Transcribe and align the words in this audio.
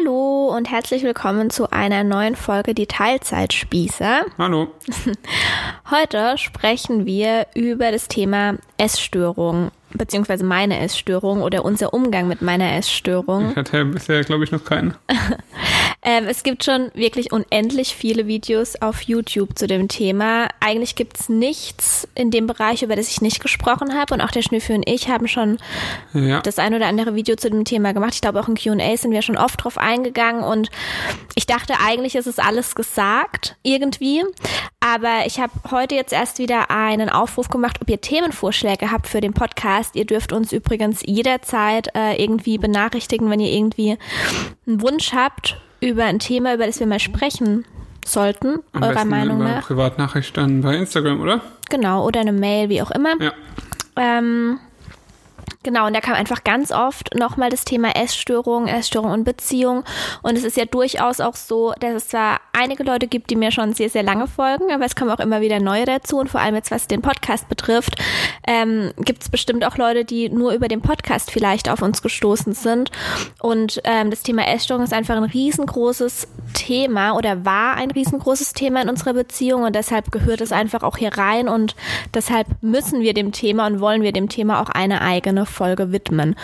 Hallo 0.00 0.54
und 0.56 0.70
herzlich 0.70 1.02
willkommen 1.02 1.50
zu 1.50 1.70
einer 1.72 2.04
neuen 2.04 2.34
Folge 2.34 2.74
Die 2.74 2.86
Teilzeitspießer. 2.86 4.22
Hallo. 4.38 4.68
Heute 5.90 6.38
sprechen 6.38 7.04
wir 7.04 7.46
über 7.54 7.90
das 7.92 8.08
Thema 8.08 8.54
Essstörung 8.78 9.70
beziehungsweise 9.92 10.44
meine 10.44 10.78
Essstörung 10.80 11.42
oder 11.42 11.64
unser 11.64 11.92
Umgang 11.92 12.28
mit 12.28 12.42
meiner 12.42 12.72
Essstörung. 12.72 13.50
Ich 13.50 13.56
hatte 13.56 13.84
bisher, 13.84 14.22
glaube 14.24 14.44
ich, 14.44 14.52
noch 14.52 14.64
keinen. 14.64 14.94
ähm, 16.02 16.24
es 16.28 16.42
gibt 16.42 16.64
schon 16.64 16.90
wirklich 16.94 17.32
unendlich 17.32 17.94
viele 17.94 18.26
Videos 18.26 18.80
auf 18.80 19.02
YouTube 19.02 19.58
zu 19.58 19.66
dem 19.66 19.88
Thema. 19.88 20.48
Eigentlich 20.60 20.94
gibt 20.94 21.18
es 21.18 21.28
nichts 21.28 22.08
in 22.14 22.30
dem 22.30 22.46
Bereich, 22.46 22.82
über 22.82 22.96
das 22.96 23.08
ich 23.08 23.20
nicht 23.20 23.40
gesprochen 23.40 23.94
habe. 23.94 24.14
Und 24.14 24.20
auch 24.20 24.30
der 24.30 24.42
Schnüffel 24.42 24.76
und 24.76 24.88
ich 24.88 25.08
haben 25.08 25.28
schon 25.28 25.58
ja. 26.12 26.40
das 26.40 26.58
ein 26.58 26.74
oder 26.74 26.86
andere 26.86 27.14
Video 27.14 27.36
zu 27.36 27.50
dem 27.50 27.64
Thema 27.64 27.92
gemacht. 27.92 28.14
Ich 28.14 28.20
glaube, 28.20 28.40
auch 28.40 28.48
in 28.48 28.56
Q&A 28.56 28.96
sind 28.96 29.12
wir 29.12 29.22
schon 29.22 29.36
oft 29.36 29.64
drauf 29.64 29.78
eingegangen. 29.78 30.44
Und 30.44 30.70
ich 31.34 31.46
dachte, 31.46 31.74
eigentlich 31.84 32.14
ist 32.14 32.26
es 32.26 32.38
alles 32.38 32.74
gesagt, 32.74 33.56
irgendwie. 33.62 34.22
Aber 34.80 35.26
ich 35.26 35.38
habe 35.40 35.52
heute 35.70 35.94
jetzt 35.94 36.12
erst 36.12 36.38
wieder 36.38 36.70
einen 36.70 37.10
Aufruf 37.10 37.48
gemacht, 37.48 37.78
ob 37.82 37.90
ihr 37.90 38.00
Themenvorschläge 38.00 38.90
habt 38.90 39.06
für 39.08 39.20
den 39.20 39.34
Podcast. 39.34 39.79
Ihr 39.94 40.04
dürft 40.04 40.32
uns 40.32 40.52
übrigens 40.52 41.02
jederzeit 41.04 41.88
äh, 41.94 42.22
irgendwie 42.22 42.58
benachrichtigen, 42.58 43.30
wenn 43.30 43.40
ihr 43.40 43.52
irgendwie 43.52 43.96
einen 44.66 44.80
Wunsch 44.82 45.12
habt 45.12 45.60
über 45.80 46.04
ein 46.04 46.18
Thema, 46.18 46.54
über 46.54 46.66
das 46.66 46.78
wir 46.80 46.86
mal 46.86 47.00
sprechen 47.00 47.64
sollten, 48.04 48.60
Am 48.72 48.82
eurer 48.82 49.04
Meinung 49.04 49.36
über 49.40 49.48
nach. 49.48 49.66
Privatnachricht 49.66 50.36
dann 50.36 50.62
bei 50.62 50.76
Instagram, 50.76 51.20
oder? 51.20 51.40
Genau, 51.70 52.06
oder 52.06 52.20
eine 52.20 52.32
Mail, 52.32 52.68
wie 52.68 52.82
auch 52.82 52.90
immer. 52.90 53.20
Ja. 53.20 53.32
Ähm, 53.96 54.58
Genau, 55.62 55.86
und 55.86 55.92
da 55.92 56.00
kam 56.00 56.14
einfach 56.14 56.42
ganz 56.42 56.72
oft 56.72 57.14
nochmal 57.14 57.50
das 57.50 57.66
Thema 57.66 57.94
Essstörung, 57.94 58.66
Essstörung 58.66 59.10
und 59.10 59.24
Beziehung. 59.24 59.84
Und 60.22 60.38
es 60.38 60.44
ist 60.44 60.56
ja 60.56 60.64
durchaus 60.64 61.20
auch 61.20 61.36
so, 61.36 61.74
dass 61.80 61.92
es 61.92 62.08
zwar 62.08 62.40
einige 62.54 62.82
Leute 62.82 63.06
gibt, 63.06 63.28
die 63.28 63.36
mir 63.36 63.50
schon 63.52 63.74
sehr, 63.74 63.90
sehr 63.90 64.02
lange 64.02 64.26
folgen, 64.26 64.72
aber 64.72 64.86
es 64.86 64.96
kommen 64.96 65.10
auch 65.10 65.20
immer 65.20 65.42
wieder 65.42 65.60
neue 65.60 65.84
dazu. 65.84 66.16
Und 66.16 66.30
vor 66.30 66.40
allem 66.40 66.54
jetzt, 66.54 66.70
was 66.70 66.86
den 66.86 67.02
Podcast 67.02 67.46
betrifft, 67.50 67.96
ähm, 68.46 68.92
gibt 68.96 69.20
es 69.22 69.28
bestimmt 69.28 69.62
auch 69.66 69.76
Leute, 69.76 70.06
die 70.06 70.30
nur 70.30 70.54
über 70.54 70.66
den 70.66 70.80
Podcast 70.80 71.30
vielleicht 71.30 71.68
auf 71.68 71.82
uns 71.82 72.00
gestoßen 72.00 72.54
sind. 72.54 72.90
Und 73.38 73.82
ähm, 73.84 74.08
das 74.08 74.22
Thema 74.22 74.48
Essstörung 74.48 74.84
ist 74.84 74.94
einfach 74.94 75.16
ein 75.16 75.24
riesengroßes 75.24 76.26
Thema 76.54 77.12
oder 77.12 77.44
war 77.44 77.74
ein 77.74 77.90
riesengroßes 77.90 78.54
Thema 78.54 78.80
in 78.80 78.88
unserer 78.88 79.12
Beziehung. 79.12 79.64
Und 79.64 79.76
deshalb 79.76 80.10
gehört 80.10 80.40
es 80.40 80.52
einfach 80.52 80.82
auch 80.82 80.96
hier 80.96 81.18
rein. 81.18 81.50
Und 81.50 81.76
deshalb 82.14 82.46
müssen 82.62 83.02
wir 83.02 83.12
dem 83.12 83.32
Thema 83.32 83.66
und 83.66 83.80
wollen 83.80 84.00
wir 84.00 84.12
dem 84.12 84.30
Thema 84.30 84.62
auch 84.62 84.70
eine 84.70 85.02
eigene 85.02 85.49
Folge 85.50 85.92
widmen. 85.92 86.36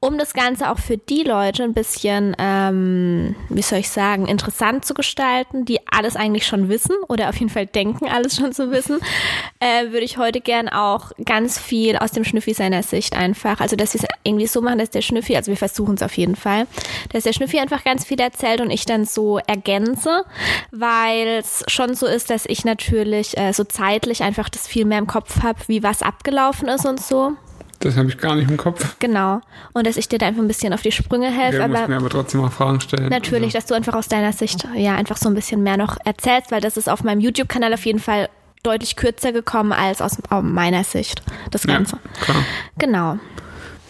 Um 0.00 0.18
das 0.18 0.34
Ganze 0.34 0.70
auch 0.70 0.78
für 0.78 0.96
die 0.96 1.22
Leute 1.22 1.62
ein 1.62 1.74
bisschen, 1.74 2.34
ähm, 2.38 3.36
wie 3.48 3.62
soll 3.62 3.78
ich 3.78 3.90
sagen, 3.90 4.26
interessant 4.26 4.84
zu 4.84 4.94
gestalten, 4.94 5.64
die 5.64 5.80
alles 5.90 6.16
eigentlich 6.16 6.46
schon 6.46 6.68
wissen 6.68 6.96
oder 7.08 7.28
auf 7.28 7.36
jeden 7.36 7.50
Fall 7.50 7.66
denken, 7.66 8.08
alles 8.08 8.36
schon 8.36 8.52
zu 8.52 8.70
wissen, 8.70 8.98
äh, 9.60 9.92
würde 9.92 10.04
ich 10.04 10.18
heute 10.18 10.40
gern 10.40 10.68
auch 10.68 11.12
ganz 11.24 11.58
viel 11.58 11.96
aus 11.96 12.12
dem 12.12 12.24
Schnüffi 12.24 12.54
seiner 12.54 12.82
Sicht 12.82 13.16
einfach, 13.16 13.60
also 13.60 13.76
dass 13.76 13.94
wir 13.94 14.02
es 14.02 14.08
irgendwie 14.24 14.46
so 14.46 14.60
machen, 14.60 14.78
dass 14.78 14.90
der 14.90 15.02
Schnüffi, 15.02 15.36
also 15.36 15.50
wir 15.50 15.56
versuchen 15.56 15.94
es 15.94 16.02
auf 16.02 16.16
jeden 16.16 16.36
Fall, 16.36 16.66
dass 17.12 17.24
der 17.24 17.32
Schnüffi 17.32 17.58
einfach 17.58 17.84
ganz 17.84 18.04
viel 18.04 18.20
erzählt 18.20 18.60
und 18.60 18.70
ich 18.70 18.86
dann 18.86 19.04
so 19.04 19.38
ergänze, 19.38 20.24
weil 20.70 21.26
es 21.38 21.64
schon 21.68 21.94
so 21.94 22.06
ist, 22.06 22.30
dass 22.30 22.46
ich 22.46 22.64
natürlich 22.64 23.36
äh, 23.36 23.52
so 23.52 23.64
zeitlich 23.64 24.22
einfach 24.22 24.48
das 24.48 24.66
viel 24.66 24.84
mehr 24.84 24.98
im 24.98 25.06
Kopf 25.06 25.42
habe, 25.42 25.60
wie 25.66 25.82
was 25.82 26.02
abgelaufen 26.02 26.68
ist 26.68 26.86
und 26.86 27.00
so. 27.00 27.32
Das 27.80 27.96
habe 27.96 28.08
ich 28.08 28.18
gar 28.18 28.34
nicht 28.34 28.50
im 28.50 28.56
Kopf. 28.56 28.96
Genau. 28.98 29.40
Und 29.72 29.86
dass 29.86 29.96
ich 29.96 30.08
dir 30.08 30.18
da 30.18 30.26
einfach 30.26 30.42
ein 30.42 30.48
bisschen 30.48 30.72
auf 30.72 30.82
die 30.82 30.92
Sprünge 30.92 31.30
helfe. 31.30 31.58
Ja, 31.58 31.64
aber, 31.64 31.88
mir 31.88 31.96
aber 31.96 32.08
trotzdem 32.08 32.42
auch 32.42 32.52
Fragen 32.52 32.80
stellen. 32.80 33.08
Natürlich, 33.08 33.54
also. 33.54 33.58
dass 33.58 33.66
du 33.66 33.74
einfach 33.74 33.94
aus 33.94 34.08
deiner 34.08 34.32
Sicht 34.32 34.66
ja 34.74 34.94
einfach 34.94 35.16
so 35.16 35.28
ein 35.28 35.34
bisschen 35.34 35.62
mehr 35.62 35.76
noch 35.76 35.96
erzählst, 36.04 36.50
weil 36.50 36.60
das 36.60 36.76
ist 36.76 36.88
auf 36.88 37.04
meinem 37.04 37.20
YouTube-Kanal 37.20 37.74
auf 37.74 37.84
jeden 37.84 38.00
Fall 38.00 38.28
deutlich 38.62 38.96
kürzer 38.96 39.32
gekommen 39.32 39.72
als 39.72 40.00
aus 40.00 40.16
meiner 40.42 40.84
Sicht, 40.84 41.22
das 41.50 41.66
Ganze. 41.66 41.96
Ja, 41.96 42.24
klar. 42.24 42.44
Genau. 42.78 43.18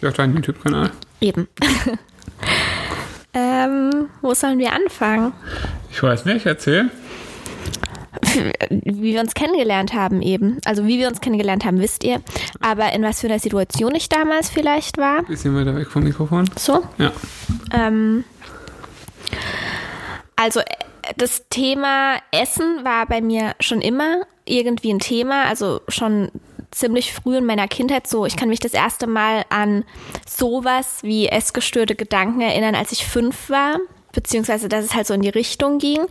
Ist 0.01 0.09
auch 0.09 0.17
dein 0.17 0.35
YouTube-Kanal. 0.35 0.91
Eben. 1.21 1.49
ähm, 3.35 4.09
wo 4.21 4.35
sollen 4.35 4.59
wir 4.59 4.73
anfangen? 4.73 5.33
Ich 5.91 6.03
weiß 6.03 6.25
nicht, 6.25 6.45
erzähl 6.47 6.91
wie 8.71 9.15
wir 9.15 9.21
uns 9.21 9.35
kennengelernt 9.35 9.95
haben 9.95 10.23
eben. 10.23 10.59
Also 10.65 10.87
wie 10.87 10.99
wir 10.99 11.09
uns 11.09 11.21
kennengelernt 11.21 11.65
haben, 11.65 11.81
wisst 11.81 12.05
ihr. 12.05 12.21
Aber 12.61 12.93
in 12.93 13.03
was 13.03 13.21
für 13.21 13.27
einer 13.27 13.39
Situation 13.39 13.95
ich 13.95 14.09
damals 14.09 14.51
vielleicht 14.51 14.99
war. 14.99 15.23
Bisschen 15.25 15.55
weiter 15.55 15.77
weg 15.77 15.89
vom 15.89 16.05
Mikrofon. 16.05 16.49
So? 16.57 16.83
Ja. 16.99 17.13
Ähm, 17.73 18.25
also 20.37 20.61
äh, 20.61 20.65
das 21.17 21.45
Thema 21.51 22.17
Essen 22.31 22.85
war 22.85 23.07
bei 23.07 23.21
mir 23.21 23.55
schon 23.61 23.81
immer 23.81 24.23
irgendwie 24.45 24.93
ein 24.93 25.01
Thema. 25.01 25.45
Also 25.45 25.81
schon 25.89 26.31
ziemlich 26.71 27.13
früh 27.13 27.37
in 27.37 27.45
meiner 27.45 27.69
Kindheit 27.69 28.07
so. 28.07 28.27
Ich 28.27 28.37
kann 28.37 28.49
mich 28.49 28.61
das 28.61 28.75
erste 28.75 29.07
Mal 29.07 29.45
an 29.49 29.85
sowas 30.29 30.99
wie 31.03 31.29
essgestörte 31.29 31.95
Gedanken 31.95 32.41
erinnern, 32.41 32.75
als 32.75 32.93
ich 32.93 33.07
fünf 33.07 33.49
war 33.49 33.79
beziehungsweise 34.15 34.69
dass 34.69 34.85
es 34.85 34.95
halt 34.95 35.07
so 35.07 35.15
in 35.15 35.23
die 35.23 35.29
Richtung 35.29 35.79
ging. 35.79 36.07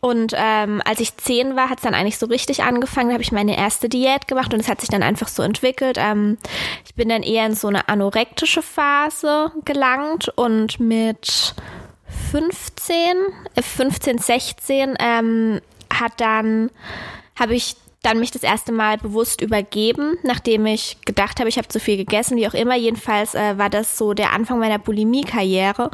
Und 0.00 0.34
ähm, 0.36 0.82
als 0.84 1.00
ich 1.00 1.16
zehn 1.16 1.56
war, 1.56 1.70
hat 1.70 1.78
es 1.78 1.84
dann 1.84 1.94
eigentlich 1.94 2.18
so 2.18 2.26
richtig 2.26 2.62
angefangen, 2.62 3.08
da 3.08 3.14
habe 3.14 3.22
ich 3.22 3.32
meine 3.32 3.56
erste 3.56 3.88
Diät 3.88 4.28
gemacht 4.28 4.52
und 4.52 4.60
es 4.60 4.68
hat 4.68 4.80
sich 4.80 4.90
dann 4.90 5.02
einfach 5.02 5.28
so 5.28 5.42
entwickelt. 5.42 5.96
Ähm, 5.98 6.38
ich 6.84 6.94
bin 6.94 7.08
dann 7.08 7.22
eher 7.22 7.46
in 7.46 7.54
so 7.54 7.68
eine 7.68 7.88
anorektische 7.88 8.62
Phase 8.62 9.52
gelangt 9.64 10.28
und 10.36 10.80
mit 10.80 11.54
15, 12.30 13.16
äh, 13.54 13.62
15, 13.62 14.18
16 14.18 14.94
ähm, 14.98 15.60
hat 15.92 16.12
dann 16.18 16.70
habe 17.38 17.54
ich 17.54 17.76
dann 18.06 18.20
mich 18.20 18.30
das 18.30 18.44
erste 18.44 18.70
Mal 18.70 18.98
bewusst 18.98 19.40
übergeben, 19.40 20.16
nachdem 20.22 20.64
ich 20.66 20.96
gedacht 21.04 21.40
habe, 21.40 21.48
ich 21.48 21.58
habe 21.58 21.66
zu 21.66 21.80
viel 21.80 21.96
gegessen, 21.96 22.36
wie 22.36 22.46
auch 22.46 22.54
immer. 22.54 22.76
Jedenfalls 22.76 23.34
äh, 23.34 23.58
war 23.58 23.68
das 23.68 23.98
so 23.98 24.14
der 24.14 24.32
Anfang 24.32 24.60
meiner 24.60 24.78
Bulimie-Karriere 24.78 25.90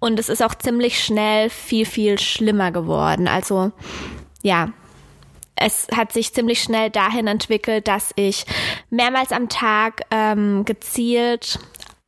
und 0.00 0.18
es 0.18 0.28
ist 0.28 0.42
auch 0.42 0.56
ziemlich 0.56 1.02
schnell 1.02 1.50
viel, 1.50 1.86
viel 1.86 2.18
schlimmer 2.18 2.72
geworden. 2.72 3.28
Also 3.28 3.70
ja, 4.42 4.70
es 5.54 5.86
hat 5.96 6.12
sich 6.12 6.34
ziemlich 6.34 6.60
schnell 6.60 6.90
dahin 6.90 7.28
entwickelt, 7.28 7.86
dass 7.86 8.10
ich 8.16 8.44
mehrmals 8.90 9.30
am 9.30 9.48
Tag 9.48 10.02
ähm, 10.10 10.64
gezielt 10.64 11.60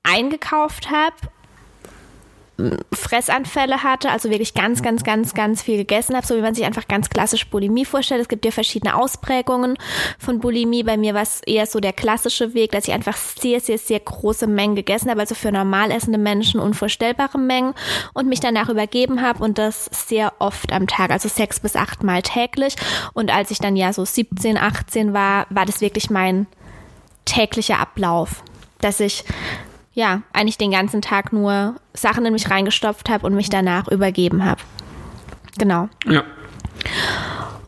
eingekauft 0.02 0.90
habe 0.90 1.14
Fressanfälle 2.92 3.82
hatte, 3.82 4.10
also 4.10 4.30
wirklich 4.30 4.54
ganz, 4.54 4.80
ganz, 4.80 5.02
ganz, 5.02 5.34
ganz 5.34 5.62
viel 5.62 5.76
gegessen 5.76 6.14
habe, 6.14 6.24
so 6.24 6.36
wie 6.36 6.40
man 6.40 6.54
sich 6.54 6.64
einfach 6.64 6.86
ganz 6.86 7.10
klassisch 7.10 7.48
Bulimie 7.48 7.84
vorstellt. 7.84 8.20
Es 8.20 8.28
gibt 8.28 8.44
ja 8.44 8.52
verschiedene 8.52 8.94
Ausprägungen 8.94 9.76
von 10.18 10.38
Bulimie. 10.38 10.84
Bei 10.84 10.96
mir 10.96 11.14
war 11.14 11.22
es 11.22 11.40
eher 11.40 11.66
so 11.66 11.80
der 11.80 11.92
klassische 11.92 12.54
Weg, 12.54 12.70
dass 12.70 12.86
ich 12.86 12.94
einfach 12.94 13.16
sehr, 13.16 13.60
sehr, 13.60 13.78
sehr 13.78 13.98
große 13.98 14.46
Mengen 14.46 14.76
gegessen 14.76 15.10
habe, 15.10 15.20
also 15.20 15.34
für 15.34 15.50
normal 15.50 15.90
essende 15.90 16.18
Menschen 16.18 16.60
unvorstellbare 16.60 17.38
Mengen 17.38 17.74
und 18.12 18.28
mich 18.28 18.40
danach 18.40 18.68
übergeben 18.68 19.20
habe 19.20 19.42
und 19.42 19.58
das 19.58 19.86
sehr 19.86 20.34
oft 20.38 20.72
am 20.72 20.86
Tag, 20.86 21.10
also 21.10 21.28
sechs 21.28 21.58
bis 21.58 21.74
acht 21.74 22.04
Mal 22.04 22.22
täglich. 22.22 22.76
Und 23.14 23.34
als 23.34 23.50
ich 23.50 23.58
dann 23.58 23.74
ja 23.74 23.92
so 23.92 24.04
17, 24.04 24.58
18 24.58 25.12
war, 25.12 25.46
war 25.50 25.66
das 25.66 25.80
wirklich 25.80 26.08
mein 26.08 26.46
täglicher 27.24 27.80
Ablauf, 27.80 28.44
dass 28.80 29.00
ich 29.00 29.24
ja, 29.94 30.22
eigentlich 30.32 30.58
den 30.58 30.70
ganzen 30.70 31.00
Tag 31.00 31.32
nur 31.32 31.76
Sachen 31.94 32.26
in 32.26 32.32
mich 32.32 32.50
reingestopft 32.50 33.08
habe 33.08 33.26
und 33.26 33.34
mich 33.34 33.48
danach 33.48 33.88
übergeben 33.88 34.44
habe. 34.44 34.60
Genau. 35.58 35.88
Ja. 36.06 36.24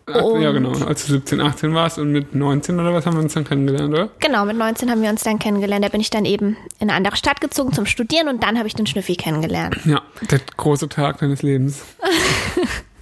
Und 0.07 0.41
ja, 0.41 0.53
genau. 0.53 0.73
Als 0.87 1.07
du 1.07 1.13
17, 1.13 1.41
18 1.41 1.75
warst 1.75 1.99
und 1.99 2.13
mit 2.13 2.35
19 2.35 2.79
oder 2.79 2.95
was 2.95 3.07
haben 3.07 3.17
wir 3.17 3.23
uns 3.23 3.35
dann 3.35 3.45
kennengelernt, 3.45 3.93
oder? 3.93 4.09
Genau, 4.21 4.45
mit 4.45 4.57
19 4.57 4.91
haben 4.91 5.03
wir 5.03 5.11
uns 5.11 5.25
dann 5.25 5.41
kennengelernt. 5.41 5.85
Da 5.85 5.89
bin 5.89 6.01
ich 6.01 6.11
dann 6.11 6.25
eben 6.25 6.57
in 6.79 6.89
eine 6.89 6.95
andere 6.95 7.17
Stadt 7.17 7.41
gezogen 7.41 7.73
zum 7.73 7.87
Studieren 7.87 8.29
und 8.29 8.43
dann 8.43 8.57
habe 8.57 8.69
ich 8.69 8.75
den 8.75 8.87
Schnüffi 8.87 9.17
kennengelernt. 9.17 9.79
Ja, 9.85 10.03
der 10.31 10.41
große 10.57 10.89
Tag 10.89 11.19
deines 11.19 11.43
Lebens. 11.43 11.85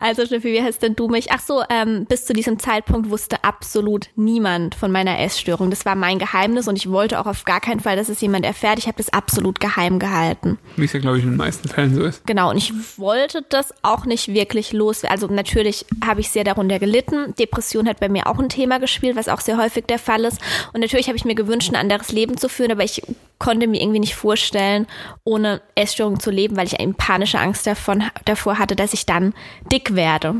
Also 0.00 0.24
Schnüffi, 0.24 0.52
wie 0.52 0.62
heißt 0.62 0.80
denn 0.82 0.94
du 0.94 1.08
mich? 1.08 1.32
Ach 1.32 1.40
so, 1.40 1.62
ähm, 1.68 2.06
bis 2.06 2.24
zu 2.24 2.32
diesem 2.32 2.58
Zeitpunkt 2.58 3.10
wusste 3.10 3.42
absolut 3.42 4.08
niemand 4.14 4.76
von 4.76 4.92
meiner 4.92 5.18
Essstörung. 5.18 5.70
Das 5.70 5.84
war 5.84 5.96
mein 5.96 6.20
Geheimnis 6.20 6.68
und 6.68 6.76
ich 6.76 6.90
wollte 6.90 7.18
auch 7.18 7.26
auf 7.26 7.44
gar 7.44 7.60
keinen 7.60 7.80
Fall, 7.80 7.96
dass 7.96 8.08
es 8.08 8.20
jemand 8.20 8.44
erfährt. 8.44 8.78
Ich 8.78 8.86
habe 8.86 8.96
das 8.96 9.12
absolut 9.12 9.58
geheim 9.58 9.98
gehalten. 9.98 10.58
Wie 10.76 10.84
es 10.84 10.92
ja, 10.92 11.00
glaube 11.00 11.18
ich, 11.18 11.24
in 11.24 11.30
den 11.30 11.36
meisten 11.36 11.68
Fällen 11.68 11.94
so 11.94 12.04
ist. 12.04 12.24
Genau, 12.26 12.50
und 12.50 12.58
ich 12.58 12.72
wollte 12.96 13.44
das 13.48 13.74
auch 13.82 14.04
nicht 14.04 14.28
wirklich 14.28 14.72
los. 14.72 15.04
Also 15.04 15.26
natürlich 15.26 15.84
habe 16.04 16.20
ich 16.20 16.30
sehr 16.30 16.44
darunter 16.44 16.78
gelitten. 16.78 17.34
Depression 17.36 17.88
hat 17.88 17.98
bei 17.98 18.08
mir 18.08 18.28
auch 18.28 18.38
ein 18.38 18.48
Thema 18.48 18.78
gespielt, 18.78 19.16
was 19.16 19.28
auch 19.28 19.40
sehr 19.40 19.58
häufig 19.58 19.86
der 19.86 19.98
Fall 19.98 20.24
ist. 20.24 20.40
Und 20.72 20.80
natürlich 20.80 21.08
habe 21.08 21.16
ich 21.16 21.24
mir 21.24 21.34
gewünscht, 21.34 21.72
ein 21.72 21.76
anderes 21.76 22.12
Leben 22.12 22.36
zu 22.36 22.48
führen, 22.48 22.70
aber 22.70 22.84
ich 22.84 23.02
konnte 23.38 23.66
mir 23.66 23.80
irgendwie 23.80 24.00
nicht 24.00 24.14
vorstellen, 24.14 24.86
ohne 25.24 25.60
Essstörung 25.74 26.20
zu 26.20 26.30
leben, 26.30 26.56
weil 26.56 26.66
ich 26.66 26.80
eine 26.80 26.92
panische 26.92 27.38
Angst 27.38 27.66
davon, 27.66 28.04
davor 28.24 28.58
hatte, 28.58 28.76
dass 28.76 28.92
ich 28.92 29.06
dann 29.06 29.27
dick 29.70 29.94
werde. 29.94 30.36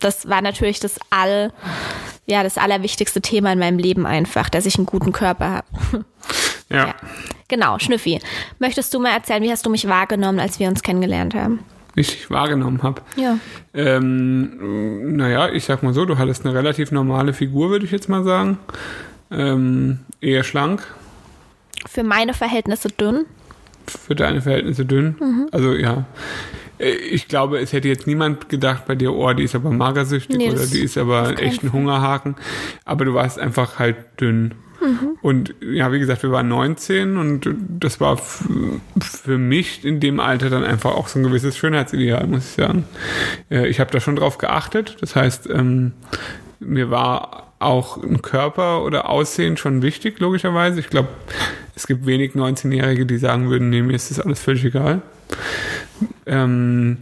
Das 0.00 0.28
war 0.28 0.42
natürlich 0.42 0.80
das 0.80 0.98
all, 1.10 1.52
ja, 2.26 2.42
das 2.42 2.58
allerwichtigste 2.58 3.20
Thema 3.20 3.52
in 3.52 3.58
meinem 3.58 3.78
Leben 3.78 4.06
einfach, 4.06 4.48
dass 4.48 4.66
ich 4.66 4.76
einen 4.76 4.86
guten 4.86 5.12
Körper 5.12 5.50
habe. 5.50 6.04
Ja. 6.70 6.88
ja. 6.88 6.94
Genau, 7.48 7.78
Schnüffi. 7.78 8.20
Möchtest 8.58 8.92
du 8.92 9.00
mal 9.00 9.12
erzählen, 9.12 9.42
wie 9.42 9.50
hast 9.50 9.64
du 9.64 9.70
mich 9.70 9.88
wahrgenommen, 9.88 10.38
als 10.38 10.60
wir 10.60 10.68
uns 10.68 10.82
kennengelernt 10.82 11.34
haben? 11.34 11.60
Wie 11.94 12.02
ich 12.02 12.10
dich 12.10 12.30
wahrgenommen 12.30 12.82
habe. 12.82 13.00
Ja. 13.16 13.38
Ähm, 13.72 15.16
naja, 15.16 15.48
ich 15.48 15.64
sag 15.64 15.82
mal 15.82 15.94
so, 15.94 16.04
du 16.04 16.18
hattest 16.18 16.44
eine 16.44 16.54
relativ 16.54 16.92
normale 16.92 17.32
Figur, 17.32 17.70
würde 17.70 17.86
ich 17.86 17.90
jetzt 17.90 18.10
mal 18.10 18.22
sagen. 18.22 18.58
Ähm, 19.30 20.00
eher 20.20 20.44
schlank. 20.44 20.86
Für 21.86 22.02
meine 22.02 22.34
Verhältnisse 22.34 22.88
dünn. 22.88 23.24
Für 23.86 24.14
deine 24.14 24.42
Verhältnisse 24.42 24.84
dünn. 24.84 25.16
Mhm. 25.18 25.48
Also 25.52 25.72
ja. 25.74 26.04
Äh, 26.78 26.90
ich 26.90 27.28
glaube, 27.28 27.58
es 27.58 27.72
hätte 27.72 27.88
jetzt 27.88 28.06
niemand 28.06 28.48
gedacht 28.48 28.86
bei 28.86 28.94
dir, 28.94 29.12
oh, 29.12 29.32
die 29.32 29.44
ist 29.44 29.54
aber 29.54 29.70
magersüchtig 29.70 30.36
nee, 30.36 30.50
oder 30.50 30.66
die 30.66 30.80
ist 30.80 30.98
aber 30.98 31.40
echt 31.40 31.62
ein 31.62 31.72
Hungerhaken. 31.72 32.36
Aber 32.84 33.04
du 33.04 33.14
warst 33.14 33.38
einfach 33.38 33.78
halt 33.78 33.96
dünn. 34.20 34.54
Mhm. 34.80 35.18
Und 35.22 35.54
ja, 35.60 35.92
wie 35.92 35.98
gesagt, 35.98 36.22
wir 36.22 36.30
waren 36.30 36.48
19 36.48 37.16
und 37.16 37.48
das 37.80 38.00
war 38.00 38.16
für 38.16 39.38
mich 39.38 39.84
in 39.84 40.00
dem 40.00 40.20
Alter 40.20 40.50
dann 40.50 40.64
einfach 40.64 40.92
auch 40.92 41.08
so 41.08 41.18
ein 41.18 41.24
gewisses 41.24 41.56
Schönheitsideal, 41.56 42.26
muss 42.26 42.44
ich 42.44 42.52
sagen. 42.52 42.84
Äh, 43.50 43.66
ich 43.68 43.80
habe 43.80 43.90
da 43.90 44.00
schon 44.00 44.16
drauf 44.16 44.38
geachtet. 44.38 44.96
Das 45.00 45.16
heißt, 45.16 45.48
ähm, 45.50 45.92
mir 46.60 46.90
war 46.90 47.52
auch 47.58 48.02
ein 48.02 48.22
Körper 48.22 48.84
oder 48.84 49.08
Aussehen 49.10 49.56
schon 49.56 49.82
wichtig, 49.82 50.20
logischerweise. 50.20 50.78
Ich 50.78 50.90
glaube, 50.90 51.08
es 51.74 51.86
gibt 51.86 52.06
wenig 52.06 52.32
19-Jährige, 52.32 53.04
die 53.04 53.18
sagen 53.18 53.50
würden, 53.50 53.70
nee, 53.70 53.82
mir 53.82 53.94
ist 53.94 54.10
das 54.10 54.20
alles 54.20 54.40
völlig 54.40 54.64
egal. 54.64 55.02
Ähm, 56.26 56.98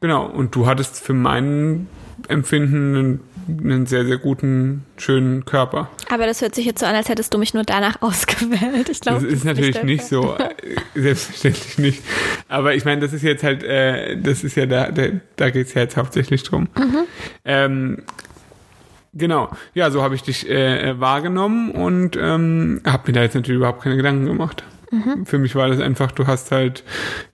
genau, 0.00 0.26
und 0.26 0.54
du 0.54 0.66
hattest 0.66 1.02
für 1.02 1.14
meinen 1.14 1.88
Empfinden 2.28 2.96
einen, 2.96 3.20
einen, 3.48 3.86
sehr, 3.86 4.04
sehr 4.04 4.18
guten, 4.18 4.84
schönen 4.96 5.44
Körper. 5.44 5.90
Aber 6.10 6.26
das 6.26 6.40
hört 6.40 6.54
sich 6.54 6.64
jetzt 6.64 6.80
so 6.80 6.86
an, 6.86 6.94
als 6.94 7.08
hättest 7.08 7.34
du 7.34 7.38
mich 7.38 7.54
nur 7.54 7.64
danach 7.64 7.96
ausgewählt. 8.02 8.88
Ich 8.88 9.00
glaube, 9.00 9.20
das, 9.20 9.28
das 9.28 9.32
ist 9.34 9.44
natürlich 9.44 9.82
nicht, 9.82 10.04
so, 10.04 10.36
selbstverständlich 10.94 11.78
nicht. 11.78 12.02
Aber 12.48 12.74
ich 12.74 12.84
meine, 12.84 13.00
das 13.00 13.12
ist 13.12 13.22
jetzt 13.22 13.42
halt, 13.42 13.62
äh, 13.62 14.16
das 14.16 14.44
ist 14.44 14.56
ja 14.56 14.66
da, 14.66 14.90
da, 14.90 15.08
da 15.36 15.50
geht 15.50 15.66
es 15.68 15.74
ja 15.74 15.82
jetzt 15.82 15.96
hauptsächlich 15.96 16.42
drum. 16.42 16.68
Mhm. 16.76 17.04
Ähm, 17.44 18.02
Genau, 19.14 19.50
ja, 19.74 19.90
so 19.90 20.02
habe 20.02 20.14
ich 20.14 20.22
dich 20.22 20.48
äh, 20.48 20.98
wahrgenommen 20.98 21.72
und 21.72 22.16
ähm, 22.16 22.80
habe 22.86 23.02
mir 23.08 23.12
da 23.12 23.22
jetzt 23.22 23.34
natürlich 23.34 23.58
überhaupt 23.58 23.82
keine 23.82 23.96
Gedanken 23.96 24.24
gemacht. 24.24 24.64
Mhm. 24.92 25.24
Für 25.24 25.38
mich 25.38 25.54
war 25.54 25.68
das 25.68 25.80
einfach, 25.80 26.12
du 26.12 26.26
hast 26.26 26.52
halt, 26.52 26.84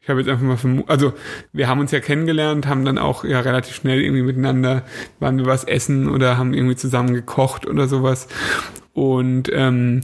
ich 0.00 0.08
habe 0.08 0.20
jetzt 0.20 0.28
einfach 0.30 0.44
mal 0.44 0.56
vermutet, 0.56 0.88
also 0.88 1.12
wir 1.52 1.66
haben 1.66 1.80
uns 1.80 1.90
ja 1.90 1.98
kennengelernt, 1.98 2.68
haben 2.68 2.84
dann 2.84 2.98
auch 2.98 3.24
ja 3.24 3.40
relativ 3.40 3.74
schnell 3.74 4.00
irgendwie 4.00 4.22
miteinander, 4.22 4.84
waren 5.18 5.38
wir 5.38 5.46
was 5.46 5.64
essen 5.64 6.08
oder 6.08 6.38
haben 6.38 6.54
irgendwie 6.54 6.76
zusammen 6.76 7.14
gekocht 7.14 7.66
oder 7.66 7.88
sowas. 7.88 8.28
Und 8.94 9.50
ähm, 9.52 10.02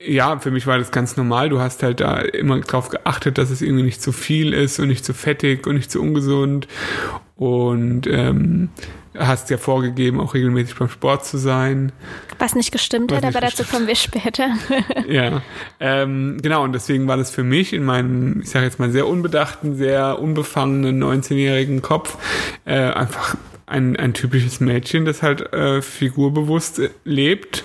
ja, 0.00 0.38
für 0.38 0.50
mich 0.50 0.66
war 0.66 0.78
das 0.78 0.92
ganz 0.92 1.16
normal. 1.16 1.48
Du 1.48 1.60
hast 1.60 1.82
halt 1.82 2.00
da 2.00 2.18
immer 2.20 2.60
drauf 2.60 2.88
geachtet, 2.88 3.36
dass 3.36 3.50
es 3.50 3.62
irgendwie 3.62 3.82
nicht 3.82 4.00
zu 4.00 4.12
viel 4.12 4.52
ist 4.52 4.78
und 4.78 4.88
nicht 4.88 5.04
zu 5.04 5.12
fettig 5.12 5.66
und 5.66 5.74
nicht 5.74 5.90
zu 5.90 6.00
ungesund. 6.00 6.68
Und 7.34 8.06
ähm, 8.06 8.70
hast 9.16 9.50
ja 9.50 9.58
vorgegeben, 9.58 10.20
auch 10.20 10.34
regelmäßig 10.34 10.76
beim 10.76 10.88
Sport 10.88 11.24
zu 11.24 11.36
sein. 11.36 11.90
Was 12.38 12.54
nicht 12.54 12.70
gestimmt 12.70 13.10
Was 13.10 13.18
hat, 13.18 13.24
aber 13.24 13.40
dazu 13.40 13.64
kommen 13.64 13.88
wir 13.88 13.96
später. 13.96 14.50
ja, 15.08 15.42
ähm, 15.80 16.38
genau. 16.40 16.62
Und 16.62 16.72
deswegen 16.72 17.08
war 17.08 17.16
das 17.16 17.32
für 17.32 17.44
mich 17.44 17.72
in 17.72 17.84
meinem, 17.84 18.42
ich 18.42 18.50
sage 18.50 18.66
jetzt 18.66 18.78
mal, 18.78 18.90
sehr 18.90 19.08
unbedachten, 19.08 19.76
sehr 19.76 20.20
unbefangenen 20.20 21.02
19-jährigen 21.02 21.82
Kopf 21.82 22.18
äh, 22.64 22.74
einfach 22.74 23.36
ein, 23.66 23.96
ein 23.96 24.14
typisches 24.14 24.60
Mädchen, 24.60 25.04
das 25.04 25.22
halt 25.22 25.52
äh, 25.52 25.82
figurbewusst 25.82 26.80
lebt 27.04 27.64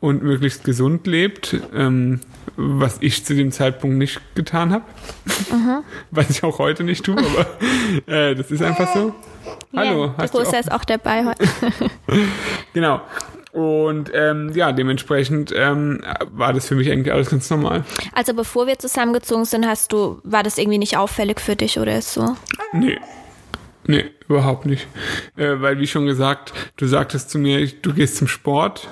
und 0.00 0.22
möglichst 0.22 0.64
gesund 0.64 1.06
lebt, 1.06 1.56
ähm, 1.74 2.20
was 2.56 2.98
ich 3.00 3.24
zu 3.24 3.34
dem 3.34 3.52
Zeitpunkt 3.52 3.96
nicht 3.96 4.20
getan 4.34 4.72
habe. 4.72 4.84
Mhm. 5.50 5.84
was 6.10 6.30
ich 6.30 6.42
auch 6.42 6.58
heute 6.58 6.84
nicht 6.84 7.04
tue, 7.04 7.16
aber 7.18 7.46
äh, 8.06 8.34
das 8.34 8.50
ist 8.50 8.62
einfach 8.62 8.92
so. 8.94 9.14
Hallo. 9.74 10.14
Ja, 10.18 10.26
die 10.26 10.36
Rosa 10.36 10.58
ist 10.58 10.72
auch 10.72 10.84
dabei 10.84 11.24
heute. 11.26 11.48
genau. 12.72 13.00
Und 13.52 14.10
ähm, 14.14 14.52
ja, 14.54 14.70
dementsprechend 14.70 15.52
ähm, 15.54 16.02
war 16.30 16.52
das 16.52 16.68
für 16.68 16.76
mich 16.76 16.90
eigentlich 16.90 17.12
alles 17.12 17.30
ganz 17.30 17.50
normal. 17.50 17.84
Also 18.12 18.32
bevor 18.32 18.68
wir 18.68 18.78
zusammengezogen 18.78 19.44
sind, 19.44 19.66
hast 19.66 19.92
du, 19.92 20.20
war 20.22 20.44
das 20.44 20.56
irgendwie 20.56 20.78
nicht 20.78 20.96
auffällig 20.96 21.40
für 21.40 21.56
dich 21.56 21.78
oder 21.78 21.98
ist 21.98 22.12
so? 22.12 22.36
Nee. 22.72 22.98
Nee, 23.86 24.04
überhaupt 24.28 24.66
nicht. 24.66 24.86
Äh, 25.36 25.60
weil 25.60 25.80
wie 25.80 25.86
schon 25.86 26.06
gesagt, 26.06 26.52
du 26.76 26.86
sagtest 26.86 27.30
zu 27.30 27.38
mir, 27.38 27.66
du 27.66 27.92
gehst 27.92 28.16
zum 28.16 28.28
Sport. 28.28 28.88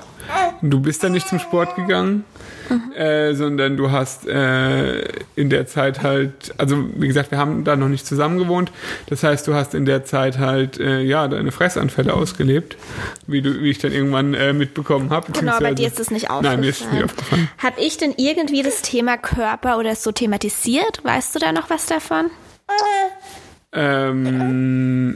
Du 0.62 0.80
bist 0.80 1.02
dann 1.04 1.12
nicht 1.12 1.28
zum 1.28 1.38
Sport 1.38 1.76
gegangen 1.76 2.24
mhm. 2.68 2.92
äh, 2.92 3.34
sondern 3.34 3.76
du 3.76 3.90
hast 3.90 4.26
äh, 4.26 5.02
in 5.36 5.50
der 5.50 5.66
Zeit 5.66 6.02
halt, 6.02 6.54
also 6.58 6.84
wie 6.96 7.08
gesagt, 7.08 7.30
wir 7.30 7.38
haben 7.38 7.64
da 7.64 7.76
noch 7.76 7.88
nicht 7.88 8.06
zusammen 8.06 8.38
gewohnt. 8.38 8.70
Das 9.06 9.22
heißt, 9.22 9.46
du 9.46 9.54
hast 9.54 9.74
in 9.74 9.84
der 9.84 10.04
Zeit 10.04 10.38
halt 10.38 10.78
äh, 10.78 11.00
ja 11.00 11.28
deine 11.28 11.52
Fressanfälle 11.52 12.14
ausgelebt, 12.14 12.76
wie 13.26 13.42
du, 13.42 13.62
wie 13.62 13.70
ich 13.70 13.78
dann 13.78 13.92
irgendwann 13.92 14.34
äh, 14.34 14.52
mitbekommen 14.52 15.10
habe. 15.10 15.32
Genau, 15.32 15.58
bei 15.60 15.74
dir 15.74 15.88
ist 15.88 15.98
das 15.98 16.10
nicht 16.10 16.30
aufgefallen. 16.30 16.60
Nein, 16.60 16.60
mir 16.60 16.70
ist 16.70 16.80
es 16.82 16.92
nicht 16.92 17.04
aufgefallen. 17.04 17.48
Habe 17.58 17.80
ich 17.80 17.96
denn 17.98 18.14
irgendwie 18.16 18.62
das 18.62 18.82
Thema 18.82 19.16
Körper 19.16 19.78
oder 19.78 19.94
so 19.94 20.12
thematisiert? 20.12 21.04
Weißt 21.04 21.34
du 21.34 21.38
da 21.38 21.52
noch 21.52 21.70
was 21.70 21.86
davon? 21.86 22.30
Ähm, 23.72 25.14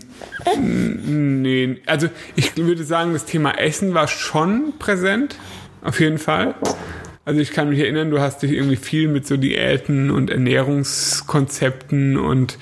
nee, 0.58 1.78
also 1.86 2.08
ich 2.36 2.56
würde 2.56 2.84
sagen, 2.84 3.12
das 3.14 3.24
Thema 3.24 3.58
Essen 3.58 3.94
war 3.94 4.08
schon 4.08 4.74
präsent, 4.78 5.38
auf 5.82 6.00
jeden 6.00 6.18
Fall. 6.18 6.54
Also 7.24 7.40
ich 7.40 7.52
kann 7.52 7.68
mich 7.70 7.78
erinnern, 7.78 8.10
du 8.10 8.20
hast 8.20 8.42
dich 8.42 8.52
irgendwie 8.52 8.76
viel 8.76 9.08
mit 9.08 9.26
so 9.26 9.36
Diäten 9.36 10.10
und 10.10 10.28
Ernährungskonzepten 10.28 12.18
und 12.18 12.58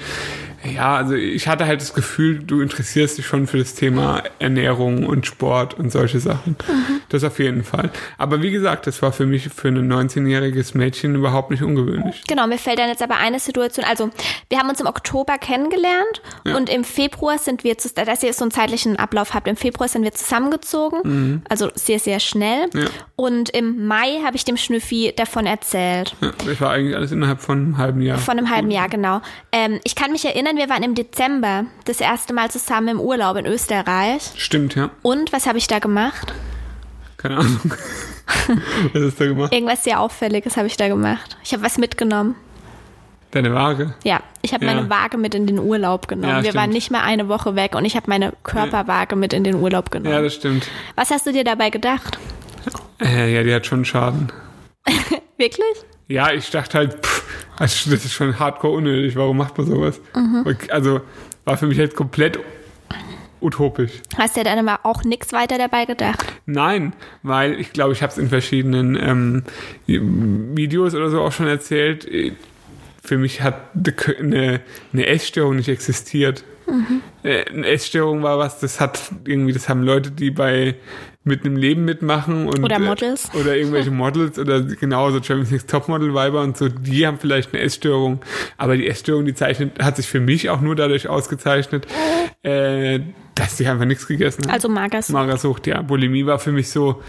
ja, 0.65 0.97
also 0.97 1.15
ich 1.15 1.49
hatte 1.49 1.67
halt 1.67 1.81
das 1.81 1.95
Gefühl, 1.95 2.41
du 2.41 2.61
interessierst 2.61 3.17
dich 3.19 3.27
schon 3.27 3.47
für 3.47 3.59
das 3.59 3.75
Thema 3.75 4.23
Ernährung 4.39 5.07
und 5.07 5.27
Sport 5.27 5.75
und 5.75 5.91
solche 5.91 6.21
Sachen. 6.21 6.57
Mhm. 6.69 7.01
Das 7.09 7.25
auf 7.25 7.39
jeden 7.39 7.65
Fall. 7.65 7.91
Aber 8.19 8.43
wie 8.43 8.51
gesagt, 8.51 8.87
das 8.87 9.01
war 9.01 9.13
für 9.13 9.27
mich 9.27 9.49
für 9.49 9.69
ein 9.69 9.91
19-jähriges 9.91 10.77
Mädchen 10.77 11.15
überhaupt 11.15 11.51
nicht 11.51 11.63
ungewöhnlich. 11.63 12.23
Genau, 12.29 12.47
mir 12.47 12.59
fällt 12.59 12.79
dann 12.79 12.89
jetzt 12.89 13.03
aber 13.03 13.17
eine 13.17 13.41
Situation, 13.41 13.85
also 13.85 14.11
wir 14.49 14.59
haben 14.59 14.69
uns 14.69 14.81
im 14.81 14.87
Oktober 14.87 15.39
kennengelernt 15.39 16.23
ja. 16.45 16.57
und 16.57 16.69
im 16.69 16.85
Februar 16.85 17.39
sind 17.39 17.65
wir, 17.65 17.75
dass 17.75 18.23
ihr 18.23 18.33
so 18.33 18.45
einen 18.45 18.51
zeitlichen 18.51 18.97
Ablauf 18.97 19.35
habt, 19.35 19.49
im 19.49 19.57
Februar 19.57 19.89
sind 19.89 20.03
wir 20.03 20.13
zusammengezogen, 20.13 21.01
mhm. 21.05 21.43
also 21.49 21.71
sehr, 21.75 21.99
sehr 21.99 22.21
schnell. 22.21 22.69
Ja. 22.75 22.87
Und 23.17 23.51
im 23.51 23.87
Mai 23.87 24.21
habe 24.25 24.37
ich 24.37 24.45
dem 24.45 24.57
Schnüffi 24.57 25.13
davon 25.17 25.47
erzählt. 25.47 26.15
Ja, 26.21 26.33
das 26.47 26.61
war 26.61 26.71
eigentlich 26.71 26.97
alles 26.97 27.13
innerhalb 27.13 27.41
von 27.41 27.59
einem 27.59 27.79
halben 27.79 28.03
Jahr. 28.03 28.19
Von 28.19 28.39
einem 28.39 28.51
halben 28.51 28.71
Jahr, 28.71 28.89
genau. 28.89 29.21
Ähm, 29.53 29.81
ich 29.85 29.95
kann 29.95 30.13
mich 30.13 30.25
erinnern, 30.25 30.50
erinnern, 30.51 30.69
wir 30.69 30.75
waren 30.75 30.83
im 30.83 30.95
Dezember 30.95 31.67
das 31.85 32.01
erste 32.01 32.33
Mal 32.33 32.51
zusammen 32.51 32.89
im 32.89 33.01
Urlaub 33.01 33.37
in 33.37 33.47
Österreich. 33.47 34.33
Stimmt, 34.37 34.75
ja. 34.75 34.91
Und 35.03 35.33
was 35.33 35.47
habe 35.47 35.59
ich 35.59 35.67
da 35.67 35.79
gemacht? 35.79 36.33
Keine 37.17 37.39
Ahnung. 37.39 37.61
was 38.93 39.03
hast 39.03 39.21
du 39.21 39.25
da 39.25 39.27
gemacht? 39.27 39.53
Irgendwas 39.53 39.85
sehr 39.85 40.01
Auffälliges 40.01 40.57
habe 40.57 40.67
ich 40.67 40.77
da 40.77 40.89
gemacht. 40.89 41.37
Ich 41.45 41.53
habe 41.53 41.63
was 41.63 41.79
mitgenommen. 41.79 42.35
Deine 43.31 43.55
Waage? 43.55 43.95
Ja, 44.03 44.21
ich 44.43 44.53
habe 44.53 44.65
ja. 44.65 44.75
meine 44.75 44.91
Waage 44.91 45.17
mit 45.17 45.37
in 45.37 45.47
den 45.47 45.61
Urlaub 45.61 46.09
genommen. 46.09 46.39
Ja, 46.39 46.43
wir 46.43 46.55
waren 46.55 46.71
nicht 46.71 46.91
mal 46.91 47.03
eine 47.03 47.29
Woche 47.29 47.55
weg 47.55 47.77
und 47.77 47.85
ich 47.85 47.95
habe 47.95 48.07
meine 48.09 48.33
Körperwaage 48.43 49.15
mit 49.15 49.33
in 49.33 49.45
den 49.45 49.55
Urlaub 49.55 49.93
genommen. 49.93 50.13
Ja, 50.13 50.21
das 50.21 50.35
stimmt. 50.35 50.67
Was 50.97 51.11
hast 51.11 51.27
du 51.27 51.33
dir 51.33 51.45
dabei 51.45 51.71
gedacht? 51.71 52.19
Äh, 53.01 53.33
ja, 53.33 53.45
die 53.45 53.55
hat 53.55 53.67
schon 53.67 53.85
Schaden. 53.85 54.33
Wirklich? 55.37 55.85
Ja, 56.11 56.33
ich 56.33 56.51
dachte 56.51 56.77
halt, 56.77 57.07
pff, 57.07 57.23
also 57.57 57.91
das 57.91 58.05
ist 58.05 58.13
schon 58.13 58.37
hardcore 58.39 58.77
unnötig. 58.77 59.15
Warum 59.15 59.37
macht 59.37 59.57
man 59.57 59.67
sowas? 59.67 60.01
Mhm. 60.15 60.45
Also 60.71 61.03
war 61.45 61.57
für 61.57 61.69
mich 61.69 61.79
halt 61.79 61.95
komplett 61.95 62.41
utopisch. 63.41 63.93
Hast 64.19 64.35
du 64.35 64.41
ja 64.41 64.45
dann 64.45 64.67
aber 64.67 64.85
auch 64.85 65.05
nichts 65.05 65.33
weiter 65.33 65.57
dabei 65.57 65.85
gedacht? 65.85 66.27
Nein, 66.47 66.95
weil 67.23 67.61
ich 67.61 67.73
glaube, 67.73 67.93
ich 67.93 68.03
habe 68.03 68.11
es 68.11 68.19
in 68.19 68.29
verschiedenen 68.29 68.97
ähm, 68.97 69.45
Videos 69.87 70.97
oder 70.97 71.11
so 71.11 71.21
auch 71.21 71.33
schon 71.33 71.47
erzählt. 71.47 72.09
Für 73.05 73.17
mich 73.17 73.43
hat 73.43 73.71
eine, 74.19 74.61
eine 74.93 75.07
Essstörung 75.07 75.57
nicht 75.57 75.69
existiert. 75.69 76.43
Mhm. 76.67 77.03
Eine 77.23 77.67
Essstörung 77.69 78.25
war 78.25 78.39
was, 78.39 78.59
das 78.59 78.81
hat 78.81 79.01
irgendwie, 79.27 79.53
das 79.53 79.69
haben 79.69 79.85
Leute, 79.85 80.11
die 80.11 80.33
bei 80.33 80.75
mit 81.23 81.45
einem 81.45 81.57
Leben 81.57 81.85
mitmachen 81.85 82.47
und 82.47 82.65
oder 82.65 82.79
Models 82.79 83.31
äh, 83.35 83.39
oder 83.39 83.57
irgendwelche 83.57 83.91
Models 83.91 84.39
oder 84.39 84.63
genauso 84.63 85.23
Champions 85.23 85.51
League 85.51 85.69
Topmodel 85.69 86.15
Weiber 86.15 86.43
und 86.43 86.57
so, 86.57 86.69
die 86.69 87.07
haben 87.07 87.19
vielleicht 87.19 87.53
eine 87.53 87.63
Essstörung, 87.63 88.21
aber 88.57 88.77
die 88.77 88.89
Essstörung, 88.89 89.27
die 89.27 89.35
zeichnet, 89.35 89.83
hat 89.83 89.97
sich 89.97 90.07
für 90.07 90.21
mich 90.21 90.49
auch 90.49 90.61
nur 90.61 90.77
dadurch 90.77 91.09
ausgezeichnet, 91.09 91.87
äh, 92.43 93.01
dass 93.35 93.59
sie 93.59 93.67
einfach 93.67 93.85
nichts 93.85 94.07
gegessen 94.07 94.45
haben. 94.45 94.53
Also 94.53 94.69
Magersucht. 94.69 95.13
Magersucht, 95.13 95.67
ja. 95.67 95.83
Bulimie 95.83 96.25
war 96.25 96.39
für 96.39 96.53
mich 96.53 96.71
so, 96.71 97.03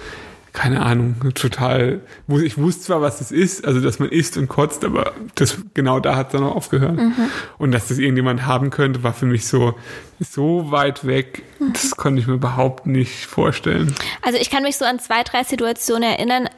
keine 0.53 0.81
Ahnung, 0.81 1.15
total, 1.34 2.01
ich 2.27 2.58
wusste 2.58 2.84
zwar, 2.84 3.01
was 3.01 3.22
es 3.22 3.31
ist, 3.31 3.65
also 3.65 3.79
dass 3.79 4.00
man 4.00 4.10
isst 4.10 4.36
und 4.38 4.50
kotzt, 4.50 4.84
aber 4.84 5.13
das, 5.36 5.58
genau 5.74 6.00
da 6.00 6.15
hat 6.15 6.27
es 6.27 6.31
dann 6.34 6.43
auch 6.43 6.55
aufgehört. 6.55 6.98
Mhm. 6.98 7.13
Und 7.58 7.72
dass 7.72 7.88
das 7.88 8.00
irgendjemand 8.00 8.46
haben 8.46 8.70
könnte, 8.70 9.01
war 9.03 9.13
für 9.13 9.25
mich 9.25 9.48
so, 9.48 9.75
so 10.20 10.70
weit 10.72 11.05
weg, 11.05 11.43
mhm. 11.60 11.74
das 11.74 11.96
konnte 11.96 12.22
ich 12.22 12.27
mir 12.27 12.34
überhaupt 12.34 12.86
nicht 12.86 13.25
vorstellen. 13.25 13.96
Also 14.22 14.39
ich 14.39 14.50
kann 14.50 14.63
mich 14.63 14.77
so 14.77 14.84
an 14.84 15.00
zwei, 15.00 15.24
drei 15.24 15.43
Situationen 15.43 16.03
erinnern, 16.03 16.50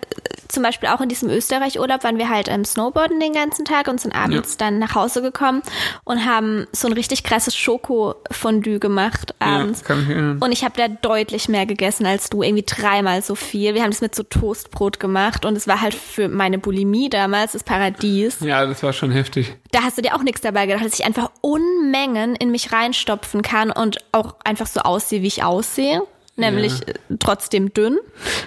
zum 0.54 0.64
Beispiel 0.64 0.90
auch 0.90 1.02
in 1.02 1.10
diesem 1.10 1.30
Österreich-Urlaub 1.30 2.04
waren 2.04 2.18
wir 2.18 2.30
halt 2.30 2.48
ähm, 2.48 2.64
Snowboarden 2.64 3.20
den 3.20 3.34
ganzen 3.34 3.66
Tag 3.66 3.88
und 3.88 4.00
sind 4.00 4.16
abends 4.16 4.54
ja. 4.54 4.66
dann 4.66 4.80
nach 4.80 4.96
Hause 4.96 5.22
gekommen 5.22 5.62
und 6.04 6.26
haben 6.26 6.68
so 6.72 6.88
ein 6.88 6.94
richtig 6.94 7.24
krasses 7.24 7.56
Schoko-Fondue 7.56 8.80
gemacht 8.80 9.36
abends. 9.40 9.84
Ja, 9.88 9.96
ich. 9.96 10.42
Und 10.42 10.52
ich 10.52 10.64
habe 10.64 10.76
da 10.78 10.88
deutlich 10.88 11.50
mehr 11.50 11.66
gegessen 11.66 12.06
als 12.06 12.30
du, 12.30 12.44
irgendwie 12.44 12.64
dreimal 12.66 13.22
so 13.22 13.36
viel. 13.36 13.74
Wir 13.74 13.84
haben 13.84 13.92
das 13.92 14.02
mit 14.02 14.16
so 14.16 14.24
Toastbrot 14.24 15.00
gemacht 15.00 15.46
und 15.46 15.56
es 15.56 15.68
war 15.68 15.82
halt 15.82 15.94
für 15.94 16.30
meine 16.30 16.58
Bulimie 16.58 17.10
damals 17.10 17.54
das 17.54 17.64
Paradies. 17.64 18.38
Ja, 18.42 18.66
das 18.66 18.84
war 18.84 18.94
schon 18.94 19.12
heftig. 19.12 19.56
Da 19.72 19.84
hast 19.84 19.98
du 19.98 20.02
dir 20.02 20.16
auch 20.16 20.24
nichts 20.24 20.42
dabei 20.42 20.68
gedacht, 20.68 20.86
dass 20.86 20.94
ich 20.94 21.06
einfach 21.06 21.32
Unmengen 21.42 22.36
in 22.36 22.52
mich 22.52 22.72
reinstopfen 22.72 23.42
kann 23.42 23.72
und 23.72 23.98
auch 24.12 24.36
einfach 24.44 24.68
so 24.68 24.82
aussehe, 24.82 25.22
wie 25.22 25.28
ich 25.28 25.44
aussehe 25.44 26.04
nämlich 26.36 26.80
ja. 26.80 27.16
trotzdem 27.20 27.74
dünn. 27.74 27.98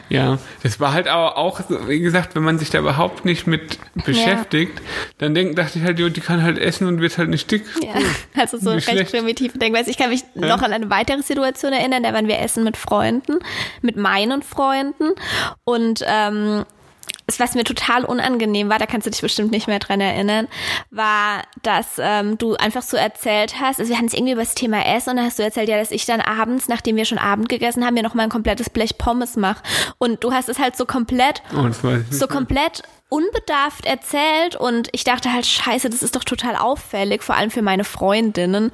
Ja, 0.08 0.38
das 0.62 0.80
war 0.80 0.92
halt 0.92 1.08
aber 1.08 1.36
auch, 1.36 1.60
wie 1.86 2.00
gesagt, 2.00 2.34
wenn 2.34 2.42
man 2.42 2.58
sich 2.58 2.70
da 2.70 2.78
überhaupt 2.78 3.24
nicht 3.24 3.46
mit 3.46 3.78
beschäftigt, 4.04 4.78
ja. 4.78 4.84
dann 5.18 5.34
denk, 5.34 5.56
dachte 5.56 5.78
ich 5.78 5.84
halt, 5.84 5.98
die 5.98 6.20
kann 6.20 6.42
halt 6.42 6.58
essen 6.58 6.86
und 6.86 7.00
wird 7.00 7.16
halt 7.18 7.28
nicht 7.28 7.50
dick. 7.50 7.64
Ja, 7.82 7.94
also 8.40 8.58
so 8.58 8.70
recht 8.70 8.88
schlecht. 8.88 9.12
primitiv 9.12 9.52
Denkweise. 9.54 9.90
Ich 9.90 9.98
kann 9.98 10.10
mich 10.10 10.22
ja. 10.34 10.48
noch 10.48 10.62
an 10.62 10.72
eine 10.72 10.90
weitere 10.90 11.22
Situation 11.22 11.72
erinnern, 11.72 12.02
da 12.02 12.12
waren 12.12 12.28
wir 12.28 12.38
essen 12.40 12.64
mit 12.64 12.76
Freunden, 12.76 13.38
mit 13.82 13.96
meinen 13.96 14.42
Freunden 14.42 15.12
und 15.64 16.04
ähm, 16.06 16.64
was 17.38 17.54
mir 17.54 17.64
total 17.64 18.04
unangenehm 18.04 18.68
war, 18.68 18.78
da 18.78 18.86
kannst 18.86 19.06
du 19.06 19.10
dich 19.10 19.20
bestimmt 19.20 19.50
nicht 19.50 19.66
mehr 19.66 19.78
dran 19.78 20.00
erinnern, 20.00 20.48
war, 20.90 21.42
dass 21.62 21.98
ähm, 21.98 22.38
du 22.38 22.54
einfach 22.54 22.82
so 22.82 22.96
erzählt 22.96 23.60
hast, 23.60 23.80
also 23.80 23.90
wir 23.90 23.96
hatten 23.96 24.06
es 24.06 24.14
irgendwie 24.14 24.32
über 24.32 24.42
das 24.42 24.54
Thema 24.54 24.86
Essen 24.86 25.10
und 25.10 25.16
dann 25.16 25.26
hast 25.26 25.38
du 25.38 25.42
erzählt, 25.42 25.68
ja, 25.68 25.76
dass 25.76 25.90
ich 25.90 26.06
dann 26.06 26.20
abends, 26.20 26.68
nachdem 26.68 26.96
wir 26.96 27.04
schon 27.04 27.18
Abend 27.18 27.48
gegessen 27.48 27.84
haben, 27.84 27.94
mir 27.94 28.02
noch 28.02 28.14
mal 28.14 28.22
ein 28.22 28.30
komplettes 28.30 28.70
Blech 28.70 28.98
Pommes 28.98 29.36
mache. 29.36 29.62
Und 29.98 30.22
du 30.22 30.32
hast 30.32 30.48
es 30.48 30.58
halt 30.58 30.76
so 30.76 30.86
komplett, 30.86 31.42
oh, 31.54 31.68
so 32.10 32.26
komplett 32.28 32.82
unbedarft 33.08 33.86
erzählt 33.86 34.56
und 34.56 34.88
ich 34.90 35.04
dachte 35.04 35.32
halt, 35.32 35.46
scheiße, 35.46 35.88
das 35.88 36.02
ist 36.02 36.16
doch 36.16 36.24
total 36.24 36.56
auffällig, 36.56 37.22
vor 37.22 37.36
allem 37.36 37.52
für 37.52 37.62
meine 37.62 37.84
Freundinnen. 37.84 38.72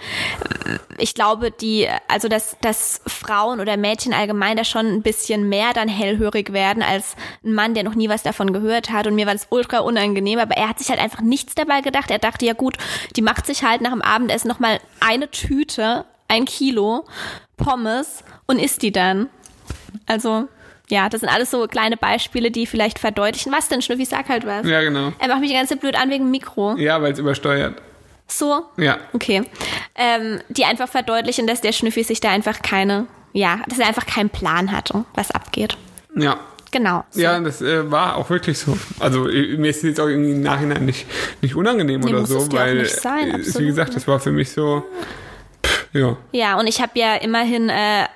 Ich 0.97 1.15
glaube, 1.15 1.51
die, 1.51 1.87
also 2.09 2.29
dass, 2.29 2.57
dass 2.63 3.03
Frauen 3.07 3.61
oder 3.61 3.77
Mädchen 3.77 4.15
allgemein 4.15 4.57
da 4.57 4.65
schon 4.65 4.87
ein 4.87 5.03
bisschen 5.03 5.51
mehr 5.51 5.75
dann 5.75 5.89
hellhörig 5.89 6.55
werden 6.55 6.83
als 6.83 7.15
ein 7.45 7.53
Mann, 7.53 7.75
der 7.75 7.85
noch 7.85 7.95
nie 7.95 8.09
was 8.09 8.23
davon 8.23 8.55
gehört 8.55 8.91
hat 8.91 9.07
und 9.07 9.15
mir 9.15 9.27
war 9.27 9.35
das 9.35 9.49
ultra 9.51 9.81
unangenehm, 9.81 10.39
aber 10.39 10.57
er 10.57 10.71
hat 10.71 10.79
sich 10.79 10.89
halt 10.89 11.01
einfach 11.01 11.21
nichts 11.21 11.55
dabei 11.55 11.83
gedacht. 11.83 12.11
Er 12.11 12.19
dachte, 12.19 12.47
ja 12.47 12.55
gut, 12.55 12.79
die 13.17 13.23
macht 13.23 13.45
sich 13.45 13.65
halt 13.65 13.83
nach 13.83 13.93
dem 13.93 14.03
Abendessen 14.03 14.49
nochmal 14.49 14.81
eine 15.01 15.31
Tüte, 15.31 16.07
ein 16.29 16.47
Kilo 16.47 17.05
Pommes 17.59 18.25
und 18.47 18.59
isst 18.59 18.81
die 18.81 18.93
dann. 18.93 19.29
Also 20.07 20.49
ja, 20.93 21.09
das 21.09 21.21
sind 21.21 21.31
alles 21.31 21.51
so 21.51 21.67
kleine 21.67 21.97
Beispiele, 21.97 22.51
die 22.51 22.67
vielleicht 22.67 22.99
verdeutlichen. 22.99 23.51
Was 23.51 23.67
denn, 23.69 23.81
Schnüffi, 23.81 24.05
sag 24.05 24.29
halt 24.29 24.47
was. 24.47 24.67
Ja, 24.67 24.83
genau. 24.83 25.15
Er 25.19 25.29
macht 25.29 25.41
mich 25.41 25.49
die 25.49 25.57
ganze 25.57 25.73
Zeit 25.73 25.81
blöd 25.81 25.99
an 25.99 26.11
wegen 26.11 26.31
Mikro. 26.31 26.77
Ja, 26.77 27.01
weil 27.01 27.15
es 27.15 27.19
übersteuert. 27.19 27.81
So? 28.27 28.67
Ja. 28.77 28.99
Okay. 29.15 29.43
Ähm, 29.95 30.41
die 30.51 30.67
einfach 30.67 30.89
verdeutlichen, 30.89 31.47
dass 31.47 31.63
der 31.63 31.73
Schnüffi 31.73 32.03
sich 32.05 32.21
da 32.21 32.31
einfach 32.31 32.61
keine, 32.61 33.07
ja, 33.33 33.61
dass 33.69 33.79
er 33.79 33.89
einfach 33.89 34.05
keinen 34.05 34.29
Plan 34.29 34.71
hatte, 34.71 35.07
was 35.15 35.31
abgeht. 35.31 35.79
Ja. 36.15 36.37
Genau. 36.71 37.05
So. 37.11 37.23
Ja, 37.23 37.41
das 37.41 37.63
äh, 37.63 37.91
war 37.91 38.17
auch 38.17 38.29
wirklich 38.29 38.59
so. 38.59 38.77
Also 39.01 39.25
mir 39.25 39.71
ist 39.71 39.83
jetzt 39.83 39.99
auch 39.99 40.09
irgendwie 40.09 40.33
im 40.33 40.43
Nachhinein 40.43 40.85
nicht, 40.85 41.07
nicht 41.41 41.55
unangenehm 41.55 42.03
nee, 42.03 42.13
oder 42.13 42.27
so, 42.27 42.53
weil, 42.53 42.81
nicht 42.81 43.01
sein, 43.01 43.31
äh, 43.31 43.35
absolut. 43.35 43.61
wie 43.61 43.67
gesagt, 43.67 43.97
das 43.97 44.07
war 44.07 44.21
für 44.21 44.33
mich 44.33 44.51
so, 44.53 44.83
ja. 45.93 46.17
Ja, 46.33 46.59
und 46.59 46.67
ich 46.67 46.81
habe 46.81 46.99
ja 46.99 47.17
immerhin 47.17 47.69
äh, 47.69 48.07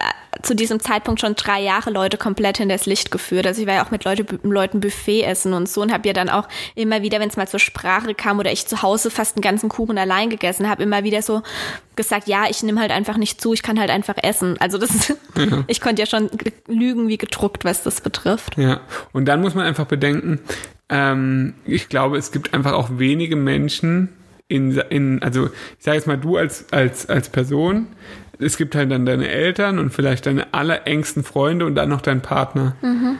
zu 0.42 0.54
diesem 0.54 0.80
Zeitpunkt 0.80 1.20
schon 1.20 1.34
drei 1.34 1.60
Jahre 1.60 1.90
Leute 1.90 2.16
komplett 2.16 2.60
in 2.60 2.68
das 2.68 2.86
Licht 2.86 3.10
geführt. 3.10 3.46
Also 3.46 3.60
ich 3.60 3.66
war 3.66 3.74
ja 3.74 3.84
auch 3.84 3.90
mit 3.90 4.04
Leute, 4.04 4.24
Leuten 4.42 4.80
Buffet 4.80 5.22
essen 5.22 5.52
und 5.52 5.68
so 5.68 5.82
und 5.82 5.92
habe 5.92 6.06
ja 6.06 6.12
dann 6.12 6.28
auch 6.28 6.48
immer 6.74 7.02
wieder, 7.02 7.20
wenn 7.20 7.28
es 7.28 7.36
mal 7.36 7.48
zur 7.48 7.60
Sprache 7.60 8.14
kam 8.14 8.38
oder 8.38 8.52
ich 8.52 8.66
zu 8.66 8.82
Hause 8.82 9.10
fast 9.10 9.36
einen 9.36 9.42
ganzen 9.42 9.68
Kuchen 9.68 9.98
allein 9.98 10.30
gegessen 10.30 10.68
habe, 10.68 10.82
immer 10.82 11.04
wieder 11.04 11.22
so 11.22 11.42
gesagt, 11.96 12.28
ja, 12.28 12.44
ich 12.48 12.62
nehme 12.62 12.80
halt 12.80 12.90
einfach 12.90 13.16
nicht 13.16 13.40
zu, 13.40 13.52
ich 13.52 13.62
kann 13.62 13.80
halt 13.80 13.90
einfach 13.90 14.16
essen. 14.22 14.56
Also 14.60 14.78
das, 14.78 15.08
ja. 15.36 15.64
ich 15.66 15.80
konnte 15.80 16.02
ja 16.02 16.06
schon 16.06 16.30
lügen 16.66 17.08
wie 17.08 17.18
gedruckt, 17.18 17.64
was 17.64 17.82
das 17.82 18.00
betrifft. 18.00 18.56
Ja, 18.56 18.80
und 19.12 19.26
dann 19.26 19.40
muss 19.40 19.54
man 19.54 19.66
einfach 19.66 19.86
bedenken, 19.86 20.40
ähm, 20.88 21.54
ich 21.64 21.88
glaube, 21.88 22.16
es 22.16 22.30
gibt 22.30 22.54
einfach 22.54 22.72
auch 22.72 22.90
wenige 22.92 23.36
Menschen, 23.36 24.15
in, 24.48 24.76
in 24.90 25.22
also 25.22 25.46
ich 25.46 25.84
sage 25.84 25.96
jetzt 25.96 26.06
mal 26.06 26.16
du 26.16 26.36
als 26.36 26.72
als 26.72 27.08
als 27.08 27.28
Person, 27.28 27.88
es 28.38 28.56
gibt 28.56 28.74
halt 28.74 28.90
dann 28.90 29.06
deine 29.06 29.28
Eltern 29.28 29.78
und 29.78 29.90
vielleicht 29.90 30.26
deine 30.26 30.52
allerengsten 30.54 31.24
Freunde 31.24 31.66
und 31.66 31.74
dann 31.74 31.88
noch 31.88 32.00
dein 32.00 32.20
Partner. 32.22 32.76
Mhm. 32.82 33.18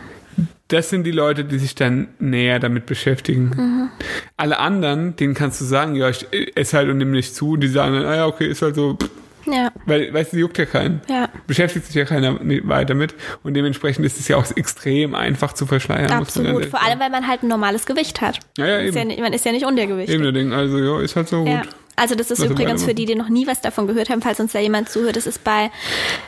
Das 0.69 0.91
sind 0.91 1.05
die 1.05 1.13
Leute, 1.13 1.45
die 1.45 1.59
sich 1.59 1.75
dann 1.77 2.09
näher 2.19 2.59
damit 2.59 2.87
beschäftigen. 2.87 3.51
Mhm. 3.57 3.89
Alle 4.37 4.59
anderen, 4.59 5.15
denen 5.17 5.35
kannst 5.35 5.61
du 5.61 5.65
sagen, 5.65 5.95
ja, 5.95 6.09
ich 6.11 6.27
esse 6.57 6.77
halt 6.77 6.91
und 6.91 6.99
nimm 6.99 7.13
nicht 7.13 7.35
zu. 7.35 7.57
Die 7.57 7.69
sagen 7.69 7.95
dann, 7.95 8.05
ah 8.05 8.17
ja, 8.17 8.27
okay, 8.27 8.47
ist 8.47 8.63
halt 8.63 8.75
so. 8.75 8.99
Ja. 9.47 9.71
Weil, 9.85 10.13
weißt 10.13 10.33
du, 10.33 10.39
juckt 10.39 10.59
ja 10.59 10.67
keinen. 10.67 11.01
Ja. 11.09 11.29
Beschäftigt 11.47 11.87
sich 11.87 11.95
ja 11.95 12.05
keiner 12.05 12.39
weiter 12.41 12.95
mit. 12.95 13.15
Und 13.43 13.55
dementsprechend 13.55 14.05
ist 14.05 14.19
es 14.19 14.29
ja 14.29 14.37
auch 14.37 14.45
extrem 14.57 15.15
einfach 15.15 15.53
zu 15.53 15.67
verschleiern. 15.67 16.11
Absolut. 16.11 16.67
Vor 16.67 16.83
allem, 16.83 17.01
weil 17.01 17.11
man 17.11 17.27
halt 17.27 17.43
ein 17.43 17.49
normales 17.49 17.87
Gewicht 17.87 18.21
hat. 18.21 18.41
Ja, 18.59 18.67
ja, 18.67 18.81
eben. 18.81 18.89
Ist 18.89 19.17
ja 19.17 19.23
man 19.23 19.33
ist 19.33 19.45
ja 19.45 19.53
nicht 19.53 19.67
untergewichtig. 19.67 20.15
Eben 20.15 20.35
Ding. 20.35 20.53
Also, 20.53 20.79
ja, 20.79 21.01
ist 21.01 21.17
halt 21.17 21.29
so 21.29 21.45
ja. 21.45 21.61
gut. 21.61 21.69
Also 21.97 22.15
das 22.15 22.31
ist 22.31 22.41
Was 22.41 22.51
übrigens 22.51 22.85
für 22.85 22.93
die, 22.93 23.07
die 23.07 23.15
noch 23.15 23.31
nie 23.31 23.47
was 23.47 23.63
davon 23.63 23.87
gehört 23.87 24.11
haben, 24.11 24.21
falls 24.21 24.39
uns 24.39 24.53
da 24.53 24.59
jemand 24.59 24.91
zuhört, 24.91 25.17
das 25.17 25.27
ist 25.27 25.43
bei 25.43 25.71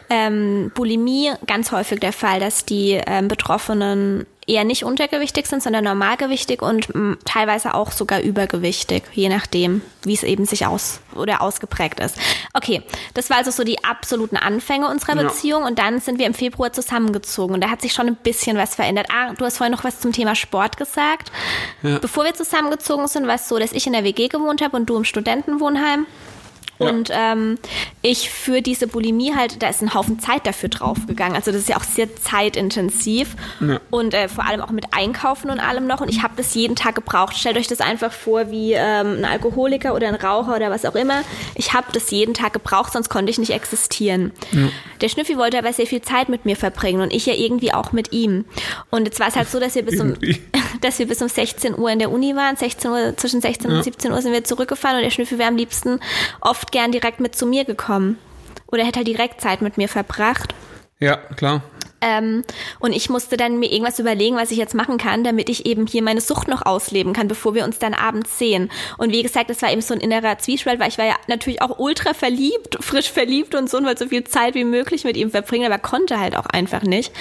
ähm, 0.08 0.72
Bulimie 0.74 1.32
ganz 1.46 1.72
häufig 1.72 2.00
der 2.00 2.14
Fall, 2.14 2.40
dass 2.40 2.64
die 2.64 2.98
ähm, 3.06 3.28
Betroffenen 3.28 4.26
eher 4.48 4.64
nicht 4.64 4.84
untergewichtig 4.84 5.46
sind, 5.46 5.62
sondern 5.62 5.84
normalgewichtig 5.84 6.62
und 6.62 6.94
mm, 6.94 7.18
teilweise 7.24 7.74
auch 7.74 7.92
sogar 7.92 8.20
übergewichtig, 8.20 9.04
je 9.12 9.28
nachdem, 9.28 9.82
wie 10.02 10.14
es 10.14 10.22
eben 10.22 10.46
sich 10.46 10.66
aus 10.66 11.00
oder 11.14 11.42
ausgeprägt 11.42 12.00
ist. 12.00 12.16
Okay, 12.54 12.82
das 13.14 13.30
war 13.30 13.36
also 13.36 13.50
so 13.50 13.62
die 13.62 13.84
absoluten 13.84 14.36
Anfänge 14.36 14.88
unserer 14.88 15.16
ja. 15.16 15.22
Beziehung 15.22 15.64
und 15.64 15.78
dann 15.78 16.00
sind 16.00 16.18
wir 16.18 16.26
im 16.26 16.34
Februar 16.34 16.72
zusammengezogen 16.72 17.54
und 17.54 17.62
da 17.62 17.70
hat 17.70 17.82
sich 17.82 17.92
schon 17.92 18.06
ein 18.06 18.16
bisschen 18.16 18.56
was 18.56 18.74
verändert. 18.74 19.08
Ah, 19.12 19.34
du 19.34 19.44
hast 19.44 19.58
vorhin 19.58 19.72
noch 19.72 19.84
was 19.84 20.00
zum 20.00 20.12
Thema 20.12 20.34
Sport 20.34 20.76
gesagt. 20.76 21.30
Ja. 21.82 21.98
Bevor 21.98 22.24
wir 22.24 22.34
zusammengezogen 22.34 23.06
sind, 23.06 23.26
war 23.26 23.34
es 23.34 23.48
so, 23.48 23.58
dass 23.58 23.72
ich 23.72 23.86
in 23.86 23.92
der 23.92 24.04
WG 24.04 24.28
gewohnt 24.28 24.62
habe 24.62 24.76
und 24.76 24.86
du 24.86 24.96
im 24.96 25.04
Studentenwohnheim. 25.04 26.06
Und 26.78 27.10
ähm, 27.12 27.58
ich 28.02 28.30
für 28.30 28.62
diese 28.62 28.86
Bulimie 28.86 29.34
halt, 29.34 29.62
da 29.62 29.68
ist 29.68 29.82
ein 29.82 29.94
Haufen 29.94 30.20
Zeit 30.20 30.46
dafür 30.46 30.68
draufgegangen. 30.68 31.34
Also 31.34 31.50
das 31.50 31.62
ist 31.62 31.68
ja 31.68 31.76
auch 31.76 31.84
sehr 31.84 32.14
zeitintensiv 32.16 33.34
ja. 33.60 33.80
und 33.90 34.14
äh, 34.14 34.28
vor 34.28 34.46
allem 34.46 34.60
auch 34.60 34.70
mit 34.70 34.86
Einkaufen 34.92 35.50
und 35.50 35.60
allem 35.60 35.86
noch. 35.86 36.00
Und 36.00 36.08
ich 36.08 36.22
habe 36.22 36.34
das 36.36 36.54
jeden 36.54 36.76
Tag 36.76 36.94
gebraucht. 36.94 37.36
Stellt 37.36 37.56
euch 37.56 37.66
das 37.66 37.80
einfach 37.80 38.12
vor 38.12 38.50
wie 38.50 38.72
ähm, 38.72 39.18
ein 39.18 39.24
Alkoholiker 39.24 39.94
oder 39.94 40.08
ein 40.08 40.14
Raucher 40.14 40.56
oder 40.56 40.70
was 40.70 40.84
auch 40.84 40.94
immer. 40.94 41.22
Ich 41.54 41.74
habe 41.74 41.86
das 41.92 42.10
jeden 42.10 42.34
Tag 42.34 42.52
gebraucht, 42.52 42.92
sonst 42.92 43.08
konnte 43.08 43.30
ich 43.30 43.38
nicht 43.38 43.50
existieren. 43.50 44.32
Ja. 44.52 44.68
Der 45.00 45.08
Schnüffi 45.08 45.36
wollte 45.36 45.58
aber 45.58 45.72
sehr 45.72 45.86
viel 45.86 46.02
Zeit 46.02 46.28
mit 46.28 46.44
mir 46.44 46.56
verbringen 46.56 47.00
und 47.00 47.12
ich 47.12 47.26
ja 47.26 47.34
irgendwie 47.34 47.72
auch 47.72 47.92
mit 47.92 48.12
ihm. 48.12 48.44
Und 48.90 49.04
jetzt 49.06 49.20
war 49.20 49.28
es 49.28 49.36
halt 49.36 49.48
so, 49.48 49.60
dass 49.60 49.74
wir 49.74 49.84
bis 49.84 50.00
um, 50.00 50.14
dass 50.80 50.98
wir 50.98 51.06
bis 51.06 51.22
um 51.22 51.28
16 51.28 51.78
Uhr 51.78 51.90
in 51.90 51.98
der 51.98 52.10
Uni 52.10 52.34
waren. 52.36 52.56
16 52.56 52.90
Uhr, 52.90 53.16
zwischen 53.16 53.40
16 53.40 53.70
ja. 53.70 53.76
und 53.76 53.82
17 53.82 54.12
Uhr 54.12 54.22
sind 54.22 54.32
wir 54.32 54.44
zurückgefahren 54.44 54.96
und 54.96 55.02
der 55.02 55.10
Schnüffi 55.10 55.38
wäre 55.38 55.48
am 55.48 55.56
liebsten 55.56 56.00
oft 56.40 56.67
oft 56.68 56.72
gern 56.72 56.92
direkt 56.92 57.18
mit 57.18 57.34
zu 57.34 57.46
mir 57.46 57.64
gekommen. 57.64 58.18
Oder 58.70 58.84
hätte 58.84 59.00
er 59.00 59.04
direkt 59.04 59.40
Zeit 59.40 59.62
mit 59.62 59.78
mir 59.78 59.88
verbracht. 59.88 60.54
Ja, 61.00 61.16
klar. 61.16 61.62
Ähm, 62.02 62.44
und 62.78 62.92
ich 62.92 63.08
musste 63.08 63.38
dann 63.38 63.58
mir 63.58 63.72
irgendwas 63.72 63.98
überlegen, 63.98 64.36
was 64.36 64.50
ich 64.50 64.58
jetzt 64.58 64.74
machen 64.74 64.98
kann, 64.98 65.24
damit 65.24 65.48
ich 65.48 65.64
eben 65.64 65.86
hier 65.86 66.02
meine 66.02 66.20
Sucht 66.20 66.46
noch 66.46 66.66
ausleben 66.66 67.14
kann, 67.14 67.26
bevor 67.26 67.54
wir 67.54 67.64
uns 67.64 67.78
dann 67.78 67.94
abends 67.94 68.38
sehen. 68.38 68.70
Und 68.98 69.12
wie 69.12 69.22
gesagt, 69.22 69.48
das 69.48 69.62
war 69.62 69.72
eben 69.72 69.80
so 69.80 69.94
ein 69.94 70.00
innerer 70.00 70.38
Zwiespalt, 70.38 70.78
weil 70.78 70.90
ich 70.90 70.98
war 70.98 71.06
ja 71.06 71.16
natürlich 71.26 71.62
auch 71.62 71.78
ultra 71.78 72.12
verliebt, 72.12 72.76
frisch 72.80 73.10
verliebt 73.10 73.54
und 73.54 73.70
so 73.70 73.78
und 73.78 73.86
wollte 73.86 74.04
so 74.04 74.10
viel 74.10 74.24
Zeit 74.24 74.54
wie 74.54 74.64
möglich 74.64 75.04
mit 75.04 75.16
ihm 75.16 75.30
verbringen, 75.30 75.72
aber 75.72 75.78
konnte 75.78 76.20
halt 76.20 76.36
auch 76.36 76.46
einfach 76.46 76.82
nicht 76.82 77.12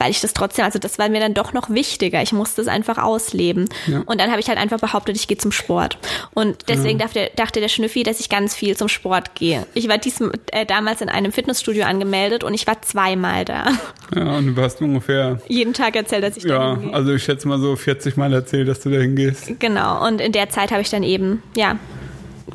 weil 0.00 0.10
ich 0.10 0.22
das 0.22 0.32
trotzdem, 0.32 0.64
also 0.64 0.78
das 0.78 0.98
war 0.98 1.10
mir 1.10 1.20
dann 1.20 1.34
doch 1.34 1.52
noch 1.52 1.68
wichtiger. 1.68 2.22
Ich 2.22 2.32
musste 2.32 2.62
es 2.62 2.68
einfach 2.68 2.96
ausleben. 2.96 3.68
Ja. 3.86 4.02
Und 4.06 4.18
dann 4.18 4.30
habe 4.30 4.40
ich 4.40 4.48
halt 4.48 4.58
einfach 4.58 4.80
behauptet, 4.80 5.14
ich 5.14 5.28
gehe 5.28 5.36
zum 5.36 5.52
Sport. 5.52 5.98
Und 6.32 6.68
deswegen 6.68 6.98
ja. 6.98 7.04
dachte, 7.04 7.30
dachte 7.36 7.60
der 7.60 7.68
Schnüffi, 7.68 8.02
dass 8.02 8.18
ich 8.18 8.30
ganz 8.30 8.54
viel 8.54 8.74
zum 8.76 8.88
Sport 8.88 9.34
gehe. 9.34 9.66
Ich 9.74 9.88
war 9.88 9.98
diesem, 9.98 10.32
äh, 10.52 10.64
damals 10.64 11.02
in 11.02 11.10
einem 11.10 11.32
Fitnessstudio 11.32 11.84
angemeldet 11.84 12.44
und 12.44 12.54
ich 12.54 12.66
war 12.66 12.80
zweimal 12.80 13.44
da. 13.44 13.66
Ja, 14.12 14.38
und 14.38 14.56
du 14.56 14.60
hast 14.60 14.80
ungefähr 14.80 15.40
jeden 15.46 15.72
Tag 15.72 15.94
erzählt, 15.94 16.24
dass 16.24 16.36
ich 16.36 16.42
ja, 16.42 16.74
da 16.74 16.82
Ja, 16.82 16.90
also 16.90 17.14
ich 17.14 17.22
schätze 17.22 17.46
mal 17.46 17.60
so 17.60 17.76
40 17.76 18.16
Mal 18.16 18.32
erzählt, 18.32 18.66
dass 18.66 18.80
du 18.80 18.90
da 18.90 18.98
hingehst. 18.98 19.60
Genau. 19.60 20.04
Und 20.04 20.20
in 20.20 20.32
der 20.32 20.48
Zeit 20.48 20.72
habe 20.72 20.82
ich 20.82 20.90
dann 20.90 21.04
eben, 21.04 21.44
ja, 21.56 21.78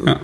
Ja, 0.04 0.20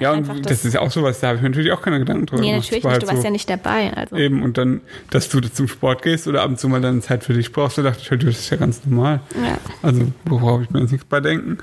ja 0.00 0.12
und 0.12 0.28
das- 0.28 0.40
das, 0.42 0.64
ist 0.64 0.76
auch 0.76 0.90
sowas, 0.90 1.20
da 1.20 1.28
habe 1.28 1.36
ich 1.36 1.42
mir 1.42 1.50
natürlich 1.50 1.72
auch 1.72 1.82
keine 1.82 1.98
Gedanken 1.98 2.26
drüber 2.26 2.40
Nee, 2.42 2.50
gemacht. 2.52 2.64
natürlich 2.70 2.82
Das 2.82 2.90
war 2.90 2.92
nicht, 2.92 3.02
du 3.02 3.06
halt 3.06 3.16
warst 3.16 3.22
so, 3.22 3.26
ja 3.26 3.30
nicht 3.32 3.50
dabei. 3.50 3.92
Also. 3.96 4.16
Eben, 4.16 4.42
und 4.42 4.58
dann, 4.58 4.80
dass 5.10 5.28
du 5.28 5.40
zum 5.40 5.68
Sport 5.68 6.02
gehst 6.02 6.26
oder 6.28 6.42
ab 6.42 6.48
und 6.50 6.58
zu 6.60 6.68
mal 6.68 6.80
dann 6.80 7.02
Zeit 7.02 7.24
für 7.24 7.34
dich 7.34 7.52
brauchst, 7.52 7.78
da 7.78 7.82
dachte 7.82 8.00
ich 8.02 8.10
halt, 8.10 8.22
das 8.22 8.38
ist 8.38 8.50
ja 8.50 8.56
ganz 8.56 8.80
normal. 8.84 9.20
Ja. 9.34 9.58
Also, 9.82 10.02
worauf 10.24 10.62
ich 10.62 10.70
mir 10.70 10.80
jetzt 10.80 10.92
nichts 10.92 11.06
bei 11.06 11.20
denken. 11.20 11.58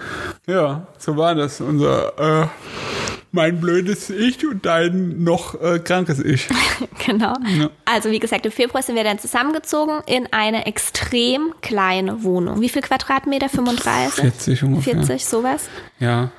Ja, 0.47 0.87
so 0.97 1.17
war 1.17 1.35
das. 1.35 1.61
Unser, 1.61 2.43
äh, 2.43 2.47
mein 3.31 3.59
blödes 3.61 4.09
Ich 4.09 4.45
und 4.47 4.65
dein 4.65 5.23
noch 5.23 5.59
äh, 5.61 5.79
krankes 5.79 6.19
Ich. 6.19 6.47
Genau. 7.05 7.33
Ja. 7.57 7.69
Also 7.85 8.11
wie 8.11 8.19
gesagt, 8.19 8.45
im 8.45 8.51
Februar 8.51 8.83
sind 8.83 8.95
wir 8.95 9.03
dann 9.03 9.19
zusammengezogen 9.19 9.99
in 10.05 10.27
eine 10.31 10.65
extrem 10.65 11.53
kleine 11.61 12.23
Wohnung. 12.23 12.61
Wie 12.61 12.69
viel 12.69 12.81
Quadratmeter? 12.81 13.49
35? 13.49 14.21
40 14.21 14.63
ungefähr. 14.63 14.93
40, 14.95 15.25
sowas. 15.25 15.69
Ja. 15.99 16.31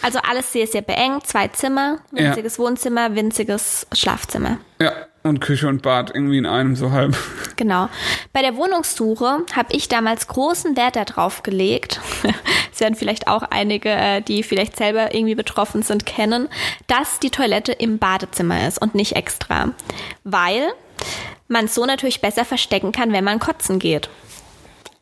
Also 0.00 0.18
alles 0.28 0.52
sehr, 0.52 0.66
sehr 0.66 0.82
beengt. 0.82 1.26
Zwei 1.26 1.48
Zimmer, 1.48 1.98
Ja. 2.12 2.28
winziges 2.28 2.58
Wohnzimmer, 2.58 3.14
winziges 3.14 3.86
Schlafzimmer. 3.92 4.58
Ja. 4.80 4.92
Und 5.24 5.38
Küche 5.40 5.68
und 5.68 5.82
Bad 5.82 6.10
irgendwie 6.12 6.38
in 6.38 6.46
einem 6.46 6.74
so 6.74 6.90
halb. 6.90 7.16
Genau. 7.54 7.88
Bei 8.32 8.42
der 8.42 8.56
Wohnungssuche 8.56 9.44
habe 9.54 9.72
ich 9.72 9.86
damals 9.88 10.26
großen 10.26 10.76
Wert 10.76 10.96
darauf 10.96 11.42
gelegt. 11.42 12.00
Es 12.74 12.80
werden 12.80 12.94
vielleicht 12.94 13.28
auch 13.28 13.42
einige, 13.42 13.90
äh, 13.90 14.22
die 14.22 14.42
vielleicht 14.42 14.76
selber 14.76 15.14
irgendwie 15.14 15.34
betroffen 15.34 15.82
sind, 15.82 16.06
kennen, 16.06 16.48
dass 16.86 17.20
die 17.20 17.28
Toilette 17.30 17.70
im 17.70 17.98
Badezimmer 17.98 18.66
ist 18.66 18.78
und 18.80 18.94
nicht 18.94 19.14
extra. 19.14 19.72
Weil 20.24 20.68
man 21.48 21.68
so 21.68 21.84
natürlich 21.84 22.22
besser 22.22 22.46
verstecken 22.46 22.90
kann, 22.90 23.12
wenn 23.12 23.24
man 23.24 23.38
kotzen 23.38 23.78
geht. 23.78 24.08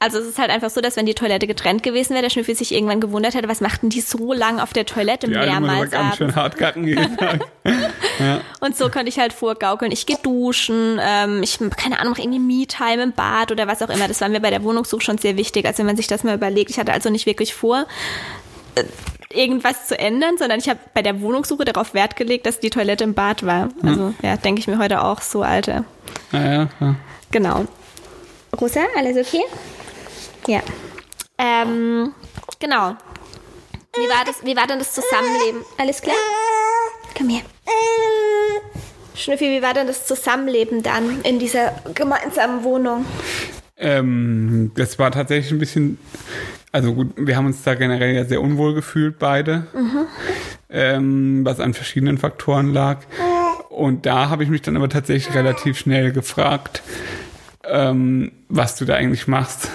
Also 0.03 0.19
es 0.19 0.27
ist 0.27 0.39
halt 0.39 0.49
einfach 0.49 0.71
so, 0.71 0.81
dass 0.81 0.97
wenn 0.97 1.05
die 1.05 1.13
Toilette 1.13 1.47
getrennt 1.47 1.83
gewesen 1.83 2.15
wäre, 2.15 2.23
der 2.23 2.31
Schnüffel 2.31 2.55
sich 2.55 2.73
irgendwann 2.73 3.03
gewundert 3.03 3.35
hätte, 3.35 3.49
was 3.49 3.61
machten 3.61 3.91
die 3.91 4.01
so 4.01 4.33
lang 4.33 4.59
auf 4.59 4.73
der 4.73 4.87
Toilette 4.87 5.27
Die 5.27 5.35
mehrmals 5.35 5.91
ganz 5.91 6.17
schön 6.17 6.35
hart 6.35 6.57
gacken 6.57 6.87
jeden 6.87 7.17
Tag. 7.19 7.47
Und 8.61 8.75
so 8.79 8.89
konnte 8.89 9.11
ich 9.11 9.19
halt 9.19 9.35
vorgaukeln. 9.35 9.93
Ich 9.93 10.07
gehe 10.07 10.17
duschen, 10.23 10.99
ähm, 11.03 11.43
ich, 11.43 11.59
keine 11.77 12.01
Ahnung, 12.01 12.15
irgendwie 12.17 12.39
Me-Time 12.39 13.03
im 13.03 13.13
Bad 13.13 13.53
oder 13.53 13.67
was 13.67 13.83
auch 13.83 13.91
immer. 13.91 14.09
Das 14.09 14.23
war 14.23 14.31
mir 14.31 14.41
bei 14.41 14.49
der 14.49 14.63
Wohnungssuche 14.63 15.03
schon 15.03 15.19
sehr 15.19 15.37
wichtig. 15.37 15.67
Also 15.67 15.81
wenn 15.81 15.87
man 15.87 15.97
sich 15.97 16.07
das 16.07 16.25
mal 16.25 16.35
überlegt, 16.35 16.71
ich 16.71 16.79
hatte 16.79 16.95
also 16.95 17.11
nicht 17.11 17.27
wirklich 17.27 17.53
vor, 17.53 17.85
äh, 18.77 18.85
irgendwas 19.35 19.87
zu 19.87 19.99
ändern, 19.99 20.39
sondern 20.39 20.61
ich 20.61 20.71
habe 20.71 20.81
bei 20.95 21.03
der 21.03 21.21
Wohnungssuche 21.21 21.67
darauf 21.67 21.93
Wert 21.93 22.17
gelegt, 22.17 22.47
dass 22.47 22.59
die 22.59 22.71
Toilette 22.71 23.05
im 23.05 23.13
Bad 23.13 23.45
war. 23.45 23.69
Also 23.83 24.15
ja, 24.23 24.39
denke 24.39 24.61
ich 24.61 24.67
mir 24.67 24.79
heute 24.79 25.03
auch 25.03 25.21
so, 25.21 25.43
Alte. 25.43 25.85
Naja, 26.33 26.69
ja. 26.81 26.97
Genau. 27.31 27.67
Rosa, 28.59 28.81
alles 28.97 29.17
okay? 29.17 29.43
Ja. 30.51 30.63
Ähm, 31.39 32.13
genau. 32.59 32.97
Wie 33.95 34.09
war, 34.09 34.25
das, 34.27 34.45
wie 34.45 34.57
war 34.57 34.67
denn 34.67 34.81
das 34.81 34.93
Zusammenleben? 34.93 35.61
Alles 35.79 36.03
klar? 36.03 36.17
Komm 37.17 37.29
her. 37.29 37.43
Schnüffi, 39.15 39.45
wie 39.45 39.63
war 39.63 39.75
denn 39.75 39.87
das 39.87 40.07
Zusammenleben 40.07 40.83
dann 40.83 41.21
in 41.23 41.39
dieser 41.39 41.77
gemeinsamen 41.95 42.65
Wohnung? 42.65 43.07
Ähm, 43.77 44.73
das 44.75 44.99
war 44.99 45.13
tatsächlich 45.13 45.53
ein 45.53 45.61
bisschen, 45.61 45.99
also 46.73 46.95
gut, 46.95 47.13
wir 47.17 47.37
haben 47.37 47.47
uns 47.47 47.63
da 47.63 47.77
generell 47.77 48.13
ja 48.13 48.25
sehr 48.25 48.43
unwohl 48.43 48.75
gefühlt, 48.75 49.21
beide, 49.21 49.69
ähm, 50.69 51.45
was 51.45 51.61
an 51.61 51.75
verschiedenen 51.75 52.19
Faktoren 52.19 52.73
lag. 52.73 52.99
Und 53.69 54.05
da 54.05 54.31
habe 54.31 54.43
ich 54.43 54.51
mich 54.51 54.63
dann 54.63 54.77
aber 54.77 54.89
tatsächlich 54.89 55.33
relativ 55.33 55.79
schnell 55.79 56.11
gefragt, 56.11 56.83
ähm, 57.65 58.33
was 58.49 58.77
du 58.77 58.85
da 58.85 58.95
eigentlich 58.95 59.27
machst. 59.29 59.69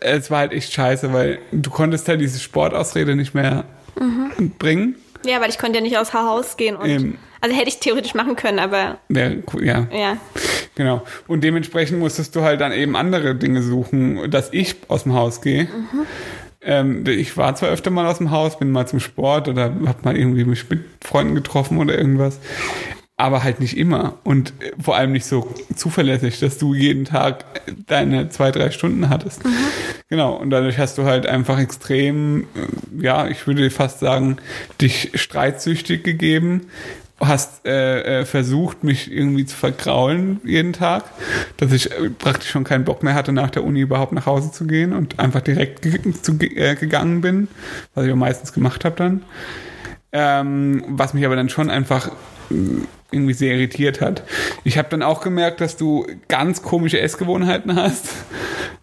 Es 0.00 0.30
war 0.30 0.38
halt 0.40 0.52
echt 0.52 0.72
scheiße, 0.72 1.12
weil 1.12 1.38
du 1.50 1.70
konntest 1.70 2.08
halt 2.08 2.20
diese 2.20 2.38
Sportausrede 2.38 3.16
nicht 3.16 3.34
mehr 3.34 3.64
bringen. 4.58 4.96
Ja, 5.24 5.40
weil 5.40 5.50
ich 5.50 5.58
konnte 5.58 5.78
ja 5.78 5.82
nicht 5.82 5.98
aus 5.98 6.14
Haus 6.14 6.56
gehen. 6.56 6.76
Und, 6.76 6.88
Ähm. 6.88 7.18
also 7.40 7.54
hätte 7.56 7.68
ich 7.68 7.78
theoretisch 7.78 8.14
machen 8.14 8.34
können, 8.36 8.58
aber 8.58 8.98
Ja, 9.08 9.30
ja, 9.60 9.86
ja. 9.92 10.16
Genau. 10.74 11.02
Und 11.28 11.44
dementsprechend 11.44 11.98
musstest 11.98 12.34
du 12.34 12.42
halt 12.42 12.60
dann 12.60 12.72
eben 12.72 12.96
andere 12.96 13.34
Dinge 13.34 13.62
suchen, 13.62 14.30
dass 14.30 14.52
ich 14.52 14.76
aus 14.88 15.02
dem 15.04 15.14
Haus 15.14 15.40
gehe. 15.42 15.68
Ähm, 16.62 17.04
ich 17.06 17.36
war 17.36 17.54
zwar 17.56 17.70
öfter 17.70 17.90
mal 17.90 18.06
aus 18.06 18.18
dem 18.18 18.30
Haus, 18.30 18.58
bin 18.58 18.70
mal 18.70 18.86
zum 18.86 19.00
Sport 19.00 19.48
oder 19.48 19.72
hab 19.86 20.04
mal 20.04 20.16
irgendwie 20.16 20.44
mich 20.44 20.68
mit 20.70 20.80
Freunden 21.04 21.34
getroffen 21.34 21.78
oder 21.78 21.96
irgendwas, 21.98 22.38
aber 23.22 23.44
halt 23.44 23.60
nicht 23.60 23.76
immer 23.76 24.18
und 24.24 24.52
äh, 24.60 24.72
vor 24.82 24.96
allem 24.96 25.12
nicht 25.12 25.26
so 25.26 25.54
zuverlässig, 25.76 26.40
dass 26.40 26.58
du 26.58 26.74
jeden 26.74 27.04
Tag 27.04 27.44
deine 27.86 28.28
zwei, 28.30 28.50
drei 28.50 28.70
Stunden 28.70 29.08
hattest. 29.08 29.42
Genau. 30.08 30.34
Und 30.34 30.50
dadurch 30.50 30.78
hast 30.78 30.98
du 30.98 31.04
halt 31.04 31.26
einfach 31.26 31.58
extrem, 31.58 32.42
äh, 32.42 33.02
ja, 33.02 33.28
ich 33.28 33.46
würde 33.46 33.70
fast 33.70 34.00
sagen, 34.00 34.38
dich 34.80 35.12
streitsüchtig 35.14 36.02
gegeben 36.02 36.62
hast 37.20 37.64
äh, 37.64 38.22
äh, 38.22 38.24
versucht, 38.24 38.82
mich 38.82 39.12
irgendwie 39.12 39.46
zu 39.46 39.54
vergraulen 39.54 40.40
jeden 40.42 40.72
Tag, 40.72 41.04
dass 41.56 41.70
ich 41.70 41.88
praktisch 42.18 42.50
schon 42.50 42.64
keinen 42.64 42.84
Bock 42.84 43.04
mehr 43.04 43.14
hatte, 43.14 43.32
nach 43.32 43.50
der 43.50 43.62
Uni 43.62 43.78
überhaupt 43.78 44.12
nach 44.12 44.26
Hause 44.26 44.50
zu 44.50 44.66
gehen 44.66 44.92
und 44.92 45.20
einfach 45.20 45.40
direkt 45.40 45.82
ge 45.82 46.00
zu, 46.20 46.32
äh, 46.40 46.74
gegangen 46.74 47.20
bin, 47.20 47.46
was 47.94 48.06
ich 48.06 48.12
auch 48.12 48.16
meistens 48.16 48.52
gemacht 48.52 48.84
habe 48.84 48.96
dann. 48.96 49.22
Ähm, 50.10 50.82
was 50.88 51.14
mich 51.14 51.24
aber 51.24 51.36
dann 51.36 51.48
schon 51.48 51.70
einfach 51.70 52.10
irgendwie 53.12 53.34
sehr 53.34 53.54
irritiert 53.54 54.00
hat. 54.00 54.22
Ich 54.64 54.78
habe 54.78 54.88
dann 54.90 55.02
auch 55.02 55.20
gemerkt, 55.20 55.60
dass 55.60 55.76
du 55.76 56.06
ganz 56.28 56.62
komische 56.62 57.00
Essgewohnheiten 57.00 57.76
hast. 57.76 58.06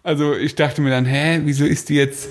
Also 0.04 0.36
ich 0.36 0.56
dachte 0.56 0.82
mir 0.82 0.90
dann, 0.92 1.06
hä, 1.06 1.42
wieso 1.44 1.66
isst 1.66 1.90
die 1.90 1.96
jetzt 1.96 2.30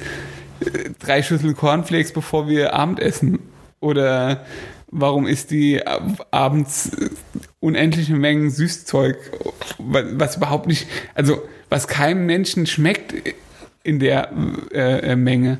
äh, 0.61 0.91
drei 0.99 1.23
Schüsseln 1.23 1.57
Cornflakes, 1.57 2.13
bevor 2.13 2.49
wir 2.49 2.73
Abendessen? 2.75 3.39
Oder 3.81 4.45
warum 4.91 5.27
isst 5.27 5.51
die 5.51 5.87
ab- 5.87 6.27
abends 6.31 6.91
äh, 6.95 7.11
unendliche 7.61 8.15
Mengen 8.15 8.51
Süßzeug, 8.51 9.17
wa- 9.79 10.05
was 10.15 10.37
überhaupt 10.37 10.67
nicht, 10.67 10.87
also 11.15 11.43
was 11.69 11.87
keinem 11.89 12.27
Menschen 12.27 12.67
schmeckt 12.67 13.15
in 13.85 13.99
der 14.01 14.31
äh, 14.73 15.13
äh, 15.13 15.17
Menge. 15.17 15.59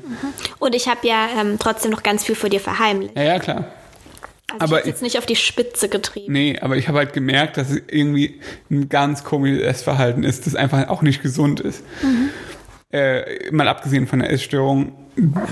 Und 0.59 0.75
ich 0.75 0.87
habe 0.87 1.07
ja 1.07 1.27
ähm, 1.39 1.57
trotzdem 1.59 1.91
noch 1.91 2.03
ganz 2.03 2.23
viel 2.25 2.35
vor 2.35 2.49
dir 2.49 2.59
verheimlicht. 2.59 3.15
Ja, 3.15 3.23
ja, 3.23 3.39
klar. 3.39 3.65
Also 4.53 4.75
Aber 4.75 4.79
ich 4.81 4.87
jetzt 4.87 5.01
nicht 5.01 5.17
auf 5.17 5.25
die 5.25 5.35
Spitze 5.35 5.89
getrieben. 5.89 6.33
Nee, 6.33 6.57
aber 6.59 6.77
ich 6.77 6.87
habe 6.87 6.97
halt 6.97 7.13
gemerkt, 7.13 7.57
dass 7.57 7.69
es 7.69 7.81
irgendwie 7.87 8.39
ein 8.69 8.89
ganz 8.89 9.23
komisches 9.23 9.61
Essverhalten 9.61 10.23
ist, 10.23 10.45
das 10.45 10.55
einfach 10.55 10.87
auch 10.89 11.01
nicht 11.01 11.21
gesund 11.21 11.59
ist. 11.59 11.83
Äh, 12.91 13.51
mal 13.51 13.67
abgesehen 13.67 14.07
von 14.07 14.19
der 14.19 14.31
Essstörung 14.31 14.93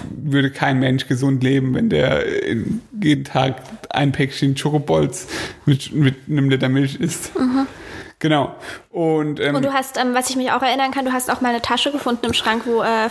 würde 0.10 0.50
kein 0.50 0.80
Mensch 0.80 1.08
gesund 1.08 1.44
leben, 1.44 1.76
wenn 1.76 1.90
der 1.90 2.24
jeden 3.02 3.26
Tag 3.26 3.62
ein 3.90 4.12
Päckchen 4.12 4.56
Schokobolz 4.56 5.28
mit, 5.66 5.94
mit 5.94 6.16
einem 6.30 6.50
Liter 6.50 6.70
Milch 6.70 6.96
isst. 6.96 7.32
Genau. 8.20 8.56
Und, 8.90 9.40
ähm, 9.40 9.56
Und 9.56 9.64
du 9.64 9.74
hast, 9.74 9.98
ähm, 9.98 10.16
was 10.16 10.30
ich 10.30 10.36
mich 10.36 10.52
auch 10.52 10.64
erinnern 10.64 10.92
kann, 10.92 11.06
du 11.06 11.14
hast 11.14 11.30
auch 11.30 11.42
mal 11.42 11.50
eine 11.50 11.62
Tasche 11.62 11.92
gefunden 11.92 12.26
im 12.26 12.34
Schrank, 12.34 12.64
wo 12.66 12.82
äh, 12.82 13.10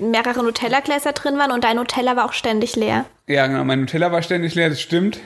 mehrere 0.00 0.42
Nutella-Gläser 0.42 1.12
drin 1.12 1.38
waren 1.38 1.52
und 1.52 1.62
dein 1.62 1.76
Nutella 1.76 2.16
war 2.16 2.24
auch 2.24 2.32
ständig 2.32 2.74
leer. 2.74 3.04
Ja, 3.28 3.48
genau. 3.48 3.64
Mein 3.64 3.80
Nutella 3.80 4.12
war 4.12 4.22
ständig 4.22 4.54
leer, 4.54 4.68
das 4.68 4.80
stimmt. 4.80 5.18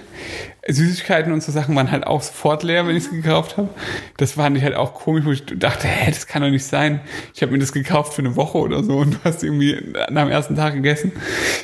Süßigkeiten 0.66 1.32
und 1.32 1.42
so 1.42 1.52
Sachen 1.52 1.76
waren 1.76 1.90
halt 1.90 2.06
auch 2.06 2.22
sofort 2.22 2.62
leer, 2.62 2.86
wenn 2.86 2.96
ich 2.96 3.04
es 3.04 3.10
gekauft 3.10 3.58
habe. 3.58 3.68
Das 4.16 4.32
fand 4.32 4.56
ich 4.56 4.62
halt 4.62 4.74
auch 4.74 4.94
komisch, 4.94 5.26
wo 5.26 5.32
ich 5.32 5.44
dachte, 5.44 5.86
hä, 5.86 6.10
das 6.10 6.26
kann 6.26 6.40
doch 6.40 6.48
nicht 6.48 6.64
sein. 6.64 7.00
Ich 7.34 7.42
habe 7.42 7.52
mir 7.52 7.58
das 7.58 7.72
gekauft 7.72 8.14
für 8.14 8.22
eine 8.22 8.36
Woche 8.36 8.56
oder 8.56 8.82
so 8.82 8.96
und 8.96 9.14
du 9.14 9.18
hast 9.24 9.42
irgendwie 9.44 9.92
nach 10.10 10.24
dem 10.24 10.30
ersten 10.30 10.56
Tag 10.56 10.72
gegessen. 10.74 11.12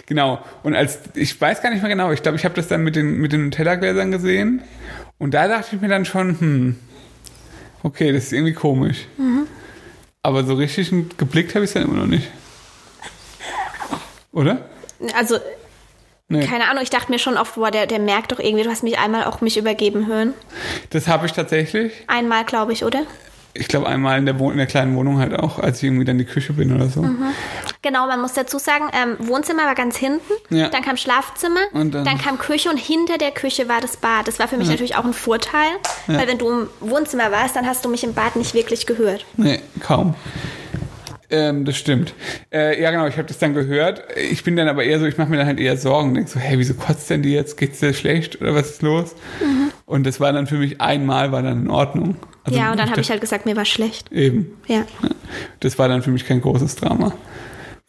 Genau. 0.04 0.38
Und 0.62 0.74
als, 0.74 0.98
ich 1.14 1.40
weiß 1.40 1.62
gar 1.62 1.70
nicht 1.70 1.80
mehr 1.80 1.90
genau, 1.90 2.12
ich 2.12 2.22
glaube, 2.22 2.36
ich 2.36 2.44
habe 2.44 2.54
das 2.54 2.68
dann 2.68 2.82
mit 2.82 2.96
den, 2.96 3.16
mit 3.16 3.32
den 3.32 3.44
Nutella-Gläsern 3.44 4.10
gesehen. 4.10 4.62
Und 5.18 5.32
da 5.32 5.48
dachte 5.48 5.76
ich 5.76 5.80
mir 5.80 5.88
dann 5.88 6.04
schon, 6.04 6.38
hm, 6.38 6.76
okay, 7.82 8.12
das 8.12 8.24
ist 8.24 8.32
irgendwie 8.34 8.52
komisch. 8.52 9.06
Aber 10.22 10.44
so 10.44 10.52
richtig 10.54 10.92
geblickt 11.16 11.54
habe 11.54 11.64
ich 11.64 11.70
es 11.70 11.74
dann 11.74 11.84
immer 11.84 12.00
noch 12.00 12.06
nicht. 12.06 12.28
Oder? 14.32 14.68
Also, 15.14 15.36
Nee. 16.28 16.44
keine 16.44 16.68
Ahnung, 16.68 16.82
ich 16.82 16.90
dachte 16.90 17.12
mir 17.12 17.20
schon 17.20 17.36
oft, 17.36 17.54
boah, 17.54 17.70
der, 17.70 17.86
der 17.86 18.00
merkt 18.00 18.32
doch 18.32 18.40
irgendwie, 18.40 18.64
du 18.64 18.70
hast 18.70 18.82
mich 18.82 18.98
einmal 18.98 19.24
auch 19.24 19.40
mich 19.40 19.56
übergeben 19.56 20.06
hören. 20.08 20.34
Das 20.90 21.06
habe 21.06 21.26
ich 21.26 21.32
tatsächlich. 21.32 21.92
Einmal, 22.08 22.44
glaube 22.44 22.72
ich, 22.72 22.84
oder? 22.84 23.02
Ich 23.54 23.68
glaube 23.68 23.86
einmal 23.86 24.18
in 24.18 24.26
der, 24.26 24.38
in 24.38 24.56
der 24.58 24.66
kleinen 24.66 24.96
Wohnung 24.96 25.18
halt 25.18 25.32
auch, 25.38 25.58
als 25.60 25.78
ich 25.78 25.84
irgendwie 25.84 26.04
dann 26.04 26.18
in 26.18 26.26
die 26.26 26.30
Küche 26.30 26.52
bin 26.52 26.74
oder 26.74 26.88
so. 26.88 27.02
Genau, 27.80 28.06
man 28.06 28.20
muss 28.20 28.34
dazu 28.34 28.58
sagen, 28.58 28.90
ähm, 28.92 29.16
Wohnzimmer 29.28 29.64
war 29.64 29.74
ganz 29.74 29.96
hinten, 29.96 30.32
Ja. 30.50 30.68
dann 30.68 30.82
kam 30.82 30.96
Schlafzimmer, 30.98 31.60
Und 31.72 31.94
dann- 31.94 32.04
dann, 32.04 32.18
kam 32.18 32.38
Küche 32.38 32.68
und 32.68 32.76
hinter 32.76 33.16
der 33.16 33.30
Küche 33.30 33.66
war 33.68 33.80
das 33.80 33.96
Bad. 33.96 34.26
Das 34.28 34.38
war 34.40 34.48
für 34.48 34.56
mich 34.58 34.68
natürlich 34.68 34.96
auch 34.96 35.04
ein 35.06 35.14
Vorteil, 35.14 35.70
weil 36.06 36.26
wenn 36.28 36.36
du 36.38 36.50
im 36.50 36.68
Wohnzimmer 36.80 37.30
warst, 37.32 37.56
dann 37.56 37.66
hast 37.66 37.82
du 37.84 37.88
mich 37.88 38.04
im 38.04 38.12
Bad 38.12 38.36
nicht 38.36 38.52
wirklich 38.52 38.84
gehört. 38.84 39.24
Nee, 39.38 39.60
kaum. 39.80 40.14
Ähm, 41.30 41.64
das 41.64 41.76
stimmt. 41.76 42.14
Äh, 42.52 42.80
ja, 42.80 42.90
genau, 42.90 43.06
ich 43.06 43.16
habe 43.16 43.26
das 43.26 43.38
dann 43.38 43.54
gehört. 43.54 44.02
Ich 44.30 44.44
bin 44.44 44.56
dann 44.56 44.68
aber 44.68 44.84
eher 44.84 44.98
so, 45.00 45.06
ich 45.06 45.18
mache 45.18 45.30
mir 45.30 45.38
dann 45.38 45.46
halt 45.46 45.60
eher 45.60 45.76
Sorgen. 45.76 46.14
Denk 46.14 46.28
so, 46.28 46.38
hey, 46.38 46.58
wieso 46.58 46.74
kotzt 46.74 47.10
denn 47.10 47.22
die 47.22 47.32
jetzt? 47.32 47.56
Geht's 47.56 47.80
dir 47.80 47.92
schlecht 47.92 48.40
oder 48.40 48.54
was 48.54 48.70
ist 48.70 48.82
los? 48.82 49.14
Und 49.86 50.06
das 50.06 50.20
war 50.20 50.32
dann 50.32 50.46
für 50.46 50.56
mich 50.56 50.80
einmal, 50.80 51.32
war 51.32 51.42
dann 51.42 51.62
in 51.64 51.70
Ordnung. 51.70 52.16
Also 52.44 52.58
ja, 52.58 52.70
und 52.70 52.78
dann 52.78 52.90
habe 52.90 53.00
ich 53.00 53.10
halt 53.10 53.20
gesagt, 53.20 53.44
mir 53.44 53.56
war 53.56 53.64
schlecht. 53.64 54.12
Eben. 54.12 54.56
Ja. 54.66 54.84
Das 55.60 55.78
war 55.78 55.88
dann 55.88 56.02
für 56.02 56.10
mich 56.10 56.26
kein 56.26 56.40
großes 56.40 56.76
Drama. 56.76 57.12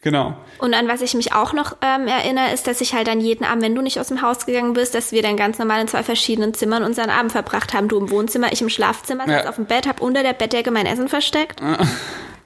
Genau. 0.00 0.36
Und 0.58 0.74
an 0.74 0.86
was 0.86 1.00
ich 1.00 1.14
mich 1.14 1.32
auch 1.32 1.52
noch 1.52 1.76
ähm, 1.82 2.06
erinnere, 2.06 2.52
ist, 2.52 2.68
dass 2.68 2.80
ich 2.80 2.94
halt 2.94 3.08
dann 3.08 3.20
jeden 3.20 3.44
Abend, 3.44 3.62
wenn 3.64 3.74
du 3.74 3.82
nicht 3.82 3.98
aus 3.98 4.08
dem 4.08 4.22
Haus 4.22 4.46
gegangen 4.46 4.72
bist, 4.72 4.94
dass 4.94 5.10
wir 5.10 5.22
dann 5.22 5.36
ganz 5.36 5.58
normal 5.58 5.80
in 5.80 5.88
zwei 5.88 6.04
verschiedenen 6.04 6.54
Zimmern 6.54 6.84
unseren 6.84 7.10
Abend 7.10 7.32
verbracht 7.32 7.74
haben. 7.74 7.88
Du 7.88 7.98
im 7.98 8.08
Wohnzimmer, 8.10 8.52
ich 8.52 8.62
im 8.62 8.68
Schlafzimmer, 8.68 9.24
saß 9.26 9.44
Ja. 9.44 9.48
auf 9.48 9.56
dem 9.56 9.66
Bett, 9.66 9.88
hab 9.88 10.00
unter 10.00 10.22
der 10.22 10.34
Bettdecke 10.34 10.70
mein 10.70 10.86
Essen 10.86 11.08
versteckt, 11.08 11.60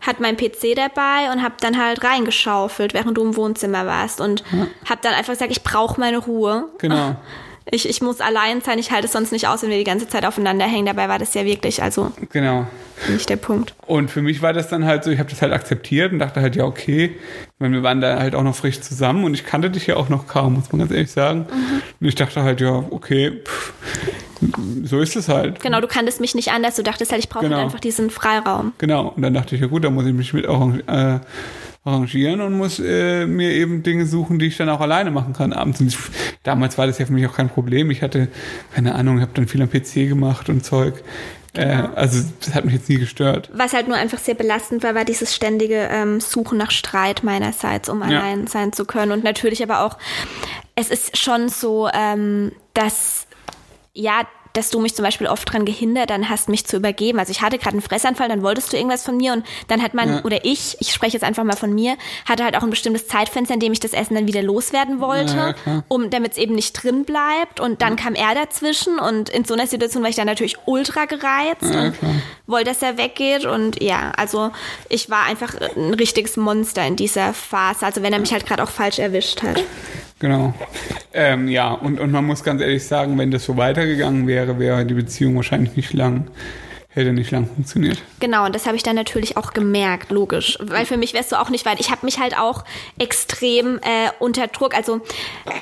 hat 0.01 0.19
mein 0.19 0.37
PC 0.39 0.75
dabei 0.75 1.31
und 1.31 1.43
hab 1.43 1.61
dann 1.61 1.79
halt 1.79 2.03
reingeschaufelt, 2.03 2.95
während 2.95 3.19
du 3.19 3.23
im 3.23 3.37
Wohnzimmer 3.37 3.87
warst 3.87 4.21
und 4.23 4.43
hab 4.89 5.03
dann 5.03 5.13
einfach 5.13 5.35
gesagt, 5.35 5.53
ich 5.53 5.63
brauche 5.63 6.01
meine 6.01 6.19
Ruhe. 6.19 6.69
Genau. 6.79 7.17
Ich, 7.71 7.89
ich 7.89 8.01
muss 8.03 8.21
allein 8.21 8.61
sein, 8.61 8.79
ich 8.79 8.91
halte 8.91 9.07
es 9.07 9.13
sonst 9.13 9.31
nicht 9.33 9.47
aus, 9.49 9.63
wenn 9.63 9.71
wir 9.71 9.79
die 9.79 9.85
ganze 9.85 10.09
Zeit 10.09 10.25
aufeinander 10.27 10.65
hängen. 10.67 10.87
Dabei 10.87 11.09
war 11.09 11.19
das 11.19 11.33
ja 11.35 11.45
wirklich, 11.45 11.83
also 11.83 12.13
Genau. 12.31 12.67
nicht 13.09 13.29
der 13.29 13.37
Punkt. 13.37 13.75
Und 13.87 14.11
für 14.11 14.21
mich 14.23 14.43
war 14.43 14.53
das 14.53 14.69
dann 14.69 14.85
halt 14.85 15.05
so, 15.05 15.11
ich 15.11 15.19
habe 15.19 15.31
das 15.31 15.43
halt 15.43 15.53
akzeptiert 15.53 16.13
und 16.13 16.19
dachte 16.19 16.41
halt, 16.41 16.57
ja, 16.57 16.65
okay. 16.65 17.17
Meine, 17.59 17.75
wir 17.77 17.83
waren 17.83 18.01
da 18.01 18.19
halt 18.19 18.35
auch 18.35 18.43
noch 18.43 18.57
frisch 18.57 18.81
zusammen 18.81 19.25
und 19.25 19.35
ich 19.35 19.47
kannte 19.47 19.71
dich 19.71 19.87
ja 19.87 19.97
auch 19.97 20.09
noch 20.09 20.27
kaum, 20.27 20.55
muss 20.55 20.73
man 20.73 20.81
ganz 20.81 20.91
ehrlich 20.91 21.11
sagen. 21.13 21.47
Und 22.01 22.07
ich 22.09 22.15
dachte 22.17 22.43
halt, 22.43 22.61
ja, 22.61 22.85
okay, 22.91 23.41
pff, 23.45 23.73
so 24.83 24.99
ist 25.01 25.15
es 25.15 25.29
halt. 25.29 25.61
Genau, 25.61 25.81
du 25.81 25.87
kanntest 25.87 26.21
mich 26.21 26.35
nicht 26.35 26.51
anders. 26.51 26.75
Du 26.75 26.83
dachtest 26.83 27.13
halt, 27.13 27.23
ich 27.23 27.29
brauche 27.29 27.45
Genau. 27.45 27.57
halt 27.57 27.67
einfach 27.67 27.81
diesen 27.81 28.11
Freiraum. 28.11 28.73
Genau. 28.79 29.13
Und 29.15 29.23
dann 29.23 29.35
dachte 29.35 29.55
ich, 29.55 29.61
ja 29.61 29.69
gut, 29.69 29.85
da 29.85 29.91
muss 29.91 30.05
ich 30.07 30.13
mich 30.13 30.33
mit 30.33 30.47
arrangi- 30.49 30.83
äh, 30.89 31.21
arrangieren 31.85 32.41
und 32.41 32.57
muss 32.57 32.79
äh, 32.79 33.27
mir 33.27 33.51
eben 33.53 33.83
Dinge 33.83 34.07
suchen, 34.07 34.39
die 34.39 34.47
ich 34.47 34.57
dann 34.57 34.69
auch 34.69 34.81
alleine 34.81 35.11
machen 35.11 35.33
kann 35.33 35.53
abends. 35.53 35.81
Und 35.81 35.97
damals 36.45 36.79
war 36.79 36.87
das 36.87 36.99
ja 36.99 37.07
für 37.07 37.13
mich 37.13 37.27
auch 37.27 37.35
kein 37.35 37.49
Problem. 37.49 37.91
Ich 37.91 38.03
hatte, 38.03 38.29
keine 38.75 38.95
Ahnung, 38.95 39.17
ich 39.17 39.23
habe 39.23 39.33
dann 39.35 39.49
viel 39.49 39.61
am 39.63 39.69
PC 39.71 40.09
gemacht 40.09 40.49
und 40.49 40.65
Zeug. 40.65 41.03
Äh, 41.55 41.83
also 41.97 42.23
das 42.41 42.55
hat 42.55 42.65
mich 42.65 42.75
jetzt 42.75 42.89
nie 42.89 42.97
gestört. 42.99 43.51
Was 43.53 43.73
halt 43.75 43.89
nur 43.89 43.97
einfach 43.97 44.19
sehr 44.19 44.35
belastend 44.35 44.83
war, 44.85 44.95
war 44.95 45.05
dieses 45.05 45.35
ständige 45.35 45.89
ähm, 45.91 46.21
Suchen 46.21 46.57
nach 46.57 46.71
Streit 46.71 47.25
meinerseits, 47.25 47.89
um 47.89 48.01
Ja. 48.01 48.07
allein 48.21 48.47
sein 48.47 48.73
zu 48.73 48.85
können. 48.87 49.13
Und 49.13 49.23
natürlich 49.25 49.63
aber 49.63 49.81
auch, 49.85 49.99
es 50.77 50.89
ist 50.89 51.19
schon 51.19 51.49
so, 51.51 51.89
ähm, 51.93 52.53
dass, 52.75 53.27
ja, 53.93 54.23
dass 54.53 54.71
du 54.71 54.81
mich 54.81 54.95
zum 54.95 55.05
Beispiel 55.05 55.27
oft 55.27 55.51
dran 55.53 55.65
gehindert 55.65 56.11
dann 56.11 56.29
hast, 56.29 56.49
mich 56.49 56.67
zu 56.67 56.77
übergeben. 56.77 57.19
Also 57.19 57.31
ich 57.31 57.41
hatte 57.43 57.59
gerade 57.59 57.73
einen 57.73 57.83
Fressanfall, 57.83 58.29
dann 58.29 58.43
wolltest 58.43 58.73
du 58.73 58.77
irgendwas 58.77 59.03
von 59.03 59.17
mir 59.17 59.33
und 59.33 59.47
dann 59.69 59.83
hat 59.83 59.95
man, 59.95 60.09
Ja. 60.09 60.25
oder 60.25 60.45
ich, 60.45 60.77
ich 60.81 60.93
spreche 60.93 61.15
jetzt 61.15 61.25
einfach 61.25 61.45
mal 61.45 61.57
von 61.57 61.73
mir, 61.75 61.97
hatte 62.27 62.45
halt 62.45 62.57
auch 62.57 62.63
ein 62.63 62.71
bestimmtes 62.71 63.07
Zeitfenster, 63.09 63.55
in 63.55 63.61
dem 63.61 63.73
ich 63.73 63.81
das 63.81 63.93
Essen 63.93 64.15
dann 64.15 64.27
wieder 64.27 64.43
loswerden 64.43 65.01
wollte, 65.01 65.55
Ja, 65.67 65.83
um 65.89 66.11
damit 66.11 66.33
es 66.33 66.39
eben 66.39 66.55
nicht 66.55 66.73
drin 66.83 67.05
bleibt. 67.05 67.61
Und 67.61 67.83
dann 67.83 67.97
kam 67.97 68.15
er 68.15 68.35
dazwischen 68.35 68.99
und 68.99 69.29
in 69.31 69.45
so 69.45 69.55
einer 69.55 69.67
Situation 69.67 70.03
war 70.03 70.11
ich 70.11 70.17
dann 70.17 70.27
natürlich 70.27 70.57
ultra 70.67 71.07
gereizt 71.07 71.63
Ja, 71.63 71.85
und 71.87 71.95
wollte, 72.47 72.71
dass 72.71 72.83
er 72.83 72.99
weggeht. 72.99 73.45
Und 73.47 73.83
ja, 73.83 74.13
also 74.17 74.51
ich 74.89 75.09
war 75.11 75.25
einfach 75.25 75.55
ein 75.77 75.95
richtiges 75.95 76.37
Monster 76.37 76.87
in 76.87 76.97
dieser 76.97 77.33
Phase. 77.33 77.87
Also 77.87 78.03
wenn 78.03 78.13
er 78.13 78.19
mich 78.19 78.33
halt 78.33 78.47
gerade 78.47 78.63
auch 78.63 78.71
falsch 78.71 78.99
erwischt 78.99 79.43
hat. 79.43 79.63
Genau. 80.23 80.55
Ähm, 81.13 81.49
ja, 81.49 81.73
und, 81.73 81.99
und 81.99 82.13
man 82.13 82.25
muss 82.25 82.45
ganz 82.45 82.63
ehrlich 82.63 82.87
sagen, 82.87 83.19
wenn 83.19 83.33
das 83.33 83.45
so 83.45 83.57
weitergegangen 83.57 84.29
wäre, 84.29 84.61
wäre 84.61 84.87
die 84.87 84.95
Beziehung 84.95 85.35
wahrscheinlich 85.35 85.75
nicht 85.75 85.93
lang, 85.95 86.31
hätte 86.91 87.13
nicht 87.13 87.33
lang 87.33 87.49
funktioniert. 87.53 88.01
Genau, 88.21 88.47
und 88.47 88.55
das 88.55 88.67
habe 88.67 88.77
ich 88.77 88.85
dann 88.85 88.95
natürlich 88.95 89.37
auch 89.37 89.53
gemerkt, 89.53 90.13
logisch. 90.13 90.59
Weil 90.61 90.87
für 90.87 90.97
mich 90.97 91.13
wärst 91.13 91.33
du 91.33 91.41
auch 91.41 91.51
nicht 91.51 91.67
weit. 91.67 91.81
Ich 91.81 91.91
habe 91.91 92.07
mich 92.07 92.21
halt 92.21 92.39
auch 92.39 92.65
extrem 93.01 93.79
äh, 93.79 94.11
unter 94.21 94.47
Druck. 94.47 94.77
Also 94.77 95.01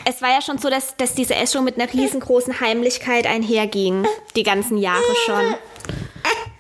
es 0.04 0.20
war 0.20 0.28
ja 0.28 0.42
schon 0.42 0.58
so, 0.58 0.68
dass, 0.68 0.94
dass 0.98 1.14
diese 1.14 1.34
Essstörung 1.36 1.64
mit 1.64 1.80
einer 1.80 1.90
riesengroßen 1.90 2.60
Heimlichkeit 2.60 3.26
einherging. 3.26 4.04
Die 4.36 4.42
ganzen 4.42 4.76
Jahre 4.76 5.00
schon. 5.24 5.54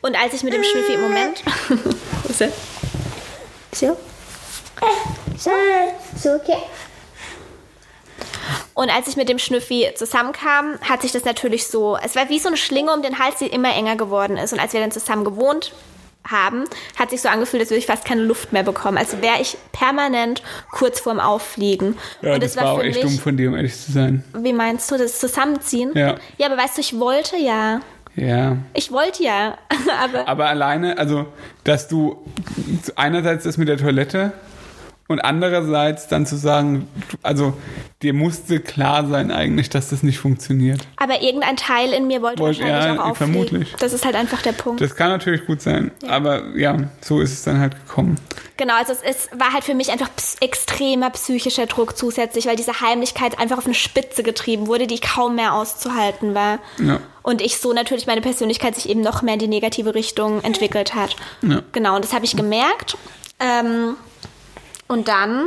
Und 0.00 0.18
als 0.18 0.32
ich 0.32 0.42
mit 0.42 0.54
dem 0.54 0.64
Schnüffi 0.64 0.94
im 0.94 1.02
Moment. 1.02 1.44
Wo 2.22 2.28
ist 2.30 2.40
er? 2.40 2.48
So? 3.72 3.94
So? 5.36 5.50
So, 6.16 6.30
okay. 6.30 6.56
Und 8.80 8.88
als 8.88 9.08
ich 9.08 9.16
mit 9.18 9.28
dem 9.28 9.38
Schnüffi 9.38 9.90
zusammenkam, 9.94 10.78
hat 10.80 11.02
sich 11.02 11.12
das 11.12 11.26
natürlich 11.26 11.66
so, 11.66 11.98
es 12.02 12.16
war 12.16 12.30
wie 12.30 12.38
so 12.38 12.48
eine 12.48 12.56
Schlinge 12.56 12.94
um 12.94 13.02
den 13.02 13.18
Hals, 13.18 13.36
die 13.36 13.44
immer 13.44 13.76
enger 13.76 13.94
geworden 13.94 14.38
ist. 14.38 14.54
Und 14.54 14.58
als 14.58 14.72
wir 14.72 14.80
dann 14.80 14.90
zusammen 14.90 15.22
gewohnt 15.22 15.74
haben, 16.26 16.64
hat 16.98 17.10
sich 17.10 17.20
so 17.20 17.28
angefühlt, 17.28 17.60
als 17.60 17.68
würde 17.68 17.80
ich 17.80 17.84
fast 17.84 18.06
keine 18.06 18.22
Luft 18.22 18.54
mehr 18.54 18.62
bekommen. 18.62 18.96
Als 18.96 19.20
wäre 19.20 19.38
ich 19.38 19.58
permanent 19.72 20.42
kurz 20.70 20.98
vorm 20.98 21.20
Auffliegen. 21.20 21.98
Ja, 22.22 22.32
und 22.32 22.42
das 22.42 22.56
war 22.56 22.72
auch 22.72 22.82
echt 22.82 23.04
dumm 23.04 23.18
von 23.18 23.36
dir, 23.36 23.50
um 23.50 23.54
ehrlich 23.54 23.78
zu 23.78 23.92
sein. 23.92 24.24
wie 24.32 24.54
meinst 24.54 24.90
du, 24.90 24.96
das 24.96 25.18
Zusammenziehen? 25.18 25.92
Ja. 25.94 26.14
Ja, 26.38 26.46
aber 26.46 26.56
weißt 26.56 26.78
du, 26.78 26.80
ich 26.80 26.98
wollte 26.98 27.36
ja. 27.36 27.82
Ja. 28.16 28.56
Ich 28.72 28.90
wollte 28.90 29.22
ja. 29.22 29.58
aber 30.02 30.26
Aber 30.26 30.48
alleine, 30.48 30.96
also, 30.96 31.26
dass 31.64 31.86
du 31.86 32.16
einerseits 32.96 33.44
das 33.44 33.58
mit 33.58 33.68
der 33.68 33.76
Toilette 33.76 34.32
und 35.10 35.18
andererseits 35.24 36.06
dann 36.06 36.24
zu 36.24 36.36
sagen, 36.36 36.86
also 37.20 37.52
dir 38.00 38.14
musste 38.14 38.60
klar 38.60 39.04
sein 39.08 39.32
eigentlich, 39.32 39.68
dass 39.68 39.90
das 39.90 40.04
nicht 40.04 40.18
funktioniert. 40.18 40.86
Aber 40.98 41.20
irgendein 41.20 41.56
Teil 41.56 41.92
in 41.92 42.06
mir 42.06 42.22
wollte 42.22 42.40
Wollte- 42.40 42.60
wahrscheinlich 42.60 42.96
ja, 42.96 43.02
auch 43.02 43.10
auffliegen. 43.10 43.32
vermutlich. 43.32 43.74
Das 43.80 43.92
ist 43.92 44.04
halt 44.04 44.14
einfach 44.14 44.40
der 44.40 44.52
Punkt. 44.52 44.80
Das 44.80 44.94
kann 44.94 45.08
natürlich 45.08 45.44
gut 45.46 45.60
sein, 45.62 45.90
aber 46.06 46.56
ja, 46.56 46.76
so 47.00 47.20
ist 47.20 47.32
es 47.32 47.42
dann 47.42 47.58
halt 47.58 47.74
gekommen. 47.74 48.20
Genau, 48.56 48.74
also 48.74 48.92
es 48.92 49.02
ist, 49.02 49.30
war 49.40 49.52
halt 49.52 49.64
für 49.64 49.74
mich 49.74 49.90
einfach 49.90 50.10
extremer 50.40 51.10
psychischer 51.10 51.66
Druck 51.66 51.96
zusätzlich, 51.96 52.46
weil 52.46 52.54
diese 52.54 52.80
Heimlichkeit 52.80 53.36
einfach 53.38 53.58
auf 53.58 53.64
eine 53.66 53.74
Spitze 53.74 54.22
getrieben 54.22 54.68
wurde, 54.68 54.86
die 54.86 55.00
kaum 55.00 55.34
mehr 55.34 55.54
auszuhalten 55.54 56.36
war. 56.36 56.60
Ja. 56.78 57.00
Und 57.22 57.42
ich 57.42 57.58
so 57.58 57.72
natürlich 57.72 58.06
meine 58.06 58.20
Persönlichkeit 58.20 58.76
sich 58.76 58.88
eben 58.88 59.00
noch 59.00 59.22
mehr 59.22 59.34
in 59.34 59.40
die 59.40 59.48
negative 59.48 59.94
Richtung 59.96 60.40
entwickelt 60.44 60.94
hat. 60.94 61.16
Ja. 61.42 61.62
Genau, 61.72 61.96
und 61.96 62.04
das 62.04 62.12
habe 62.12 62.24
ich 62.24 62.36
gemerkt. 62.36 62.96
Ähm, 63.40 63.96
und 64.90 65.06
dann 65.06 65.46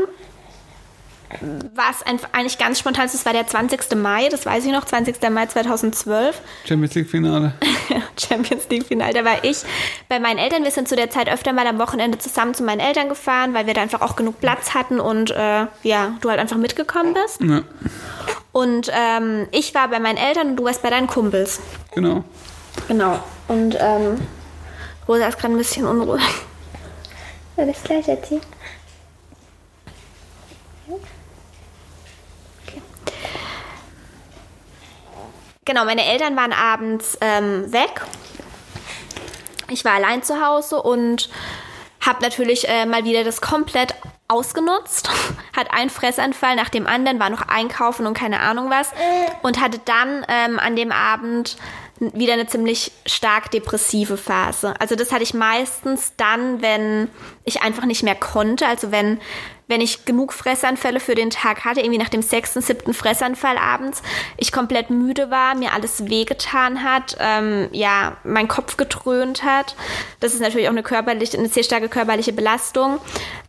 war 1.75 1.91
es 1.91 2.01
einfach 2.03 2.29
eigentlich 2.32 2.58
ganz 2.58 2.79
spontan. 2.79 3.10
Das 3.12 3.25
war 3.25 3.34
der 3.34 3.45
20. 3.45 3.95
Mai, 3.95 4.29
das 4.29 4.45
weiß 4.45 4.63
ich 4.65 4.71
noch, 4.71 4.86
20. 4.86 5.21
Mai 5.32 5.47
2012. 5.47 6.39
Champions 6.65 6.95
League 6.95 7.10
Finale. 7.10 7.53
Champions 8.17 8.69
League 8.69 8.86
Final. 8.88 9.12
Da 9.13 9.25
war 9.25 9.43
ich 9.43 9.58
bei 10.08 10.19
meinen 10.19 10.38
Eltern. 10.38 10.63
Wir 10.63 10.71
sind 10.71 10.88
zu 10.88 10.95
der 10.95 11.10
Zeit 11.10 11.29
öfter 11.29 11.51
mal 11.51 11.67
am 11.67 11.77
Wochenende 11.77 12.19
zusammen 12.19 12.53
zu 12.53 12.63
meinen 12.63 12.79
Eltern 12.79 13.10
gefahren, 13.10 13.53
weil 13.53 13.67
wir 13.67 13.73
da 13.73 13.82
einfach 13.82 14.01
auch 14.01 14.15
genug 14.15 14.39
Platz 14.39 14.73
hatten 14.73 15.01
und 15.01 15.32
äh, 15.32 15.65
ja, 15.84 16.15
du 16.21 16.29
halt 16.29 16.39
einfach 16.39 16.58
mitgekommen 16.58 17.13
bist. 17.13 17.41
Ja, 17.41 17.63
Und 18.53 18.89
ähm, 18.93 19.47
ich 19.51 19.75
war 19.75 19.89
bei 19.89 19.99
meinen 19.99 20.17
Eltern 20.17 20.51
und 20.51 20.56
du 20.56 20.63
warst 20.63 20.84
bei 20.84 20.89
deinen 20.89 21.08
Kumpels. 21.08 21.60
genau. 21.93 22.23
Genau. 22.88 23.19
Und 23.49 23.75
ähm, 23.79 24.19
Rosa 25.08 25.27
ist 25.27 25.38
gerade 25.38 25.53
ein 25.53 25.58
bisschen 25.58 25.86
unruhig. 25.86 26.23
Ja, 27.58 27.65
bis 27.65 27.84
gleich, 27.84 28.08
Etzi. 28.08 28.39
Genau, 35.65 35.86
meine 35.86 36.06
Eltern 36.06 36.36
waren 36.36 36.52
abends 36.52 37.17
ähm, 37.21 37.71
weg. 37.71 38.02
Ich 39.69 39.86
war 39.86 39.93
allein 39.93 40.23
zu 40.23 40.45
Hause 40.45 40.82
und 40.82 41.30
habe 42.02 42.21
natürlich 42.21 42.67
äh, 42.67 42.86
mal 42.86 43.06
wieder 43.06 43.23
das 43.23 43.41
komplett 43.41 43.95
ausgenutzt. 44.28 45.10
Hat 45.56 45.71
einen 45.71 45.89
Fressanfall 45.89 46.56
nach 46.56 46.69
dem 46.69 46.86
anderen, 46.86 47.19
war 47.19 47.30
noch 47.30 47.47
einkaufen 47.47 48.06
und 48.06 48.13
keine 48.13 48.41
Ahnung 48.41 48.69
was. 48.69 48.91
Und 49.41 49.62
hatte 49.62 49.80
dann 49.86 50.26
ähm, 50.28 50.60
an 50.60 50.76
dem 50.76 50.91
Abend 50.91 51.58
wieder 51.99 52.34
eine 52.34 52.47
ziemlich 52.47 52.91
stark 53.06 53.52
depressive 53.52 54.17
Phase. 54.17 54.73
Also 54.80 54.95
das 54.95 55.12
hatte 55.12 55.23
ich 55.23 55.34
meistens 55.34 56.13
dann, 56.17 56.62
wenn 56.62 57.10
ich 57.45 57.62
einfach 57.62 57.86
nicht 57.86 58.04
mehr 58.04 58.15
konnte. 58.15 58.67
Also 58.67 58.91
wenn, 58.91 59.21
wenn 59.67 59.82
ich 59.82 60.06
genug 60.06 60.34
Fressanfälle 60.34 60.99
für 60.99 61.15
den 61.15 61.30
Tag 61.30 61.65
hatte, 61.65 61.80
irgendwie 61.80 61.99
nach 61.99 62.10
dem 62.10 62.21
sechsten, 62.21 62.62
siebten 62.62 62.93
Fressanfall 62.93 63.58
abends, 63.58 64.02
ich 64.38 64.52
komplett 64.52 64.89
müde 64.89 65.32
war, 65.32 65.56
mir 65.56 65.73
alles 65.73 66.10
wehgetan 66.10 66.84
hat, 66.84 67.15
ähm, 67.19 67.69
ja, 67.71 68.17
mein 68.23 68.47
Kopf 68.47 68.78
getrönt 68.78 69.43
hat. 69.43 69.76
Das 70.19 70.34
ist 70.34 70.41
natürlich 70.41 70.67
auch 70.67 70.71
eine 70.71 70.84
körperliche, 70.84 71.38
eine 71.38 71.49
sehr 71.49 71.63
starke 71.63 71.89
körperliche 71.89 72.34
Belastung. 72.34 72.99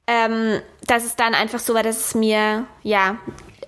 Ähm, 0.06 0.60
dass 0.86 1.04
es 1.04 1.16
dann 1.16 1.34
einfach 1.34 1.58
so 1.58 1.72
war, 1.72 1.82
dass 1.82 1.98
es 1.98 2.14
mir, 2.14 2.66
ja, 2.82 3.16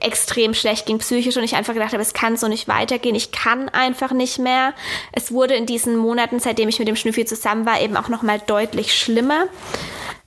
extrem 0.00 0.54
schlecht 0.54 0.86
ging 0.86 0.98
psychisch 0.98 1.36
und 1.36 1.44
ich 1.44 1.54
einfach 1.56 1.74
gedacht 1.74 1.92
habe, 1.92 2.02
es 2.02 2.14
kann 2.14 2.36
so 2.36 2.48
nicht 2.48 2.68
weitergehen. 2.68 3.14
Ich 3.14 3.32
kann 3.32 3.68
einfach 3.68 4.12
nicht 4.12 4.38
mehr. 4.38 4.74
Es 5.12 5.32
wurde 5.32 5.54
in 5.54 5.66
diesen 5.66 5.96
Monaten, 5.96 6.40
seitdem 6.40 6.68
ich 6.68 6.78
mit 6.78 6.88
dem 6.88 6.96
Schnüffi 6.96 7.24
zusammen 7.24 7.66
war, 7.66 7.80
eben 7.80 7.96
auch 7.96 8.08
nochmal 8.08 8.40
deutlich 8.46 8.94
schlimmer. 8.94 9.46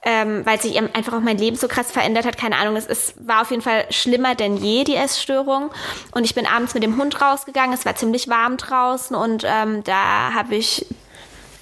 Ähm, 0.01 0.45
weil 0.45 0.61
sich 0.61 0.77
eben 0.77 0.89
einfach 0.93 1.11
auch 1.11 1.19
mein 1.19 1.37
Leben 1.37 1.57
so 1.57 1.67
krass 1.67 1.91
verändert 1.91 2.25
hat. 2.25 2.37
Keine 2.37 2.55
Ahnung, 2.55 2.77
es 2.77 2.85
ist, 2.85 3.15
war 3.19 3.41
auf 3.41 3.51
jeden 3.51 3.61
Fall 3.61 3.85
schlimmer 3.89 4.33
denn 4.33 4.55
je, 4.55 4.85
die 4.85 4.95
Essstörung. 4.95 5.71
Und 6.11 6.23
ich 6.23 6.33
bin 6.33 6.45
abends 6.45 6.73
mit 6.73 6.83
dem 6.83 6.97
Hund 6.97 7.21
rausgegangen. 7.21 7.73
Es 7.73 7.85
war 7.85 7.95
ziemlich 7.97 8.29
warm 8.29 8.55
draußen 8.55 9.13
und 9.13 9.43
ähm, 9.45 9.83
da 9.83 10.33
habe 10.33 10.55
ich 10.55 10.85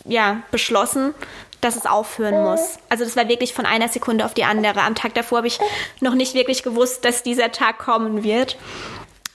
ja 0.05 0.43
beschlossen, 0.51 1.15
dass 1.61 1.75
es 1.75 1.85
aufhören 1.85 2.43
muss. 2.43 2.77
Also 2.89 3.03
das 3.03 3.15
war 3.15 3.27
wirklich 3.27 3.53
von 3.53 3.65
einer 3.65 3.87
Sekunde 3.87 4.25
auf 4.25 4.33
die 4.33 4.43
andere. 4.43 4.81
Am 4.81 4.95
Tag 4.95 5.13
davor 5.15 5.39
habe 5.39 5.47
ich 5.47 5.59
noch 5.99 6.13
nicht 6.13 6.33
wirklich 6.33 6.63
gewusst, 6.63 7.03
dass 7.05 7.23
dieser 7.23 7.51
Tag 7.51 7.79
kommen 7.79 8.23
wird. 8.23 8.57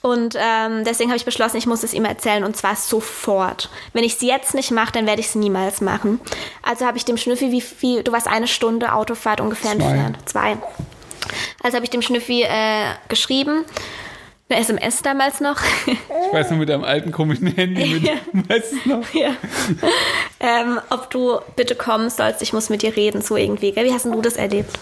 Und 0.01 0.35
ähm, 0.37 0.83
deswegen 0.83 1.09
habe 1.09 1.17
ich 1.17 1.23
beschlossen, 1.23 1.55
ich 1.55 1.65
muss 1.65 1.81
es 1.81 1.93
ihm 1.93 2.03
erzählen 2.03 2.43
und 2.43 2.57
zwar 2.57 2.75
sofort. 2.75 3.69
Wenn 3.93 4.03
ich 4.03 4.15
es 4.15 4.21
jetzt 4.21 4.53
nicht 4.53 4.69
mache, 4.69 4.91
dann 4.91 5.05
werde 5.05 5.21
ich 5.21 5.27
es 5.27 5.35
niemals 5.35 5.79
machen. 5.79 6.19
Also 6.61 6.85
habe 6.85 6.97
ich 6.97 7.05
dem 7.05 7.15
Schnüffi, 7.15 7.53
wie 7.53 7.61
viel, 7.61 8.03
du 8.03 8.11
warst 8.11 8.27
eine 8.27 8.47
Stunde 8.49 8.93
Autofahrt 8.93 9.39
ungefähr 9.39 9.71
Zwei. 9.71 9.85
entfernt. 9.85 10.17
Zwei. 10.25 10.57
Also 11.63 11.75
habe 11.75 11.85
ich 11.85 11.89
dem 11.89 12.01
Schnüffi 12.01 12.43
äh, 12.43 12.87
geschrieben, 13.07 13.63
eine 14.49 14.59
SMS 14.59 15.01
damals 15.01 15.39
noch. 15.41 15.57
Ich 15.87 15.97
weiß 16.33 16.51
noch 16.51 16.57
mit 16.57 16.69
deinem 16.69 16.83
alten 16.83 17.11
komischen 17.11 17.47
Handy, 17.47 17.85
mit, 17.95 18.03
Ja. 18.03 18.13
weißt 18.33 18.73
du 18.85 18.89
noch? 18.89 19.13
ja. 19.13 19.31
ähm, 20.39 20.79
ob 20.89 21.09
du 21.09 21.39
bitte 21.55 21.75
kommen 21.75 22.09
sollst, 22.09 22.41
ich 22.41 22.53
muss 22.53 22.69
mit 22.69 22.81
dir 22.81 22.95
reden, 22.95 23.21
so 23.21 23.35
irgendwie. 23.37 23.71
Gell? 23.71 23.85
Wie 23.85 23.93
hast 23.93 24.05
denn 24.05 24.11
du 24.11 24.21
das 24.21 24.35
erlebt? 24.35 24.77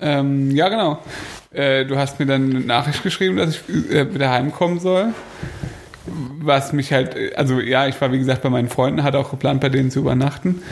Ähm, 0.00 0.50
ja, 0.50 0.68
genau. 0.68 0.98
Äh, 1.52 1.84
du 1.84 1.96
hast 1.96 2.18
mir 2.18 2.26
dann 2.26 2.50
eine 2.50 2.60
Nachricht 2.60 3.02
geschrieben, 3.02 3.36
dass 3.36 3.50
ich 3.50 3.90
äh, 3.90 4.12
wieder 4.12 4.30
heimkommen 4.30 4.80
soll. 4.80 5.12
Was 6.40 6.72
mich 6.72 6.92
halt, 6.92 7.14
äh, 7.14 7.34
also 7.36 7.60
ja, 7.60 7.86
ich 7.86 8.00
war 8.00 8.10
wie 8.10 8.18
gesagt 8.18 8.42
bei 8.42 8.50
meinen 8.50 8.68
Freunden, 8.68 9.02
hatte 9.04 9.18
auch 9.18 9.30
geplant, 9.30 9.60
bei 9.60 9.68
denen 9.68 9.90
zu 9.90 10.00
übernachten. 10.00 10.62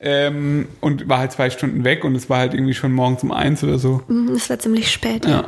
Ähm, 0.00 0.68
und 0.80 1.08
war 1.08 1.18
halt 1.18 1.32
zwei 1.32 1.48
Stunden 1.50 1.84
weg 1.84 2.04
und 2.04 2.14
es 2.14 2.28
war 2.28 2.38
halt 2.38 2.52
irgendwie 2.52 2.74
schon 2.74 2.92
morgens 2.92 3.22
um 3.22 3.32
eins 3.32 3.64
oder 3.64 3.78
so. 3.78 4.02
Hm, 4.08 4.30
Das 4.34 4.50
war 4.50 4.58
ziemlich 4.58 4.90
spät. 4.90 5.24
Ja. 5.24 5.44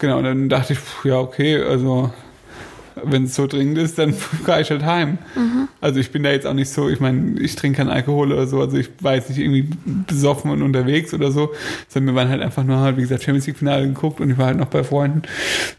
Genau, 0.00 0.18
und 0.18 0.24
dann 0.24 0.48
dachte 0.48 0.72
ich, 0.72 0.78
pf, 0.78 1.04
ja, 1.04 1.18
okay, 1.20 1.62
also 1.62 2.10
wenn 3.04 3.24
es 3.24 3.34
so 3.34 3.46
dringend 3.46 3.78
ist, 3.78 3.98
dann 3.98 4.12
fahre 4.44 4.62
ich 4.62 4.70
halt 4.70 4.84
heim. 4.84 5.18
Also 5.80 6.00
ich 6.00 6.10
bin 6.10 6.22
da 6.22 6.30
jetzt 6.30 6.46
auch 6.46 6.54
nicht 6.54 6.70
so, 6.70 6.88
ich 6.88 7.00
meine, 7.00 7.40
ich 7.40 7.56
trinke 7.56 7.78
keinen 7.78 7.90
Alkohol 7.90 8.32
oder 8.32 8.46
so, 8.46 8.60
also 8.60 8.76
ich 8.76 8.90
war 9.00 9.14
jetzt 9.14 9.30
nicht 9.30 9.38
irgendwie 9.38 9.68
besoffen 10.06 10.50
und 10.50 10.62
unterwegs 10.62 11.14
oder 11.14 11.30
so, 11.30 11.52
sondern 11.88 12.14
wir 12.14 12.20
waren 12.20 12.28
halt 12.28 12.42
einfach 12.42 12.64
nur, 12.64 12.78
halt, 12.78 12.96
wie 12.96 13.02
gesagt, 13.02 13.22
Champions 13.22 13.46
League 13.46 13.58
Finale 13.58 13.86
geguckt 13.86 14.20
und 14.20 14.30
ich 14.30 14.38
war 14.38 14.46
halt 14.46 14.58
noch 14.58 14.66
bei 14.66 14.84
Freunden. 14.84 15.22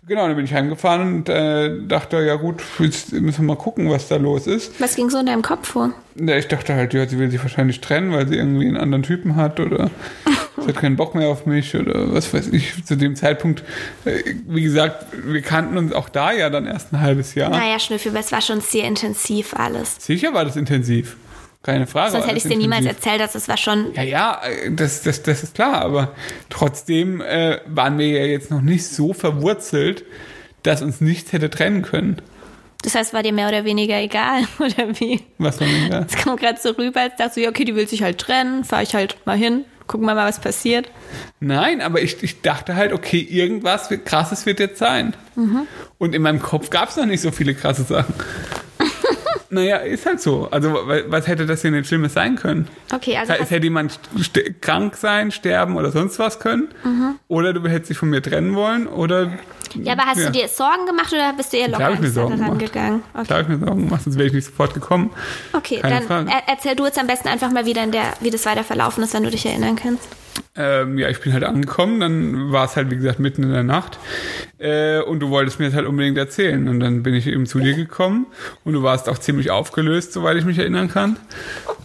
Genau, 0.07 0.27
dann 0.27 0.35
bin 0.35 0.45
ich 0.45 0.53
heimgefahren 0.53 1.15
und 1.15 1.29
äh, 1.29 1.85
dachte, 1.87 2.17
ja 2.21 2.35
gut, 2.35 2.61
jetzt 2.79 3.13
müssen 3.13 3.43
wir 3.43 3.55
mal 3.55 3.57
gucken, 3.57 3.89
was 3.89 4.07
da 4.07 4.17
los 4.17 4.47
ist. 4.47 4.79
Was 4.79 4.95
ging 4.95 5.09
so 5.09 5.19
in 5.19 5.25
deinem 5.25 5.41
Kopf 5.41 5.67
vor? 5.67 5.91
Ja, 6.15 6.35
ich 6.35 6.47
dachte 6.47 6.75
halt, 6.75 6.93
ja, 6.93 7.07
sie 7.07 7.17
will 7.17 7.31
sich 7.31 7.41
wahrscheinlich 7.41 7.79
trennen, 7.79 8.11
weil 8.11 8.27
sie 8.27 8.35
irgendwie 8.35 8.67
einen 8.67 8.77
anderen 8.77 9.03
Typen 9.03 9.35
hat 9.35 9.59
oder 9.59 9.89
sie 10.57 10.67
hat 10.67 10.77
keinen 10.77 10.95
Bock 10.95 11.15
mehr 11.15 11.29
auf 11.29 11.45
mich 11.45 11.75
oder 11.75 12.13
was 12.13 12.33
weiß 12.33 12.49
ich. 12.49 12.83
Zu 12.83 12.97
dem 12.97 13.15
Zeitpunkt, 13.15 13.63
äh, 14.05 14.19
wie 14.47 14.63
gesagt, 14.63 15.05
wir 15.25 15.41
kannten 15.41 15.77
uns 15.77 15.93
auch 15.93 16.09
da 16.09 16.31
ja 16.31 16.49
dann 16.49 16.65
erst 16.65 16.93
ein 16.93 16.99
halbes 16.99 17.10
Jahr. 17.35 17.49
Naja, 17.49 17.79
Schnüffel, 17.79 18.15
es 18.15 18.31
war 18.31 18.41
schon 18.41 18.61
sehr 18.61 18.85
intensiv 18.85 19.53
alles. 19.53 19.95
Sicher 19.99 20.33
war 20.33 20.45
das 20.45 20.55
intensiv. 20.55 21.17
Keine 21.63 21.85
Frage. 21.85 22.11
Sonst 22.11 22.25
hätte 22.25 22.37
ich 22.37 22.43
dir 22.43 22.57
niemals 22.57 22.85
erzählt, 22.85 23.21
dass 23.21 23.35
es 23.35 23.47
war 23.47 23.57
schon. 23.57 23.93
Ja, 23.93 24.01
ja, 24.01 24.41
das, 24.71 25.03
das, 25.03 25.21
das 25.21 25.43
ist 25.43 25.53
klar, 25.53 25.81
aber 25.81 26.15
trotzdem 26.49 27.21
äh, 27.21 27.59
waren 27.67 27.99
wir 27.99 28.07
ja 28.07 28.25
jetzt 28.25 28.49
noch 28.49 28.61
nicht 28.61 28.87
so 28.87 29.13
verwurzelt, 29.13 30.03
dass 30.63 30.81
uns 30.81 31.01
nichts 31.01 31.33
hätte 31.33 31.51
trennen 31.51 31.83
können. 31.83 32.19
Das 32.81 32.95
heißt, 32.95 33.13
war 33.13 33.21
dir 33.21 33.31
mehr 33.31 33.47
oder 33.47 33.63
weniger 33.63 33.99
egal, 33.99 34.43
oder 34.59 34.99
wie? 34.99 35.21
Was 35.37 35.59
war 35.59 35.67
denn 35.67 35.89
da? 35.89 36.05
Es 36.09 36.15
kam 36.15 36.35
gerade 36.35 36.59
so 36.59 36.71
rüber, 36.71 37.01
als 37.01 37.15
dachte 37.17 37.41
ja, 37.41 37.49
okay, 37.49 37.63
die 37.63 37.75
will 37.75 37.87
sich 37.87 38.01
halt 38.01 38.17
trennen, 38.17 38.63
fahre 38.63 38.81
ich 38.81 38.95
halt 38.95 39.17
mal 39.25 39.37
hin, 39.37 39.65
gucken 39.91 40.07
wir 40.07 40.15
mal, 40.15 40.27
was 40.27 40.39
passiert. 40.39 40.89
Nein, 41.41 41.81
aber 41.81 42.01
ich, 42.01 42.23
ich 42.23 42.41
dachte 42.41 42.75
halt, 42.77 42.93
okay, 42.93 43.19
irgendwas 43.19 43.89
wird- 43.91 44.05
krasses 44.05 44.45
wird 44.45 44.59
jetzt 44.61 44.77
sein. 44.79 45.13
Mhm. 45.35 45.67
Und 45.97 46.15
in 46.15 46.21
meinem 46.21 46.41
Kopf 46.41 46.69
gab 46.69 46.89
es 46.89 46.95
noch 46.95 47.05
nicht 47.05 47.19
so 47.21 47.31
viele 47.31 47.53
krasse 47.53 47.83
Sachen. 47.83 48.13
naja, 49.49 49.77
ist 49.77 50.05
halt 50.05 50.21
so. 50.21 50.47
Also, 50.49 50.71
wa- 50.73 51.01
was 51.07 51.27
hätte 51.27 51.45
das 51.45 51.61
denn 51.61 51.75
jetzt 51.75 51.89
Schlimmes 51.89 52.13
sein 52.13 52.37
können? 52.37 52.67
Okay, 52.93 53.17
also. 53.17 53.33
Es 53.33 53.51
hätte 53.51 53.65
jemand 53.65 53.99
krank 54.61 54.95
sein, 54.95 55.31
sterben 55.31 55.75
oder 55.75 55.91
sonst 55.91 56.17
was 56.19 56.39
können. 56.39 56.69
Mhm. 56.85 57.15
Oder 57.27 57.51
du 57.53 57.67
hättest 57.67 57.89
dich 57.89 57.97
von 57.97 58.09
mir 58.09 58.21
trennen 58.21 58.55
wollen. 58.55 58.87
Oder. 58.87 59.31
Ja, 59.75 59.93
aber 59.93 60.03
hast 60.05 60.19
ja. 60.19 60.25
du 60.27 60.31
dir 60.31 60.47
Sorgen 60.47 60.85
gemacht 60.85 61.11
oder 61.13 61.33
bist 61.33 61.53
du 61.53 61.57
eher 61.57 61.67
Klar 61.67 61.79
locker 61.79 61.97
hab 61.97 62.03
ich 62.03 62.15
mir 62.15 62.21
an 62.21 62.31
die 62.31 62.37
Sache 62.37 62.49
rangegangen? 62.49 63.03
Klar 63.13 63.23
Okay, 63.23 63.33
hab 63.33 63.41
ich 63.41 63.47
mir 63.47 63.65
Sorgen 63.65 63.83
gemacht, 63.85 64.03
sonst 64.03 64.17
wäre 64.17 64.27
ich 64.27 64.33
nicht 64.33 64.45
sofort 64.45 64.73
gekommen. 64.73 65.11
okay 65.53 65.79
Keine 65.79 65.95
dann 65.95 66.07
Frage. 66.07 66.29
er 66.29 66.43
erzähl 66.47 66.75
du 66.75 66.85
jetzt 66.85 66.99
am 66.99 67.07
besten 67.07 67.27
einfach 67.27 67.51
mal 67.51 67.65
wieder, 67.65 67.83
in 67.83 67.91
der, 67.91 68.13
wie 68.19 68.29
das 68.29 68.45
weiter 68.45 68.63
verlaufen 68.63 69.03
ist, 69.03 69.13
wenn 69.13 69.23
du 69.23 69.31
dich 69.31 69.45
erinnern 69.45 69.75
kannst. 69.75 70.07
Ähm, 70.53 70.97
ja, 70.97 71.07
ich 71.07 71.21
bin 71.21 71.31
halt 71.31 71.45
angekommen, 71.45 72.01
dann 72.01 72.51
war 72.51 72.65
es 72.65 72.75
halt, 72.75 72.91
wie 72.91 72.97
gesagt, 72.97 73.19
mitten 73.19 73.43
in 73.43 73.53
der 73.53 73.63
Nacht. 73.63 73.97
Äh, 74.57 74.99
und 74.99 75.21
du 75.21 75.29
wolltest 75.29 75.59
mir 75.59 75.67
das 75.67 75.75
halt 75.75 75.87
unbedingt 75.87 76.17
erzählen. 76.17 76.67
Und 76.67 76.81
dann 76.81 77.03
bin 77.03 77.13
ich 77.13 77.25
eben 77.27 77.45
zu 77.45 77.59
dir 77.59 77.73
gekommen 77.73 78.25
und 78.65 78.73
du 78.73 78.83
warst 78.83 79.07
auch 79.07 79.17
ziemlich 79.17 79.49
aufgelöst, 79.49 80.11
soweit 80.11 80.35
ich 80.35 80.43
mich 80.43 80.57
erinnern 80.57 80.89
kann. 80.89 81.17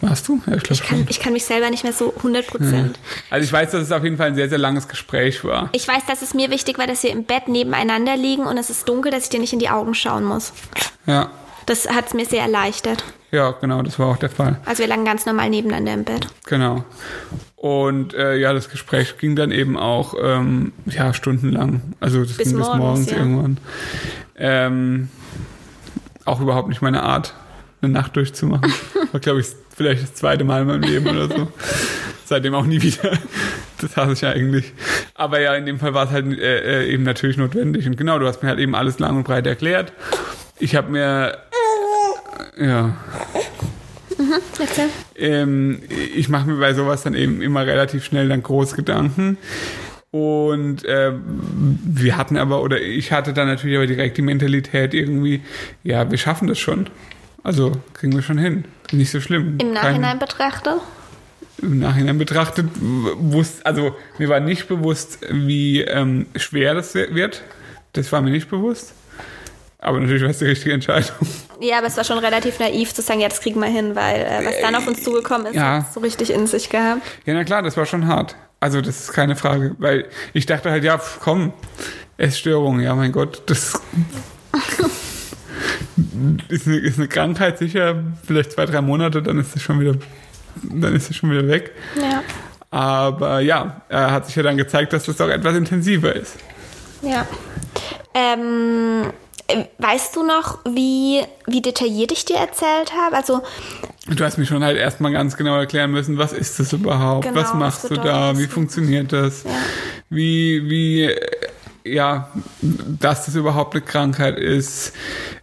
Warst 0.00 0.26
du? 0.26 0.40
Ja, 0.46 0.56
ich 0.56 0.64
glaube 0.64 0.82
Ich 0.82 0.88
kann, 0.88 1.06
ich 1.08 1.20
kann 1.20 1.32
mich 1.32 1.44
selber 1.44 1.70
nicht 1.70 1.84
mehr 1.84 1.92
so 1.92 2.12
100 2.16 2.46
Prozent. 2.48 2.98
Also 3.30 3.44
ich 3.44 3.52
weiß, 3.52 3.70
dass 3.70 3.82
es 3.82 3.92
auf 3.92 4.02
jeden 4.02 4.16
Fall 4.16 4.28
ein 4.28 4.34
sehr, 4.34 4.48
sehr 4.48 4.58
langes 4.58 4.88
Gespräch 4.88 5.44
war. 5.44 5.68
Ich 5.72 5.86
weiß, 5.86 6.04
dass 6.06 6.22
es 6.22 6.34
mir 6.34 6.50
wichtig 6.50 6.76
war, 6.76 6.88
dass 6.88 7.04
wir 7.04 7.12
im 7.12 7.22
Bett 7.22 7.46
nebeneinander 7.46 8.16
liegen 8.16 8.46
und 8.46 8.58
es 8.58 8.68
ist 8.68 8.88
dunkel, 8.88 9.12
dass 9.12 9.24
ich 9.24 9.30
dir 9.30 9.40
nicht 9.40 9.52
in 9.52 9.60
die 9.60 9.68
Augen 9.68 9.94
schauen 9.94 10.24
muss. 10.24 10.52
Ja. 11.06 11.30
Das 11.66 11.88
hat 11.88 12.08
es 12.08 12.14
mir 12.14 12.26
sehr 12.26 12.42
erleichtert. 12.42 13.04
Ja, 13.30 13.52
genau, 13.52 13.82
das 13.82 13.98
war 13.98 14.08
auch 14.08 14.16
der 14.16 14.30
Fall. 14.30 14.60
Also 14.64 14.80
wir 14.80 14.88
lagen 14.88 15.04
ganz 15.04 15.26
normal 15.26 15.50
nebeneinander 15.50 15.94
im 15.94 16.04
Bett. 16.04 16.26
Genau. 16.46 16.84
Und 17.56 18.12
äh, 18.12 18.36
ja, 18.36 18.52
das 18.52 18.68
Gespräch 18.68 19.16
ging 19.18 19.34
dann 19.34 19.50
eben 19.50 19.78
auch 19.78 20.14
ja 20.14 20.42
ja 20.86 21.14
stundenlang. 21.14 21.80
Also 22.00 22.20
das 22.20 22.36
Bis 22.36 22.48
ging 22.48 22.58
bis 22.58 22.66
morgens, 22.66 22.78
morgens 22.78 23.10
ja. 23.10 23.16
irgendwann. 23.16 23.58
Ähm, 24.36 25.08
auch 26.26 26.40
überhaupt 26.40 26.68
nicht 26.68 26.82
meine 26.82 27.02
Art, 27.02 27.34
eine 27.80 27.92
Nacht 27.92 28.14
durchzumachen. 28.16 28.70
War, 29.12 29.20
glaube 29.20 29.40
ich, 29.40 29.46
vielleicht 29.74 30.02
das 30.02 30.14
zweite 30.14 30.44
Mal 30.44 30.62
in 30.62 30.68
meinem 30.68 30.82
Leben 30.82 31.06
oder 31.08 31.28
so. 31.28 31.48
Seitdem 32.26 32.54
auch 32.54 32.66
nie 32.66 32.82
wieder. 32.82 33.12
Das 33.80 33.96
hasse 33.96 34.12
ich 34.12 34.26
eigentlich. 34.26 34.72
Aber 35.14 35.40
ja, 35.40 35.54
in 35.54 35.64
dem 35.64 35.78
Fall 35.78 35.94
war 35.94 36.06
es 36.06 36.10
halt 36.10 36.26
äh, 36.38 36.82
äh, 36.82 36.92
eben 36.92 37.04
natürlich 37.04 37.36
notwendig. 37.36 37.86
Und 37.86 37.96
genau, 37.96 38.18
du 38.18 38.26
hast 38.26 38.42
mir 38.42 38.48
halt 38.48 38.58
eben 38.58 38.74
alles 38.74 38.98
lang 38.98 39.16
und 39.16 39.24
breit 39.24 39.46
erklärt. 39.46 39.92
Ich 40.58 40.74
habe 40.74 40.90
mir 40.90 41.38
ja, 42.58 42.96
Erzähl. 44.58 44.88
ähm, 45.16 45.80
ich 46.14 46.28
mache 46.28 46.48
mir 46.48 46.56
bei 46.58 46.72
sowas 46.74 47.02
dann 47.02 47.14
eben 47.14 47.42
immer 47.42 47.66
relativ 47.66 48.04
schnell 48.04 48.28
dann 48.28 48.42
groß 48.42 48.74
Gedanken. 48.74 49.36
Und 50.10 50.84
äh, 50.86 51.12
wir 51.14 52.16
hatten 52.16 52.36
aber, 52.38 52.62
oder 52.62 52.80
ich 52.80 53.12
hatte 53.12 53.32
dann 53.34 53.48
natürlich 53.48 53.76
aber 53.76 53.86
direkt 53.86 54.16
die 54.16 54.22
Mentalität 54.22 54.94
irgendwie, 54.94 55.42
ja, 55.84 56.10
wir 56.10 56.16
schaffen 56.18 56.48
das 56.48 56.58
schon. 56.58 56.88
Also 57.42 57.72
kriegen 57.92 58.14
wir 58.14 58.22
schon 58.22 58.38
hin. 58.38 58.64
Nicht 58.92 59.10
so 59.10 59.20
schlimm. 59.20 59.58
Im 59.58 59.58
Kein- 59.58 59.72
Nachhinein 59.74 60.18
betrachtet. 60.18 60.80
Im 61.62 61.78
Nachhinein 61.78 62.18
betrachtet, 62.18 62.66
wusste, 62.80 63.64
also 63.64 63.94
mir 64.18 64.28
war 64.28 64.40
nicht 64.40 64.68
bewusst, 64.68 65.18
wie 65.30 65.80
ähm, 65.80 66.26
schwer 66.36 66.74
das 66.74 66.94
wird. 66.94 67.42
Das 67.94 68.12
war 68.12 68.20
mir 68.20 68.30
nicht 68.30 68.50
bewusst. 68.50 68.92
Aber 69.78 70.00
natürlich 70.00 70.22
war 70.22 70.30
es 70.30 70.38
die 70.38 70.46
richtige 70.46 70.72
Entscheidung. 70.74 71.14
Ja, 71.60 71.78
aber 71.78 71.86
es 71.86 71.96
war 71.96 72.04
schon 72.04 72.18
relativ 72.18 72.58
naiv 72.58 72.92
zu 72.94 73.02
sagen, 73.02 73.20
ja, 73.20 73.28
das 73.28 73.40
kriegen 73.40 73.60
wir 73.60 73.68
hin, 73.68 73.94
weil 73.94 74.20
äh, 74.20 74.44
was 74.46 74.60
dann 74.60 74.74
auf 74.74 74.86
uns 74.86 75.02
zugekommen 75.02 75.46
ist, 75.48 75.54
Ja. 75.54 75.80
hat 75.80 75.92
so 75.92 76.00
richtig 76.00 76.30
in 76.32 76.46
sich 76.46 76.68
gehabt. 76.70 77.02
Ja, 77.24 77.34
na 77.34 77.44
klar, 77.44 77.62
das 77.62 77.76
war 77.76 77.86
schon 77.86 78.06
hart. 78.06 78.36
Also, 78.60 78.80
das 78.80 79.00
ist 79.00 79.12
keine 79.12 79.36
Frage, 79.36 79.74
weil 79.78 80.06
ich 80.32 80.46
dachte 80.46 80.70
halt, 80.70 80.82
ja, 80.82 81.00
komm, 81.20 81.52
Essstörung, 82.16 82.80
ja, 82.80 82.94
mein 82.94 83.12
Gott, 83.12 83.42
das 83.46 83.74
ist 86.48 86.66
eine, 86.66 86.78
ist 86.78 86.98
eine 86.98 87.08
Krankheit 87.08 87.58
sicher, 87.58 88.02
vielleicht 88.26 88.52
zwei, 88.52 88.66
drei 88.66 88.80
Monate, 88.80 89.22
dann 89.22 89.38
ist 89.38 89.54
es 89.56 89.62
schon 89.62 89.80
wieder, 89.80 89.94
dann 90.62 90.94
ist 90.94 91.10
es 91.10 91.16
schon 91.16 91.30
wieder 91.30 91.46
weg. 91.48 91.72
Ja. 92.00 92.22
Aber 92.70 93.40
ja, 93.40 93.82
er 93.88 94.10
hat 94.12 94.26
sich 94.26 94.36
ja 94.36 94.42
dann 94.42 94.56
gezeigt, 94.56 94.92
dass 94.92 95.04
das 95.04 95.20
auch 95.20 95.28
etwas 95.28 95.54
intensiver 95.56 96.14
ist. 96.14 96.36
Ja. 97.02 97.26
Ähm, 98.14 99.04
äh, 99.04 99.12
weißt 99.78 100.16
du 100.16 100.24
noch, 100.24 100.58
wie, 100.64 101.22
wie 101.46 101.62
detailliert 101.62 102.12
ich 102.12 102.24
dir 102.24 102.36
erzählt 102.36 102.92
habe? 102.92 103.16
Also, 103.16 103.42
Du 104.08 104.24
hast 104.24 104.38
mir 104.38 104.46
schon 104.46 104.62
halt 104.62 104.76
erstmal 104.78 105.10
ganz 105.10 105.36
genau 105.36 105.56
erklären 105.56 105.90
müssen, 105.90 106.16
was 106.16 106.32
ist 106.32 106.60
das 106.60 106.72
überhaupt? 106.72 107.24
Genau, 107.24 107.40
was 107.40 107.54
machst 107.54 107.84
was 107.84 107.90
du 107.90 107.96
da? 107.96 108.38
Wie 108.38 108.46
funktioniert 108.46 109.12
das? 109.12 109.42
Ja. 109.42 109.50
Wie, 110.10 110.70
wie, 110.70 111.04
äh, 111.04 111.48
ja, 111.84 112.30
dass 112.60 113.26
das 113.26 113.34
überhaupt 113.34 113.74
eine 113.74 113.82
Krankheit 113.82 114.38
ist, 114.38 114.92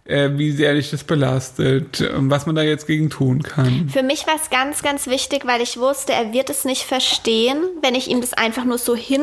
äh, 0.06 0.30
wie 0.34 0.52
sehr 0.52 0.74
dich 0.74 0.90
das 0.90 1.02
belastet, 1.04 2.00
und 2.02 2.28
was 2.30 2.44
man 2.46 2.54
da 2.54 2.62
jetzt 2.62 2.86
gegen 2.86 3.08
tun 3.10 3.42
kann. 3.42 3.88
für 3.92 4.02
mich 4.02 4.26
war 4.26 4.34
es 4.36 4.50
ganz, 4.50 4.82
ganz 4.82 5.06
wichtig, 5.06 5.46
weil 5.46 5.62
ich 5.62 5.78
wusste, 5.78 6.12
er 6.12 6.32
wird 6.32 6.50
es 6.50 6.64
nicht 6.64 6.82
verstehen, 6.82 7.62
wenn 7.82 7.94
ich 7.94 8.08
ihm 8.08 8.20
das 8.20 8.34
einfach 8.34 8.64
nur 8.64 8.78
so 8.78 8.94
hin, 8.94 9.22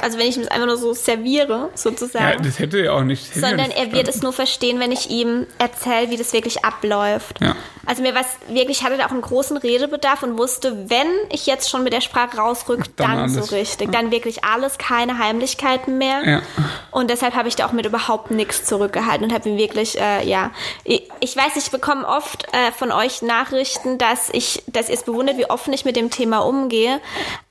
also 0.00 0.18
wenn 0.18 0.26
ich 0.26 0.36
ihm 0.36 0.42
das 0.42 0.50
einfach 0.50 0.66
nur 0.66 0.78
so 0.78 0.94
serviere, 0.94 1.68
Ja, 1.70 1.76
sozusagen. 1.76 2.42
das 2.42 2.58
hätte 2.58 2.78
er 2.78 2.94
auch 2.94 3.02
nicht. 3.02 3.34
sondern 3.34 3.70
er 3.70 3.92
wird 3.92 4.08
es 4.08 4.22
nur 4.22 4.32
verstehen, 4.32 4.80
wenn 4.80 4.92
ich 4.92 5.10
ihm 5.10 5.46
erzähle, 5.58 6.10
wie 6.10 6.16
das 6.16 6.32
wirklich 6.32 6.64
abläuft. 6.64 7.40
Ja. 7.42 7.54
Also 7.86 8.00
mir 8.02 8.14
war 8.14 8.22
es 8.22 8.54
wirklich, 8.54 8.78
ich 8.78 8.84
hatte 8.84 8.96
da 8.96 9.04
auch 9.06 9.10
einen 9.10 9.20
großen 9.20 9.58
Redebedarf 9.58 10.22
und 10.22 10.38
wusste, 10.38 10.88
wenn 10.88 11.06
ich 11.30 11.44
jetzt 11.44 11.68
schon 11.68 11.84
mit 11.84 11.92
der 11.92 12.00
Sprache 12.00 12.38
rausrück, 12.38 12.84
Dann 12.96 13.18
dann, 13.18 13.28
so 13.28 13.54
richtig. 13.54 13.92
Dann 13.92 14.10
wirklich 14.10 14.42
alles, 14.42 14.78
keine 14.78 15.18
Heimlichkeiten 15.18 15.98
mehr. 15.98 16.22
Ja. 16.26 16.42
Und 16.90 17.10
deshalb 17.10 17.34
habe 17.34 17.48
ich 17.48 17.56
da 17.56 17.66
auch 17.66 17.72
mit 17.72 17.84
überhaupt 17.84 18.30
nichts 18.30 18.64
zurückgehalten 18.64 19.26
und 19.26 19.34
habe 19.34 19.50
ihm 19.50 19.58
wirklich, 19.58 20.00
äh, 20.00 20.13
ja, 20.22 20.50
ich, 20.84 21.08
ich 21.20 21.36
weiß, 21.36 21.56
ich 21.56 21.70
bekomme 21.70 22.06
oft 22.06 22.46
äh, 22.52 22.72
von 22.72 22.92
euch 22.92 23.22
Nachrichten, 23.22 23.98
dass 23.98 24.30
ich, 24.32 24.62
dass 24.66 24.88
ihr 24.88 24.94
es 24.94 25.02
bewundert, 25.02 25.38
wie 25.38 25.46
offen 25.46 25.72
ich 25.72 25.84
mit 25.84 25.96
dem 25.96 26.10
Thema 26.10 26.38
umgehe. 26.38 27.00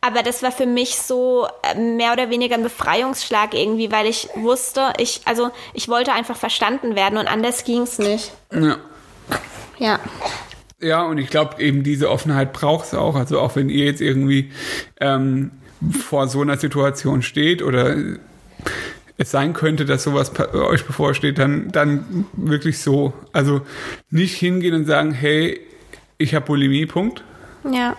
Aber 0.02 0.24
das 0.24 0.44
war 0.44 0.52
für 0.52 0.66
mich 0.66 0.98
so 0.98 1.48
äh, 1.64 1.80
mehr 1.80 2.14
oder 2.14 2.30
weniger 2.30 2.56
ein 2.56 2.64
Befreiungsschlag 2.64 3.54
irgendwie, 3.54 3.92
weil 3.92 4.08
ich 4.08 4.30
wusste, 4.36 4.94
ich, 4.98 5.22
also 5.26 5.52
ich 5.74 5.90
wollte 5.90 6.14
einfach 6.14 6.38
verstanden 6.38 6.96
werden 6.96 7.18
und 7.18 7.28
anders 7.28 7.64
ging 7.64 7.82
es 7.82 8.00
nicht. 8.00 8.32
Ja. 8.52 8.78
Ja. 9.80 10.00
Ja, 10.80 11.04
und 11.04 11.18
ich 11.18 11.30
glaube, 11.30 11.62
eben 11.62 11.84
diese 11.84 12.10
Offenheit 12.10 12.52
braucht 12.52 12.88
es 12.88 12.94
auch. 12.94 13.16
Also 13.16 13.40
auch 13.40 13.56
wenn 13.56 13.70
ihr 13.70 13.86
jetzt 13.86 14.02
irgendwie 14.02 14.52
ähm, 15.00 15.52
vor 15.92 16.28
so 16.28 16.42
einer 16.42 16.58
Situation 16.58 17.22
steht 17.22 17.62
oder 17.62 17.96
es 19.18 19.32
sein 19.32 19.54
könnte, 19.54 19.86
dass 19.86 20.04
sowas 20.04 20.32
euch 20.54 20.86
bevorsteht, 20.86 21.38
dann, 21.38 21.72
dann 21.72 22.26
wirklich 22.34 22.80
so. 22.80 23.14
Also 23.32 23.62
nicht 24.10 24.36
hingehen 24.36 24.74
und 24.74 24.86
sagen, 24.86 25.12
hey, 25.12 25.62
ich 26.18 26.36
habe 26.36 26.46
Bulimie, 26.46 26.86
Punkt. 26.86 27.24
Ja 27.70 27.96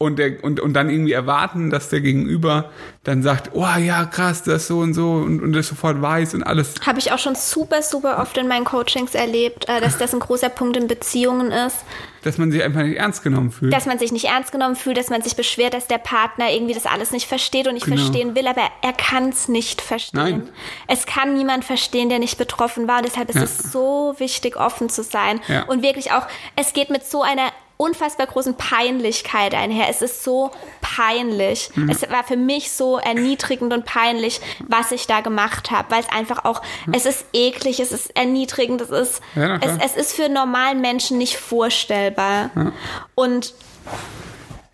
und, 0.00 0.16
der, 0.16 0.44
und, 0.44 0.60
und 0.60 0.74
dann 0.74 0.90
irgendwie 0.90 1.12
erwarten, 1.12 1.70
dass 1.70 1.88
der 1.88 2.00
Gegenüber 2.00 2.70
dann 3.02 3.24
sagt, 3.24 3.50
oh 3.54 3.66
ja, 3.80 4.04
krass, 4.04 4.44
das 4.44 4.68
so 4.68 4.78
und 4.78 4.94
so 4.94 5.10
und, 5.14 5.42
und 5.42 5.52
das 5.52 5.66
sofort 5.66 6.00
weiß 6.00 6.34
und 6.34 6.44
alles. 6.44 6.74
Habe 6.86 7.00
ich 7.00 7.10
auch 7.10 7.18
schon 7.18 7.34
super, 7.34 7.82
super 7.82 8.20
oft 8.20 8.38
in 8.38 8.46
meinen 8.46 8.64
Coachings 8.64 9.16
erlebt, 9.16 9.68
äh, 9.68 9.80
dass 9.80 9.98
das 9.98 10.14
ein 10.14 10.20
großer 10.20 10.50
Punkt 10.50 10.76
in 10.76 10.86
Beziehungen 10.86 11.50
ist. 11.50 11.78
Dass 12.22 12.38
man 12.38 12.52
sich 12.52 12.62
einfach 12.62 12.82
nicht 12.82 12.96
ernst 12.96 13.24
genommen 13.24 13.50
fühlt. 13.50 13.72
Dass 13.72 13.86
man 13.86 13.98
sich 13.98 14.12
nicht 14.12 14.26
ernst 14.26 14.52
genommen 14.52 14.76
fühlt, 14.76 14.96
dass 14.96 15.10
man 15.10 15.22
sich 15.22 15.34
beschwert, 15.34 15.74
dass 15.74 15.88
der 15.88 15.98
Partner 15.98 16.48
irgendwie 16.52 16.74
das 16.74 16.86
alles 16.86 17.10
nicht 17.10 17.26
versteht 17.26 17.66
und 17.66 17.74
nicht 17.74 17.86
genau. 17.86 17.96
verstehen 17.96 18.36
will, 18.36 18.46
aber 18.46 18.62
er 18.82 18.92
kann 18.92 19.30
es 19.30 19.48
nicht 19.48 19.80
verstehen. 19.80 20.20
Nein. 20.20 20.48
Es 20.86 21.06
kann 21.06 21.34
niemand 21.34 21.64
verstehen, 21.64 22.08
der 22.08 22.20
nicht 22.20 22.38
betroffen 22.38 22.86
war. 22.86 22.98
Und 22.98 23.06
deshalb 23.06 23.30
ist 23.30 23.36
ja. 23.36 23.42
es 23.42 23.58
so 23.72 24.14
wichtig, 24.18 24.56
offen 24.56 24.90
zu 24.90 25.02
sein. 25.02 25.40
Ja. 25.48 25.64
Und 25.64 25.82
wirklich 25.82 26.12
auch, 26.12 26.26
es 26.54 26.72
geht 26.72 26.90
mit 26.90 27.04
so 27.04 27.22
einer 27.22 27.50
unfassbar 27.78 28.26
großen 28.26 28.56
Peinlichkeit 28.56 29.54
einher. 29.54 29.86
Es 29.88 30.02
ist 30.02 30.24
so 30.24 30.50
peinlich. 30.82 31.70
Mhm. 31.74 31.88
Es 31.88 32.02
war 32.10 32.24
für 32.24 32.36
mich 32.36 32.72
so 32.72 32.98
erniedrigend 32.98 33.72
und 33.72 33.86
peinlich, 33.86 34.40
was 34.66 34.92
ich 34.92 35.06
da 35.06 35.20
gemacht 35.20 35.70
habe, 35.70 35.90
weil 35.92 36.00
es 36.00 36.08
einfach 36.10 36.44
auch, 36.44 36.60
mhm. 36.86 36.94
es 36.94 37.06
ist 37.06 37.24
eklig, 37.32 37.80
es 37.80 37.92
ist 37.92 38.14
erniedrigend, 38.16 38.80
es 38.80 38.90
ist, 38.90 39.22
ja, 39.36 39.58
es, 39.62 39.92
es, 39.92 39.96
ist 39.96 40.12
für 40.12 40.28
normalen 40.28 40.80
Menschen 40.80 41.18
nicht 41.18 41.36
vorstellbar. 41.36 42.50
Ja. 42.54 42.72
Und 43.14 43.54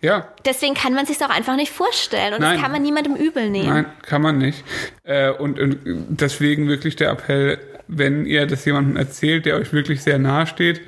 ja. 0.01 0.27
Deswegen 0.43 0.73
kann 0.73 0.93
man 0.93 1.05
sich 1.05 1.23
auch 1.23 1.29
einfach 1.29 1.55
nicht 1.55 1.71
vorstellen 1.71 2.33
und 2.33 2.41
Nein. 2.41 2.53
das 2.53 2.61
kann 2.61 2.71
man 2.71 2.81
niemandem 2.81 3.15
übel 3.15 3.49
nehmen. 3.49 3.69
Nein, 3.69 3.85
kann 4.03 4.21
man 4.21 4.37
nicht. 4.37 4.63
Äh, 5.03 5.31
und, 5.31 5.59
und 5.59 5.79
deswegen 6.09 6.67
wirklich 6.67 6.95
der 6.95 7.11
Appell, 7.11 7.59
wenn 7.87 8.25
ihr 8.25 8.45
das 8.47 8.65
jemandem 8.65 8.97
erzählt, 8.97 9.45
der 9.45 9.55
euch 9.55 9.73
wirklich 9.73 10.03
sehr 10.03 10.17
nahe 10.19 10.47
steht, 10.47 10.81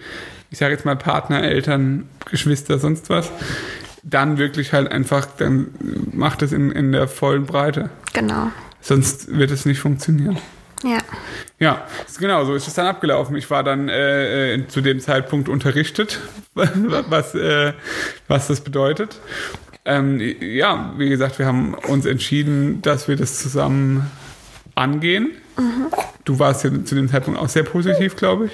ich 0.49 0.57
sage 0.57 0.73
jetzt 0.73 0.85
mal 0.85 0.95
Partner, 0.95 1.43
Eltern, 1.43 2.07
Geschwister, 2.29 2.79
sonst 2.79 3.09
was, 3.09 3.31
dann 4.03 4.37
wirklich 4.37 4.73
halt 4.73 4.91
einfach, 4.91 5.25
dann 5.25 5.67
macht 6.13 6.41
es 6.41 6.51
in, 6.51 6.71
in 6.71 6.91
der 6.91 7.07
vollen 7.07 7.45
Breite. 7.45 7.89
Genau. 8.13 8.51
Sonst 8.79 9.37
wird 9.37 9.51
es 9.51 9.65
nicht 9.65 9.79
funktionieren. 9.79 10.37
Ja. 10.83 10.99
Ja, 11.59 11.87
genau, 12.19 12.45
so 12.45 12.53
ist 12.53 12.67
es 12.67 12.75
dann 12.75 12.85
abgelaufen. 12.85 13.35
Ich 13.35 13.49
war 13.49 13.63
dann 13.63 13.89
äh, 13.89 14.53
äh 14.53 14.67
zu 14.67 14.81
dem 14.81 14.99
Zeitpunkt 14.99 15.49
unterrichtet, 15.49 16.19
was, 16.53 17.33
äh, 17.33 17.73
was 18.27 18.47
das 18.47 18.61
bedeutet. 18.61 19.19
Ähm, 19.85 20.19
ja, 20.39 20.93
wie 20.97 21.09
gesagt, 21.09 21.39
wir 21.39 21.47
haben 21.47 21.73
uns 21.73 22.05
entschieden, 22.05 22.81
dass 22.81 23.07
wir 23.07 23.15
das 23.15 23.39
zusammen 23.39 24.05
angehen. 24.75 25.31
Mhm. 25.57 25.87
Du 26.25 26.39
warst 26.39 26.63
ja 26.63 26.69
zu 26.83 26.93
dem 26.93 27.09
Zeitpunkt 27.09 27.39
auch 27.39 27.49
sehr 27.49 27.63
positiv, 27.63 28.15
glaube 28.15 28.47
ich. 28.47 28.51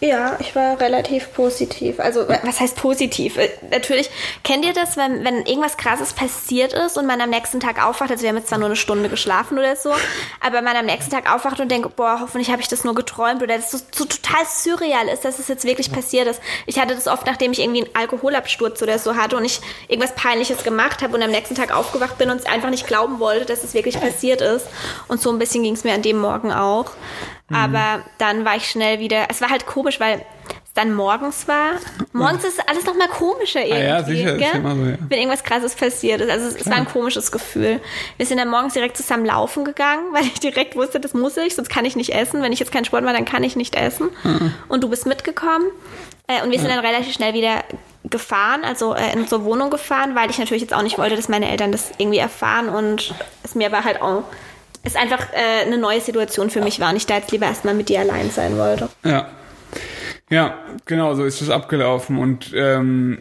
Ja, 0.00 0.38
ich 0.40 0.56
war 0.56 0.80
relativ 0.80 1.32
positiv. 1.34 2.00
Also, 2.00 2.26
was 2.26 2.58
heißt 2.58 2.76
positiv? 2.76 3.36
Äh, 3.36 3.50
natürlich, 3.70 4.08
kennt 4.44 4.64
ihr 4.64 4.72
das, 4.72 4.96
wenn, 4.96 5.24
wenn 5.24 5.44
irgendwas 5.44 5.76
Krasses 5.76 6.14
passiert 6.14 6.72
ist 6.72 6.96
und 6.96 7.06
man 7.06 7.20
am 7.20 7.28
nächsten 7.28 7.60
Tag 7.60 7.84
aufwacht? 7.84 8.10
Also, 8.10 8.22
wir 8.22 8.30
haben 8.30 8.36
jetzt 8.36 8.48
zwar 8.48 8.58
nur 8.58 8.68
eine 8.68 8.76
Stunde 8.76 9.10
geschlafen 9.10 9.58
oder 9.58 9.76
so, 9.76 9.92
aber 10.40 10.62
man 10.62 10.74
am 10.74 10.86
nächsten 10.86 11.10
Tag 11.10 11.32
aufwacht 11.32 11.60
und 11.60 11.70
denkt, 11.70 11.96
boah, 11.96 12.18
hoffentlich 12.20 12.50
habe 12.50 12.62
ich 12.62 12.68
das 12.68 12.82
nur 12.82 12.94
geträumt 12.94 13.42
oder 13.42 13.56
dass 13.56 13.72
es 13.74 13.80
so, 13.80 13.86
so, 13.92 14.04
total 14.06 14.46
surreal 14.46 15.08
ist, 15.08 15.24
dass 15.24 15.38
es 15.38 15.48
jetzt 15.48 15.64
wirklich 15.64 15.92
passiert 15.92 16.26
ist. 16.26 16.40
Ich 16.64 16.78
hatte 16.78 16.94
das 16.94 17.06
oft, 17.06 17.26
nachdem 17.26 17.52
ich 17.52 17.60
irgendwie 17.60 17.84
einen 17.84 17.94
Alkoholabsturz 17.94 18.82
oder 18.82 18.98
so 18.98 19.16
hatte 19.16 19.36
und 19.36 19.44
ich 19.44 19.60
irgendwas 19.88 20.14
Peinliches 20.14 20.64
gemacht 20.64 21.02
habe 21.02 21.14
und 21.14 21.22
am 21.22 21.30
nächsten 21.30 21.54
Tag 21.54 21.74
aufgewacht 21.76 22.16
bin 22.16 22.30
und 22.30 22.38
es 22.38 22.46
einfach 22.46 22.70
nicht 22.70 22.86
glauben 22.86 23.20
wollte, 23.20 23.44
dass 23.44 23.64
es 23.64 23.74
wirklich 23.74 24.00
passiert 24.00 24.40
ist. 24.40 24.66
Und 25.08 25.20
so 25.20 25.30
ein 25.30 25.38
bisschen 25.38 25.62
ging 25.62 25.74
es 25.74 25.84
mir 25.84 25.92
an 25.92 26.02
dem 26.02 26.18
Morgen 26.18 26.52
auch. 26.52 26.92
Mhm. 27.50 27.56
Aber 27.56 28.04
dann 28.18 28.44
war 28.44 28.56
ich 28.56 28.70
schnell 28.70 29.00
wieder, 29.00 29.26
es 29.28 29.40
war 29.40 29.50
halt 29.50 29.66
komisch, 29.66 30.00
weil 30.00 30.24
es 30.64 30.72
dann 30.74 30.94
morgens 30.94 31.48
war. 31.48 31.72
Morgens 32.12 32.44
ist 32.44 32.60
alles 32.68 32.84
noch 32.84 32.94
mal 32.94 33.08
komischer 33.08 33.60
irgendwie. 33.60 33.82
Ah 33.82 33.98
ja, 33.98 34.04
sicher, 34.04 34.36
ist 34.36 34.54
immer 34.54 34.76
so, 34.76 34.84
ja. 34.84 34.96
Wenn 35.08 35.18
irgendwas 35.18 35.42
krasses 35.42 35.74
passiert 35.74 36.20
ist. 36.20 36.30
Also 36.30 36.46
es, 36.46 36.56
es 36.56 36.66
war 36.66 36.76
ein 36.76 36.86
komisches 36.86 37.32
Gefühl. 37.32 37.80
Wir 38.16 38.26
sind 38.26 38.38
dann 38.38 38.48
morgens 38.48 38.74
direkt 38.74 38.96
zusammen 38.96 39.26
laufen 39.26 39.64
gegangen, 39.64 40.04
weil 40.12 40.22
ich 40.22 40.38
direkt 40.38 40.76
wusste, 40.76 41.00
das 41.00 41.12
muss 41.12 41.36
ich, 41.36 41.56
sonst 41.56 41.68
kann 41.68 41.84
ich 41.84 41.96
nicht 41.96 42.14
essen. 42.14 42.40
Wenn 42.40 42.52
ich 42.52 42.60
jetzt 42.60 42.72
keinen 42.72 42.84
Sport 42.84 43.02
mache, 43.02 43.14
dann 43.14 43.24
kann 43.24 43.42
ich 43.42 43.56
nicht 43.56 43.74
essen. 43.74 44.10
Mhm. 44.22 44.54
Und 44.68 44.84
du 44.84 44.88
bist 44.88 45.06
mitgekommen. 45.06 45.66
Äh, 46.28 46.44
und 46.44 46.52
wir 46.52 46.60
sind 46.60 46.70
dann 46.70 46.78
relativ 46.78 47.12
schnell 47.12 47.34
wieder 47.34 47.64
gefahren, 48.04 48.64
also 48.64 48.94
äh, 48.94 49.12
in 49.12 49.20
unsere 49.20 49.44
Wohnung 49.44 49.70
gefahren, 49.70 50.14
weil 50.14 50.30
ich 50.30 50.38
natürlich 50.38 50.62
jetzt 50.62 50.72
auch 50.72 50.82
nicht 50.82 50.98
wollte, 50.98 51.16
dass 51.16 51.28
meine 51.28 51.50
Eltern 51.50 51.72
das 51.72 51.90
irgendwie 51.98 52.18
erfahren 52.18 52.68
und 52.68 53.14
es 53.42 53.54
mir 53.54 53.66
aber 53.66 53.84
halt 53.84 54.00
auch 54.00 54.24
es 54.82 54.96
einfach 54.96 55.32
äh, 55.32 55.66
eine 55.66 55.78
neue 55.78 56.00
Situation 56.00 56.50
für 56.50 56.62
mich 56.62 56.80
war 56.80 56.90
und 56.90 56.96
ich 56.96 57.06
da 57.06 57.16
jetzt 57.16 57.32
lieber 57.32 57.46
erstmal 57.46 57.74
mit 57.74 57.88
dir 57.88 58.00
allein 58.00 58.30
sein 58.30 58.56
wollte. 58.58 58.88
Ja. 59.04 59.28
Ja, 60.30 60.54
genau, 60.86 61.14
so 61.14 61.24
ist 61.24 61.40
es 61.40 61.50
abgelaufen 61.50 62.16
und 62.16 62.52
ähm, 62.54 63.18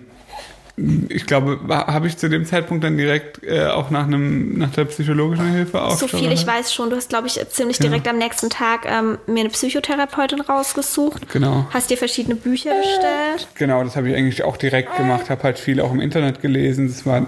ich 1.10 1.26
glaube, 1.26 1.60
habe 1.67 2.08
ich 2.08 2.17
zu 2.17 2.30
dem 2.30 2.45
Zeitpunkt 2.45 2.84
dann 2.84 2.98
direkt 2.98 3.43
äh, 3.43 3.65
auch 3.65 3.89
nach 3.89 4.06
einem 4.06 4.58
nach 4.58 4.72
der 4.72 4.86
psychologischen 4.86 5.52
Hilfe 5.52 5.82
auch. 5.82 5.98
So 5.98 6.08
viel 6.08 6.32
ich 6.32 6.45
weiß 6.45 6.74
schon. 6.74 6.89
Du 6.89 6.95
hast, 6.95 7.10
glaube 7.10 7.28
ich, 7.28 7.39
ziemlich 7.50 7.80
direkt 7.80 8.06
ja. 8.06 8.13
am 8.13 8.17
nächsten 8.17 8.50
Tag 8.50 8.86
ähm, 8.86 9.17
mir 9.28 9.41
eine 9.41 9.50
Psychotherapeutin 9.50 10.41
rausgesucht. 10.41 11.30
Genau. 11.32 11.67
Hast 11.72 11.89
dir 11.89 11.98
verschiedene 11.98 12.36
Bücher 12.36 12.72
bestellt. 12.76 13.48
Genau, 13.56 13.84
das 13.84 13.95
habe 13.95 14.10
ich 14.10 14.15
eigentlich 14.15 14.43
auch 14.43 14.58
direkt 14.58 14.95
gemacht. 14.95 15.30
Habe 15.30 15.43
halt 15.43 15.60
viel 15.60 15.82
auch 15.82 15.91
im 15.91 16.00
Internet 16.00 16.41
gelesen. 16.41 16.88
Das 16.88 17.06
war 17.06 17.26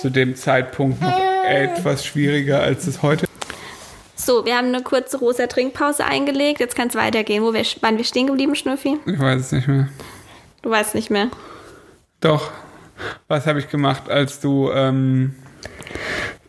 zu 0.00 0.10
dem 0.10 0.36
Zeitpunkt 0.36 1.02
noch 1.02 1.20
etwas 1.44 2.04
schwieriger, 2.06 2.60
als 2.60 2.86
es 2.86 3.02
heute 3.02 3.26
so, 4.26 4.44
wir 4.44 4.56
haben 4.56 4.68
eine 4.68 4.82
kurze 4.82 5.18
rosa 5.18 5.46
Trinkpause 5.46 6.04
eingelegt. 6.04 6.60
Jetzt 6.60 6.74
kann 6.74 6.88
es 6.88 6.94
weitergehen. 6.96 7.42
Wo 7.42 7.54
wir, 7.54 7.64
waren 7.80 7.96
wir 7.96 8.04
stehen 8.04 8.26
geblieben, 8.26 8.54
Schnüffi? 8.54 8.98
Ich 9.06 9.18
weiß 9.18 9.40
es 9.40 9.52
nicht 9.52 9.68
mehr. 9.68 9.88
Du 10.62 10.70
weißt 10.70 10.94
nicht 10.94 11.10
mehr. 11.10 11.28
Doch. 12.20 12.50
Was 13.28 13.46
habe 13.46 13.60
ich 13.60 13.68
gemacht, 13.68 14.08
als 14.08 14.40
du 14.40 14.70
ähm, 14.72 15.34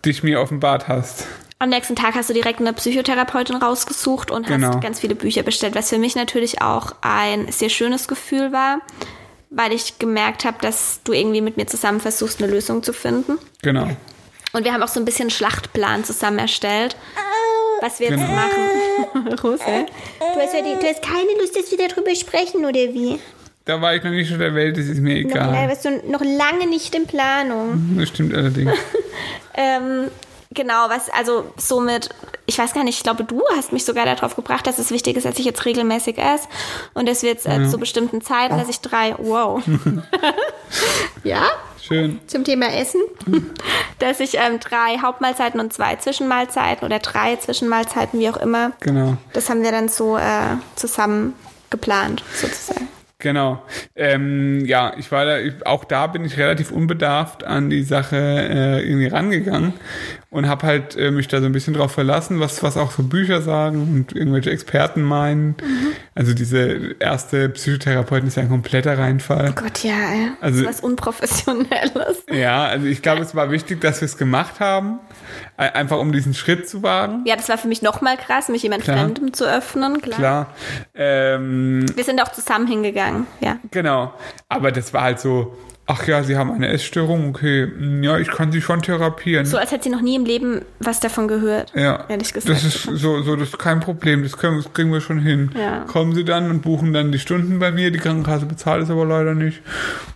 dich 0.04 0.24
mir 0.24 0.42
offenbart 0.42 0.88
hast? 0.88 1.28
Am 1.60 1.70
nächsten 1.70 1.96
Tag 1.96 2.16
hast 2.16 2.30
du 2.30 2.34
direkt 2.34 2.60
eine 2.60 2.74
Psychotherapeutin 2.74 3.58
rausgesucht 3.58 4.32
und 4.32 4.48
genau. 4.48 4.70
hast 4.70 4.82
ganz 4.82 5.00
viele 5.00 5.16
Bücher 5.16 5.44
bestellt, 5.44 5.76
was 5.76 5.90
für 5.90 5.98
mich 5.98 6.16
natürlich 6.16 6.62
auch 6.62 6.96
ein 7.02 7.52
sehr 7.52 7.70
schönes 7.70 8.08
Gefühl 8.08 8.52
war, 8.54 8.80
weil 9.50 9.74
ich 9.74 10.00
gemerkt 10.00 10.46
habe, 10.46 10.58
dass 10.62 11.02
du 11.04 11.13
irgendwie 11.13 11.42
mit 11.42 11.58
mir 11.58 11.68
zusammen 11.68 12.00
versuchst, 12.00 12.42
eine 12.42 12.52
Lösung 12.52 12.84
zu 12.84 12.94
finden. 12.94 13.38
Genau. 13.62 13.90
Und 14.54 14.63
wir 14.63 14.74
haben 14.74 14.84
auch 14.84 14.88
so 14.88 15.00
ein 15.00 15.06
bisschen 15.06 15.24
einen 15.24 15.32
Schlachtplan 15.32 16.04
zusammen 16.04 16.40
erstellt 16.40 16.96
was 17.82 18.00
wir 18.00 18.10
genau. 18.10 18.22
jetzt 18.22 18.32
machen. 18.32 19.28
Rose. 19.44 19.86
Du 20.20 20.40
hast, 20.40 20.54
die, 20.54 20.80
du 20.80 20.88
hast 20.88 21.02
keine 21.02 21.40
Lust, 21.40 21.56
dass 21.56 21.72
wir 21.72 21.88
darüber 21.88 22.16
sprechen, 22.16 22.66
oder 22.66 22.74
wie? 22.74 23.20
Da 23.68 23.82
war 23.82 23.94
ich 23.94 24.04
noch 24.04 24.12
nicht 24.12 24.32
in 24.32 24.40
der 24.40 24.56
Welt, 24.56 24.78
das 24.78 24.86
ist 24.86 25.02
mir 25.02 25.16
egal. 25.16 25.52
Noch, 25.52 25.70
warst 25.70 25.84
du 25.84 25.90
noch 26.10 26.22
lange 26.22 26.68
nicht 26.68 26.96
in 26.96 27.06
Planung. 27.06 27.96
Das 28.00 28.10
stimmt 28.10 28.34
allerdings. 28.34 28.72
ähm, 29.56 30.10
genau, 30.52 30.88
was, 30.88 31.10
also 31.10 31.52
somit, 31.58 32.10
ich 32.46 32.58
weiß 32.58 32.74
gar 32.74 32.86
nicht, 32.86 32.96
ich 32.96 33.04
glaube, 33.04 33.26
du 33.26 33.44
hast 33.58 33.74
mich 33.74 33.84
sogar 33.84 34.06
darauf 34.06 34.38
gebracht, 34.38 34.66
dass 34.66 34.80
es 34.80 34.90
wichtig 34.92 35.18
ist, 35.18 35.26
dass 35.26 35.38
ich 35.38 35.44
jetzt 35.44 35.66
regelmäßig 35.66 36.18
esse 36.18 36.48
und 36.94 37.10
dass 37.10 37.24
wir 37.24 37.30
jetzt 37.32 37.46
äh, 37.46 37.63
ja. 37.63 37.70
zu 37.70 37.78
bestimmten 37.78 38.22
Zeiten, 38.22 38.58
dass 38.58 38.70
ich 38.70 38.80
drei, 38.80 39.16
wow. 39.18 39.62
ja? 41.26 41.50
Schön. 41.88 42.19
Zum 42.28 42.43
Thema 42.43 42.73
Essen, 42.73 43.02
dass 44.00 44.19
ich 44.19 44.36
ähm, 44.36 44.60
drei 44.60 45.00
Hauptmahlzeiten 45.02 45.60
und 45.60 45.71
zwei 45.73 45.95
Zwischenmahlzeiten 45.95 46.86
oder 46.86 47.00
drei 47.00 47.36
Zwischenmahlzeiten, 47.38 48.19
wie 48.19 48.30
auch 48.30 48.38
immer. 48.38 48.73
Genau. 48.82 49.17
Das 49.34 49.50
haben 49.50 49.63
wir 49.63 49.71
dann 49.71 49.88
so 49.88 50.17
äh, 50.17 50.58
zusammen 50.76 51.34
geplant, 51.69 52.23
sozusagen. 52.34 52.88
Genau. 53.19 53.63
Ähm, 53.95 54.63
ja, 54.65 54.93
ich 54.95 55.12
war 55.12 55.25
da, 55.25 55.38
auch 55.65 55.86
da 55.86 56.06
bin 56.06 56.23
ich 56.23 56.38
relativ 56.38 56.71
unbedarft 56.71 57.43
an 57.43 57.71
die 57.71 57.82
Sache 57.82 58.15
äh, 58.15 58.88
irgendwie 58.88 59.08
rangegangen 59.08 59.73
und 60.30 60.47
habe 60.47 60.67
halt 60.67 60.95
äh, 60.95 61.10
mich 61.10 61.27
da 61.27 61.39
so 61.39 61.47
ein 61.47 61.51
bisschen 61.51 61.73
drauf 61.73 61.91
verlassen, 61.91 62.39
was, 62.39 62.62
was 62.62 62.77
auch 62.77 62.91
so 62.91 63.01
Bücher 63.01 63.41
sagen 63.41 63.82
und 63.82 64.15
irgendwelche 64.15 64.51
Experten 64.51 65.01
meinen. 65.01 65.56
Mhm. 65.63 65.93
Also 66.13 66.36
diese 66.36 66.95
erste 66.99 67.49
Psychotherapeutin 67.49 68.27
ist 68.27 68.38
ja 68.38 68.43
ein 68.43 68.49
kompletter 68.49 68.99
Reinfall. 68.99 69.49
Oh 69.49 69.62
Gott, 69.62 69.84
ja, 69.84 69.95
ey. 69.95 70.32
Also, 70.41 70.63
was 70.65 70.82
Unprofessionelles. 70.82 72.23
Ja, 72.32 72.65
also 72.65 72.86
ich 72.86 73.01
glaube, 73.01 73.23
es 73.23 73.34
war 73.34 73.49
wichtig, 73.49 73.82
dass 73.82 73.99
wir 73.99 74.06
es 74.06 74.17
gemacht 74.17 74.60
haben. 74.60 74.99
Einfach 75.58 76.00
um 76.00 76.12
diesen 76.12 76.34
Schritt 76.34 76.69
zu 76.69 76.84
wagen. 76.84 77.23
Ja, 77.26 77.36
das 77.36 77.50
war 77.50 77.58
für 77.58 77.67
mich 77.67 77.82
nochmal 77.82 78.17
krass, 78.17 78.50
mich 78.50 78.63
jemand 78.63 78.84
klar. 78.84 78.97
Fremdem 78.97 79.34
zu 79.34 79.45
öffnen, 79.45 80.02
klar. 80.02 80.17
Klar. 80.17 80.54
Ähm, 80.95 81.86
wir 81.95 82.04
sind 82.04 82.21
auch 82.21 82.32
zusammen 82.32 82.67
hingegangen, 82.67 83.28
ja. 83.39 83.58
Genau. 83.71 84.13
Aber 84.50 84.71
das 84.71 84.93
war 84.93 85.04
halt 85.04 85.19
so, 85.19 85.56
ach 85.89 86.06
ja, 86.06 86.21
Sie 86.23 86.36
haben 86.38 86.52
eine 86.52 86.67
Essstörung, 86.67 87.30
okay, 87.30 87.63
hm, 87.63 88.04
ja, 88.04 88.17
ich 88.17 88.28
kann 88.30 88.52
Sie 88.52 88.62
schon 88.62 88.82
therapieren. 88.82 89.45
So 89.45 89.58
als 89.58 89.71
hätte 89.71 89.86
sie 89.86 89.89
noch 89.89 90.02
nie 90.02 90.15
im 90.15 90.26
Leben 90.26 90.62
was 90.80 90.99
davon 90.99 91.28
gehört. 91.28 91.72
Ja, 91.76 92.05
Ehrlich 92.09 92.34
gesagt. 92.34 92.49
das 92.55 92.64
ist 92.64 92.84
so, 92.84 93.22
so, 93.24 93.36
das 93.38 93.49
ist 93.49 93.59
kein 93.59 93.80
Problem, 93.80 94.24
das, 94.24 94.38
können, 94.38 94.62
das 94.62 94.72
kriegen 94.74 94.91
wir 94.91 94.99
schon 95.01 95.20
hin. 95.20 95.51
Ja. 95.57 95.86
Kommen 95.86 96.14
Sie 96.14 96.24
dann 96.26 96.49
und 96.51 96.62
buchen 96.62 96.91
dann 96.93 97.12
die 97.12 97.20
Stunden 97.20 97.57
bei 97.59 97.72
mir, 97.72 97.89
die 97.91 97.99
Krankenkasse 97.99 98.45
bezahlt 98.45 98.84
es 98.84 98.89
aber 98.89 99.05
leider 99.05 99.34
nicht. 99.34 99.62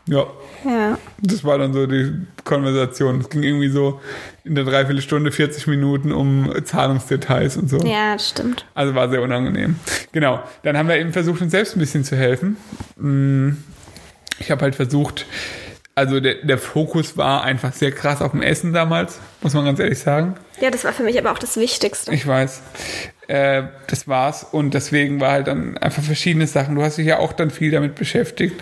Ja, 0.08 0.26
Ja. 0.66 0.98
das 1.22 1.44
war 1.44 1.58
dann 1.58 1.74
so 1.74 1.88
die 1.88 2.12
Konversation. 2.44 3.22
Es 3.22 3.30
ging 3.30 3.44
irgendwie 3.44 3.70
so 3.70 4.02
in 4.44 4.56
der 4.56 4.64
Dreiviertelstunde 4.66 5.32
40 5.32 5.68
Minuten 5.68 6.12
um 6.12 6.52
Zahlungsdetails 6.66 7.56
und 7.58 7.70
so. 7.70 7.78
Ja, 7.78 8.14
das 8.14 8.28
stimmt. 8.30 8.66
Also 8.74 8.94
war 8.96 9.10
sehr 9.10 9.22
unangenehm. 9.22 9.76
Genau. 10.12 10.42
Dann 10.64 10.78
haben 10.78 10.90
wir 10.90 10.98
eben 10.98 11.14
versucht, 11.14 11.42
uns 11.42 11.52
selbst 11.52 11.76
ein 11.78 11.80
bisschen 11.80 12.04
zu 12.04 12.16
helfen. 12.18 12.58
Mm, 12.98 13.52
Ich 14.40 14.50
habe 14.52 14.64
halt 14.64 14.76
versucht, 14.76 15.28
also 15.96 16.20
der, 16.20 16.36
der 16.36 16.58
Fokus 16.58 17.18
war 17.18 17.44
einfach 17.44 17.74
sehr 17.74 17.92
krass 17.92 18.22
auf 18.22 18.32
dem 18.32 18.42
Essen 18.42 18.74
damals, 18.74 19.20
muss 19.42 19.54
man 19.54 19.66
ganz 19.66 19.80
ehrlich 19.80 20.00
sagen. 20.00 20.36
Ja, 20.60 20.72
das 20.72 20.84
war 20.84 20.94
für 20.94 21.04
mich 21.04 21.18
aber 21.18 21.32
auch 21.32 21.40
das 21.40 21.58
Wichtigste. 21.58 22.14
Ich 22.14 22.26
weiß. 22.26 22.62
Äh, 23.32 23.64
das 23.88 24.10
war's. 24.10 24.46
Und 24.52 24.74
deswegen 24.74 25.22
war 25.22 25.32
halt 25.32 25.48
dann 25.48 25.78
einfach 25.78 26.04
verschiedene 26.04 26.48
Sachen. 26.48 26.76
Du 26.76 26.84
hast 26.84 26.98
dich 26.98 27.06
ja 27.08 27.20
auch 27.20 27.32
dann 27.32 27.50
viel 27.50 27.72
damit 27.72 27.96
beschäftigt. 27.96 28.56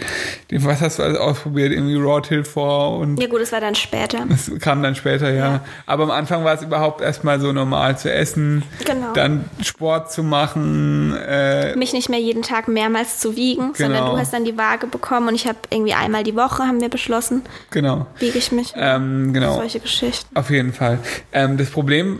Was 0.51 0.81
hast 0.81 0.99
du 0.99 1.03
alles 1.03 1.17
ausprobiert? 1.17 1.71
Irgendwie 1.71 1.95
Raw 1.95 2.21
Till 2.21 2.43
vor 2.43 2.99
und 2.99 3.19
Ja 3.19 3.27
gut, 3.27 3.41
das 3.41 3.51
war 3.51 3.61
dann 3.61 3.73
später. 3.73 4.19
das 4.29 4.51
kam 4.59 4.83
dann 4.83 4.93
später, 4.93 5.31
ja. 5.33 5.61
Aber 5.87 6.03
am 6.03 6.11
Anfang 6.11 6.43
war 6.43 6.53
es 6.53 6.61
überhaupt 6.61 7.01
erstmal 7.01 7.39
so 7.39 7.51
normal 7.51 7.97
zu 7.97 8.11
essen, 8.13 8.61
Genau. 8.85 9.13
dann 9.13 9.45
Sport 9.63 10.11
zu 10.11 10.21
machen, 10.21 11.15
äh, 11.17 11.75
Mich 11.75 11.93
nicht 11.93 12.09
mehr 12.09 12.19
jeden 12.19 12.43
Tag 12.43 12.67
mehrmals 12.67 13.17
zu 13.19 13.35
wiegen, 13.35 13.73
sondern 13.73 14.01
Genau. 14.03 14.11
du 14.13 14.19
hast 14.19 14.33
dann 14.33 14.45
die 14.45 14.55
Waage 14.55 14.85
bekommen 14.85 15.29
und 15.29 15.35
ich 15.35 15.47
habe 15.47 15.57
irgendwie 15.71 15.93
einmal 15.95 16.23
die 16.23 16.35
Woche, 16.35 16.61
haben 16.63 16.79
wir 16.79 16.89
beschlossen, 16.89 17.41
genau. 17.71 18.05
wiege 18.19 18.37
ich 18.37 18.51
mich. 18.51 18.73
Ähm, 18.75 19.33
genau. 19.33 19.55
Solche 19.55 19.79
Geschichten. 19.79 20.35
Auf 20.35 20.51
jeden 20.51 20.73
Fall. 20.73 20.99
Ähm, 21.33 21.57
das 21.57 21.71
Problem 21.71 22.19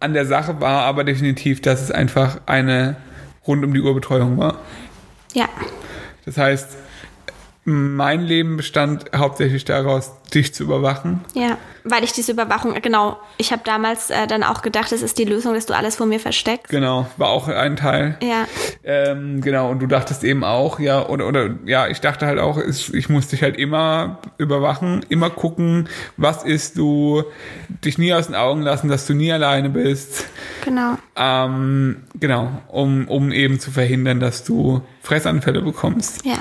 an 0.00 0.14
der 0.14 0.26
Sache 0.26 0.60
war 0.60 0.84
aber 0.84 1.04
definitiv, 1.04 1.60
dass 1.60 1.82
es 1.82 1.90
einfach 1.90 2.40
eine 2.46 2.96
rund 3.46 3.64
um 3.64 3.74
die 3.74 3.80
Uhr 3.80 3.94
Betreuung 3.94 4.38
war. 4.38 4.58
Ja. 5.32 5.48
Das 6.24 6.38
heißt, 6.38 6.76
mein 7.66 8.20
Leben 8.22 8.56
bestand 8.56 9.06
hauptsächlich 9.16 9.64
daraus, 9.64 10.12
dich 10.34 10.52
zu 10.54 10.64
überwachen. 10.64 11.24
Ja, 11.34 11.56
weil 11.84 12.04
ich 12.04 12.12
diese 12.12 12.32
Überwachung, 12.32 12.74
genau, 12.82 13.18
ich 13.38 13.52
habe 13.52 13.62
damals 13.64 14.10
äh, 14.10 14.26
dann 14.26 14.42
auch 14.42 14.60
gedacht, 14.62 14.90
das 14.92 15.00
ist 15.00 15.18
die 15.18 15.24
Lösung, 15.24 15.54
dass 15.54 15.64
du 15.66 15.74
alles 15.74 15.96
vor 15.96 16.06
mir 16.06 16.20
versteckst. 16.20 16.68
Genau, 16.70 17.06
war 17.16 17.28
auch 17.28 17.48
ein 17.48 17.76
Teil. 17.76 18.18
Ja, 18.22 18.46
Ähm, 18.86 19.40
genau, 19.40 19.70
und 19.70 19.80
du 19.80 19.86
dachtest 19.86 20.24
eben 20.24 20.44
auch, 20.44 20.78
ja, 20.78 21.06
oder, 21.08 21.26
oder 21.26 21.50
ja, 21.64 21.88
ich 21.88 22.00
dachte 22.00 22.26
halt 22.26 22.38
auch, 22.38 22.58
es- 22.58 22.90
ich 22.90 23.08
muss 23.08 23.28
dich 23.28 23.42
halt 23.42 23.56
immer 23.56 24.18
überwachen, 24.36 25.04
immer 25.08 25.30
gucken, 25.30 25.88
was 26.18 26.42
isst 26.44 26.76
du, 26.76 27.24
dich 27.84 27.96
nie 27.96 28.12
aus 28.12 28.26
den 28.26 28.34
Augen 28.34 28.60
lassen, 28.60 28.88
dass 28.88 29.06
du 29.06 29.14
nie 29.14 29.32
alleine 29.32 29.70
bist. 29.70 30.26
genau. 30.64 30.98
Ähm, 31.16 32.02
genau, 32.20 32.50
um, 32.68 33.08
um 33.08 33.32
eben 33.32 33.58
zu 33.58 33.70
verhindern, 33.70 34.20
dass 34.20 34.44
du 34.44 34.82
Fressanfälle 35.02 35.62
bekommst. 35.62 36.24
Ja. 36.26 36.36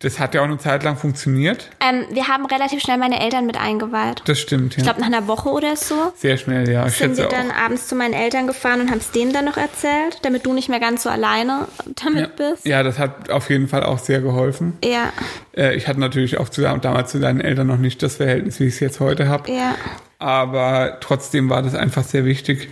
Das 0.00 0.20
hat 0.20 0.34
ja 0.34 0.42
auch 0.42 0.44
eine 0.44 0.58
Zeit 0.58 0.84
lang 0.84 0.96
funktioniert. 0.96 1.70
Ähm, 1.80 2.04
wir 2.12 2.28
haben 2.28 2.46
relativ 2.46 2.80
schnell 2.80 2.98
meine 2.98 3.20
Eltern 3.20 3.46
mit 3.46 3.56
eingeweiht. 3.56 4.22
Das 4.26 4.38
stimmt, 4.38 4.74
ja. 4.74 4.78
Ich 4.78 4.84
glaube, 4.84 5.00
nach 5.00 5.08
einer 5.08 5.26
Woche 5.26 5.48
oder 5.48 5.74
so 5.74 6.12
Sehr 6.16 6.36
schnell, 6.36 6.70
ja. 6.70 6.86
Ich 6.86 6.94
sind 6.94 7.16
wir 7.16 7.26
auch. 7.26 7.30
dann 7.30 7.50
abends 7.50 7.88
zu 7.88 7.96
meinen 7.96 8.14
Eltern 8.14 8.46
gefahren 8.46 8.80
und 8.80 8.90
haben 8.90 8.98
es 8.98 9.10
denen 9.10 9.32
dann 9.32 9.44
noch 9.44 9.56
erzählt, 9.56 10.18
damit 10.22 10.46
du 10.46 10.52
nicht 10.52 10.68
mehr 10.68 10.78
ganz 10.78 11.02
so 11.02 11.10
alleine 11.10 11.66
damit 12.04 12.36
bist. 12.36 12.64
Ja, 12.64 12.84
das 12.84 12.98
hat 12.98 13.30
auf 13.30 13.50
jeden 13.50 13.66
Fall 13.66 13.82
auch 13.82 13.98
sehr 13.98 14.20
geholfen. 14.20 14.78
Ja, 14.84 15.12
Äh, 15.56 15.74
ich 15.74 15.88
hatte 15.88 15.98
natürlich 15.98 16.38
auch 16.38 16.48
zu, 16.48 16.62
damals 16.62 17.10
zu 17.10 17.18
deinen 17.18 17.40
Eltern 17.40 17.66
noch 17.66 17.78
nicht 17.78 18.00
das 18.02 18.16
Verhältnis, 18.16 18.60
wie 18.60 18.64
ich 18.66 18.74
es 18.74 18.80
jetzt 18.80 19.00
heute 19.00 19.28
habe. 19.28 19.50
ja, 19.50 19.74
Aber 20.20 20.98
trotzdem 21.00 21.50
war 21.50 21.62
das 21.62 21.74
einfach 21.74 22.04
sehr 22.04 22.24
wichtig. 22.24 22.68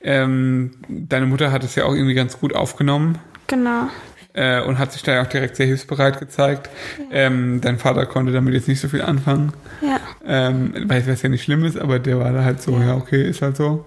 Ähm, 0.00 0.72
deine 0.88 1.26
Mutter 1.26 1.52
hat 1.52 1.62
es 1.62 1.74
ja 1.74 1.84
auch 1.84 1.92
irgendwie 1.94 2.14
ganz 2.14 2.40
gut 2.40 2.54
aufgenommen 2.54 3.18
genau. 3.50 3.88
Äh, 4.34 4.60
und 4.62 4.78
hat 4.78 4.92
sich 4.92 5.02
da 5.02 5.12
ja 5.14 5.22
auch 5.22 5.26
direkt 5.26 5.56
sehr 5.56 5.66
hilfsbereit 5.66 6.18
gezeigt. 6.20 6.68
Ähm, 7.10 7.60
dein 7.60 7.78
Vater 7.78 8.06
konnte 8.06 8.32
damit 8.32 8.54
jetzt 8.54 8.68
nicht 8.68 8.80
so 8.80 8.88
viel 8.88 9.02
anfangen, 9.02 9.52
Ja. 9.80 9.98
ähm, 10.26 10.72
weil 10.86 11.06
es 11.08 11.22
ja 11.22 11.28
nicht 11.28 11.42
schlimm 11.44 11.64
ist, 11.64 11.78
aber 11.78 11.98
der 11.98 12.18
war 12.18 12.32
da 12.32 12.44
halt 12.44 12.62
so, 12.62 12.78
ja, 12.78 12.94
okay, 12.94 13.28
ist 13.28 13.42
halt 13.42 13.56
so. 13.56 13.84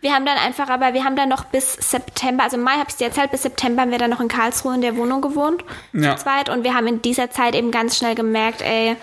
Wir 0.00 0.12
haben 0.12 0.26
dann 0.26 0.36
einfach, 0.38 0.68
aber 0.68 0.94
wir 0.94 1.04
haben 1.04 1.16
dann 1.16 1.28
noch 1.28 1.44
bis 1.44 1.74
September, 1.74 2.44
also 2.44 2.56
Mai 2.56 2.72
habe 2.72 2.86
ich 2.88 2.96
dir 2.96 3.06
erzählt, 3.06 3.30
bis 3.30 3.42
September 3.42 3.82
haben 3.82 3.90
wir 3.90 3.98
dann 3.98 4.10
noch 4.10 4.20
in 4.20 4.28
Karlsruhe 4.28 4.74
in 4.74 4.80
der 4.80 4.96
Wohnung 4.96 5.20
gewohnt, 5.20 5.64
Ja. 5.92 6.16
zu 6.16 6.24
zweit. 6.24 6.48
Und 6.48 6.64
wir 6.64 6.74
haben 6.74 6.86
in 6.86 7.02
dieser 7.02 7.30
Zeit 7.30 7.54
eben 7.54 7.70
ganz 7.70 7.96
schnell 7.96 8.14
gemerkt, 8.14 8.62
ey, 8.62 8.96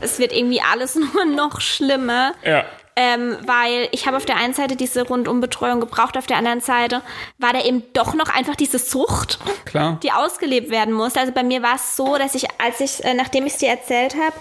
es 0.00 0.18
wird 0.18 0.32
irgendwie 0.32 0.60
alles 0.72 0.96
nur 1.14 1.24
noch 1.24 1.60
schlimmer. 1.60 2.32
Ja. 2.44 2.64
Ähm, 2.94 3.36
weil 3.46 3.88
ich 3.92 4.06
habe 4.06 4.18
auf 4.18 4.26
der 4.26 4.36
einen 4.36 4.52
Seite 4.52 4.76
diese 4.76 5.02
Rundumbetreuung 5.02 5.80
gebraucht, 5.80 6.18
auf 6.18 6.26
der 6.26 6.36
anderen 6.36 6.60
Seite 6.60 7.00
war 7.38 7.54
da 7.54 7.62
eben 7.64 7.82
doch 7.94 8.12
noch 8.12 8.28
einfach 8.28 8.54
diese 8.54 8.78
Sucht, 8.78 9.38
Klar. 9.64 9.98
die 10.02 10.12
ausgelebt 10.12 10.70
werden 10.70 10.92
musste. 10.92 11.20
Also 11.20 11.32
bei 11.32 11.42
mir 11.42 11.62
war 11.62 11.76
es 11.76 11.96
so, 11.96 12.18
dass 12.18 12.34
ich, 12.34 12.48
als 12.60 12.80
ich, 12.80 13.02
äh, 13.04 13.14
nachdem 13.14 13.46
ich 13.46 13.54
es 13.54 13.58
dir 13.58 13.70
erzählt 13.70 14.14
habe, 14.14 14.34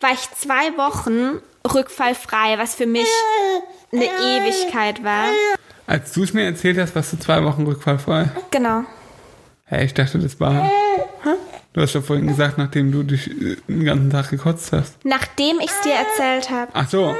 war 0.00 0.12
ich 0.12 0.28
zwei 0.32 0.76
Wochen 0.76 1.40
rückfallfrei, 1.72 2.58
was 2.58 2.74
für 2.74 2.86
mich 2.86 3.08
eine 3.92 4.06
Ewigkeit 4.06 5.04
war. 5.04 5.26
Als 5.86 6.12
du 6.12 6.24
es 6.24 6.32
mir 6.32 6.44
erzählt 6.44 6.78
hast, 6.78 6.94
warst 6.96 7.12
du 7.12 7.18
zwei 7.18 7.44
Wochen 7.44 7.64
rückfallfrei. 7.66 8.30
Genau. 8.50 8.82
Hä, 9.66 9.84
ich 9.84 9.94
dachte, 9.94 10.18
das 10.18 10.38
war. 10.40 10.68
Du 11.72 11.82
hast 11.82 11.94
ja 11.94 12.00
vorhin 12.00 12.26
gesagt, 12.26 12.56
nachdem 12.58 12.90
du 12.90 13.02
dich 13.02 13.30
äh, 13.30 13.56
den 13.68 13.84
ganzen 13.84 14.10
Tag 14.10 14.30
gekotzt 14.30 14.72
hast. 14.72 15.04
Nachdem 15.04 15.60
ich 15.60 15.70
es 15.70 15.80
dir 15.82 15.92
erzählt 15.92 16.50
habe. 16.50 16.70
Ach 16.72 16.88
so. 16.88 17.14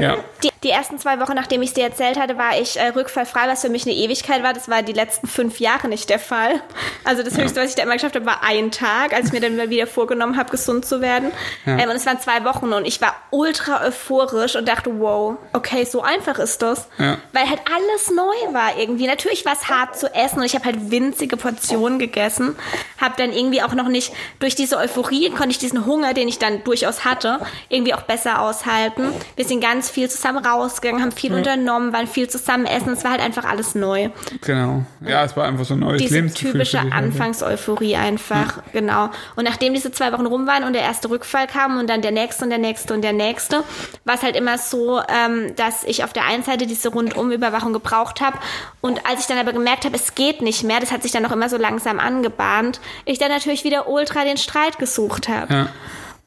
Ja. 0.00 0.16
Die, 0.42 0.50
die 0.62 0.70
ersten 0.70 0.98
zwei 0.98 1.20
Wochen, 1.20 1.34
nachdem 1.34 1.62
ich 1.62 1.70
es 1.70 1.74
dir 1.74 1.84
erzählt 1.84 2.18
hatte, 2.18 2.36
war 2.36 2.58
ich 2.60 2.78
äh, 2.78 2.88
rückfallfrei, 2.88 3.48
was 3.48 3.62
für 3.62 3.68
mich 3.68 3.86
eine 3.86 3.94
Ewigkeit 3.94 4.42
war. 4.42 4.52
Das 4.52 4.68
war 4.68 4.82
die 4.82 4.92
letzten 4.92 5.26
fünf 5.26 5.60
Jahre 5.60 5.88
nicht 5.88 6.10
der 6.10 6.18
Fall. 6.18 6.60
Also 7.04 7.22
das 7.22 7.36
Höchste, 7.36 7.60
was 7.60 7.70
ich 7.70 7.76
da 7.76 7.82
immer 7.82 7.94
geschafft 7.94 8.16
habe, 8.16 8.26
war 8.26 8.42
ein 8.42 8.70
Tag, 8.70 9.14
als 9.14 9.28
ich 9.28 9.32
mir 9.32 9.40
dann 9.40 9.56
mal 9.56 9.70
wieder 9.70 9.86
vorgenommen 9.86 10.36
habe, 10.36 10.50
gesund 10.50 10.84
zu 10.84 11.00
werden. 11.00 11.30
Ja. 11.64 11.78
Ähm, 11.78 11.90
und 11.90 11.96
es 11.96 12.06
waren 12.06 12.20
zwei 12.20 12.44
Wochen 12.44 12.72
und 12.72 12.84
ich 12.84 13.00
war 13.00 13.14
ultra 13.30 13.84
euphorisch 13.86 14.56
und 14.56 14.68
dachte, 14.68 14.98
wow, 14.98 15.36
okay, 15.52 15.84
so 15.84 16.02
einfach 16.02 16.38
ist 16.38 16.62
das. 16.62 16.88
Ja. 16.98 17.18
Weil 17.32 17.48
halt 17.48 17.60
alles 17.74 18.10
neu 18.10 18.52
war 18.52 18.78
irgendwie. 18.78 19.06
Natürlich 19.06 19.44
war 19.44 19.54
es 19.54 19.68
hart 19.68 19.98
zu 19.98 20.12
essen 20.14 20.40
und 20.40 20.44
ich 20.44 20.54
habe 20.54 20.64
halt 20.64 20.90
winzige 20.90 21.36
Portionen 21.36 21.98
gegessen. 21.98 22.56
Habe 23.00 23.14
dann 23.16 23.32
irgendwie 23.32 23.62
auch 23.62 23.74
noch 23.74 23.88
nicht, 23.88 24.12
durch 24.38 24.54
diese 24.54 24.76
Euphorie 24.76 25.30
konnte 25.30 25.50
ich 25.50 25.58
diesen 25.58 25.86
Hunger, 25.86 26.14
den 26.14 26.28
ich 26.28 26.38
dann 26.38 26.64
durchaus 26.64 27.04
hatte, 27.04 27.40
irgendwie 27.68 27.94
auch 27.94 28.02
besser 28.02 28.40
aushalten. 28.40 29.12
Wir 29.36 29.44
sind 29.44 29.60
ganz 29.60 29.85
viel 29.90 30.10
zusammen 30.10 30.44
rausgegangen, 30.44 31.02
haben 31.02 31.12
viel 31.12 31.32
unternommen, 31.32 31.92
waren 31.92 32.06
viel 32.06 32.28
zusammen 32.28 32.66
essen. 32.66 32.92
Es 32.92 33.04
war 33.04 33.12
halt 33.12 33.20
einfach 33.20 33.44
alles 33.44 33.74
neu. 33.74 34.10
Genau. 34.42 34.84
Ja, 35.06 35.24
es 35.24 35.36
war 35.36 35.46
einfach 35.46 35.64
so 35.64 35.74
ein 35.74 35.80
neues 35.80 36.02
Diese 36.02 36.14
Lebensgefühl. 36.16 36.52
typische. 36.52 36.80
Anfangseuphorie 36.90 37.96
einfach, 37.96 38.62
genau. 38.72 39.10
Und 39.34 39.44
nachdem 39.44 39.74
diese 39.74 39.92
zwei 39.92 40.12
Wochen 40.12 40.26
rum 40.26 40.46
waren 40.46 40.64
und 40.64 40.72
der 40.72 40.82
erste 40.82 41.10
Rückfall 41.10 41.46
kam 41.46 41.78
und 41.78 41.88
dann 41.88 42.02
der 42.02 42.12
nächste 42.12 42.44
und 42.44 42.50
der 42.50 42.58
nächste 42.58 42.94
und 42.94 43.02
der 43.02 43.12
nächste, 43.12 43.64
war 44.04 44.14
es 44.14 44.22
halt 44.22 44.36
immer 44.36 44.58
so, 44.58 45.00
ähm, 45.08 45.54
dass 45.56 45.84
ich 45.84 46.04
auf 46.04 46.12
der 46.12 46.24
einen 46.24 46.42
Seite 46.42 46.66
diese 46.66 46.88
Rundumüberwachung 46.88 47.72
gebraucht 47.72 48.20
habe 48.20 48.38
und 48.80 49.06
als 49.06 49.20
ich 49.20 49.26
dann 49.26 49.38
aber 49.38 49.52
gemerkt 49.52 49.84
habe, 49.84 49.96
es 49.96 50.14
geht 50.14 50.42
nicht 50.42 50.64
mehr, 50.64 50.80
das 50.80 50.92
hat 50.92 51.02
sich 51.02 51.12
dann 51.12 51.22
noch 51.22 51.32
immer 51.32 51.48
so 51.48 51.56
langsam 51.56 51.98
angebahnt, 51.98 52.80
ich 53.04 53.18
dann 53.18 53.30
natürlich 53.30 53.64
wieder 53.64 53.88
ultra 53.88 54.24
den 54.24 54.36
Streit 54.36 54.78
gesucht 54.78 55.28
habe. 55.28 55.52
Ja. 55.52 55.68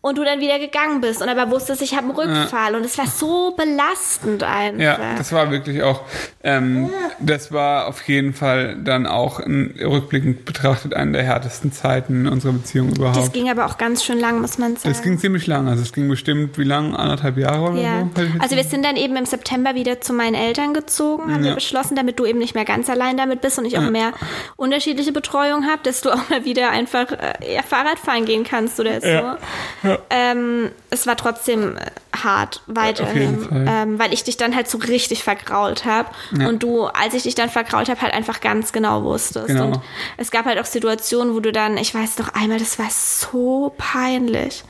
Und 0.02 0.18
du 0.18 0.24
dann 0.24 0.40
wieder 0.40 0.60
gegangen 0.60 1.02
bist 1.02 1.22
und 1.22 1.28
aber 1.28 1.52
wusstest, 1.52 1.82
ich 1.82 1.92
habe 1.94 2.04
einen 2.08 2.16
Rückfall 2.16 2.74
und 2.76 2.86
es 2.86 2.98
war 2.98 3.06
so 3.06 3.54
belastend 3.58 4.44
einfach. 4.44 4.80
Ja, 4.82 4.98
das 5.18 5.34
war 5.34 5.52
wirklich 5.52 5.84
auch, 5.84 6.04
ähm, 6.42 6.90
das 7.20 7.52
war 7.52 7.86
auf 7.88 8.02
jeden 8.08 8.34
Fall 8.34 8.78
dann 8.82 9.06
auch 9.06 9.42
ein, 9.42 9.78
rückblickend 9.78 10.46
betrachtet 10.46 10.94
eine 10.94 11.12
der 11.12 11.24
härtesten 11.24 11.74
Zeiten 11.74 12.30
unserer 12.30 12.54
Beziehung 12.54 12.92
das 12.92 12.98
überhaupt. 12.98 13.34
ging 13.34 13.50
aber 13.50 13.66
auch 13.66 13.78
ganz 13.78 14.06
schön 14.06 14.20
lang, 14.22 14.40
muss 14.40 14.58
man 14.58 14.78
sagen. 14.78 14.88
Das 14.88 15.02
ging 15.02 15.20
ziemlich 15.20 15.48
lang, 15.48 15.68
also 15.68 15.82
es 15.82 15.92
ging 15.92 16.08
bestimmt, 16.08 16.58
wie 16.58 16.64
lang? 16.64 16.96
Anderthalb 16.96 17.38
Jahre 17.38 17.72
oder 17.72 17.82
Ja, 17.82 18.08
so? 18.16 18.22
also 18.40 18.56
wir 18.56 18.64
sind 18.64 18.86
dann 18.86 18.96
eben 18.96 19.18
im 19.18 19.26
September 19.26 19.76
wieder 19.76 20.00
zu 20.00 20.14
meinen 20.14 20.36
Eltern 20.36 20.74
gezogen, 20.74 21.24
haben 21.34 21.44
Ja. 21.44 21.50
wir 21.50 21.56
beschlossen, 21.56 21.98
damit 21.98 22.20
du 22.20 22.26
eben 22.26 22.40
nicht 22.40 22.56
mehr 22.56 22.64
ganz 22.64 22.90
allein 22.90 23.18
damit 23.18 23.42
bist 23.42 23.60
und 23.60 23.66
ich 23.66 23.78
auch 23.78 23.90
mehr 23.90 24.14
unterschiedliche 24.56 25.12
Betreuung 25.12 25.66
habe, 25.66 25.82
dass 25.84 26.00
du 26.00 26.12
auch 26.12 26.30
mal 26.30 26.46
wieder 26.46 26.70
einfach 26.70 27.12
äh, 27.12 27.56
ja, 27.56 27.64
Fahrrad 27.64 28.00
fahren 28.00 28.24
gehen 28.24 28.46
kannst 28.46 28.80
oder 28.80 29.02
so. 29.02 29.89
Ja. 29.90 30.00
Ähm, 30.10 30.72
es 30.90 31.06
war 31.08 31.16
trotzdem 31.18 31.78
äh, 31.78 31.82
hart 32.18 32.62
weiterhin, 32.68 33.48
ähm, 33.68 34.00
weil 34.00 34.14
ich 34.14 34.24
dich 34.24 34.38
dann 34.38 34.56
halt 34.56 34.70
so 34.70 34.78
richtig 34.78 35.24
vergrault 35.24 35.86
habe 35.86 36.10
Ja. 36.38 36.48
und 36.48 36.64
du, 36.64 36.86
als 36.86 37.14
ich 37.14 37.24
dich 37.24 37.36
dann 37.36 37.50
vergrault 37.50 37.90
habe, 37.90 38.02
halt 38.02 38.14
einfach 38.14 38.42
ganz 38.42 38.72
genau 38.72 39.04
wusstest. 39.04 39.48
Genau. 39.48 39.66
Und 39.66 39.82
es 40.18 40.32
gab 40.32 40.46
halt 40.46 40.60
auch 40.60 40.66
Situationen, 40.66 41.34
wo 41.34 41.40
du 41.40 41.52
dann, 41.52 41.78
ich 41.78 41.94
weiß 41.94 42.18
noch 42.20 42.34
einmal, 42.34 42.60
das 42.60 42.78
war 42.80 42.90
so 42.90 43.74
peinlich. 43.78 44.64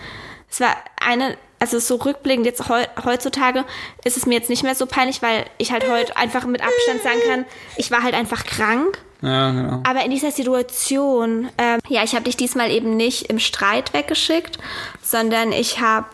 Es 0.52 0.60
war 0.60 0.76
eine, 1.06 1.38
also 1.60 1.80
so 1.80 1.96
rückblickend 1.96 2.46
jetzt 2.46 2.70
heu, 2.70 2.84
heutzutage 3.04 3.66
ist 4.04 4.18
es 4.18 4.26
mir 4.26 4.36
jetzt 4.36 4.50
nicht 4.50 4.64
mehr 4.64 4.76
so 4.76 4.86
peinlich, 4.86 5.22
weil 5.22 5.46
ich 5.58 5.72
halt 5.72 5.88
heute 5.90 6.16
einfach 6.18 6.46
mit 6.46 6.62
Abstand 6.62 7.04
sagen 7.04 7.20
kann, 7.28 7.46
ich 7.78 7.92
war 7.92 8.04
halt 8.04 8.14
einfach 8.16 8.44
krank. 8.46 8.98
Ja, 9.22 9.52
genau. 9.52 9.84
Aber 9.86 10.04
in 10.06 10.12
dieser 10.12 10.32
Situation, 10.32 11.50
ähm, 11.58 11.80
ja, 11.90 12.04
ich 12.04 12.16
habe 12.16 12.24
dich 12.24 12.38
diesmal 12.38 12.72
eben 12.72 12.96
nicht 12.96 13.24
im 13.24 13.40
Streit 13.40 13.94
weggeschickt, 13.94 14.58
sondern 15.02 15.52
ich 15.52 15.82
habe 15.82 16.08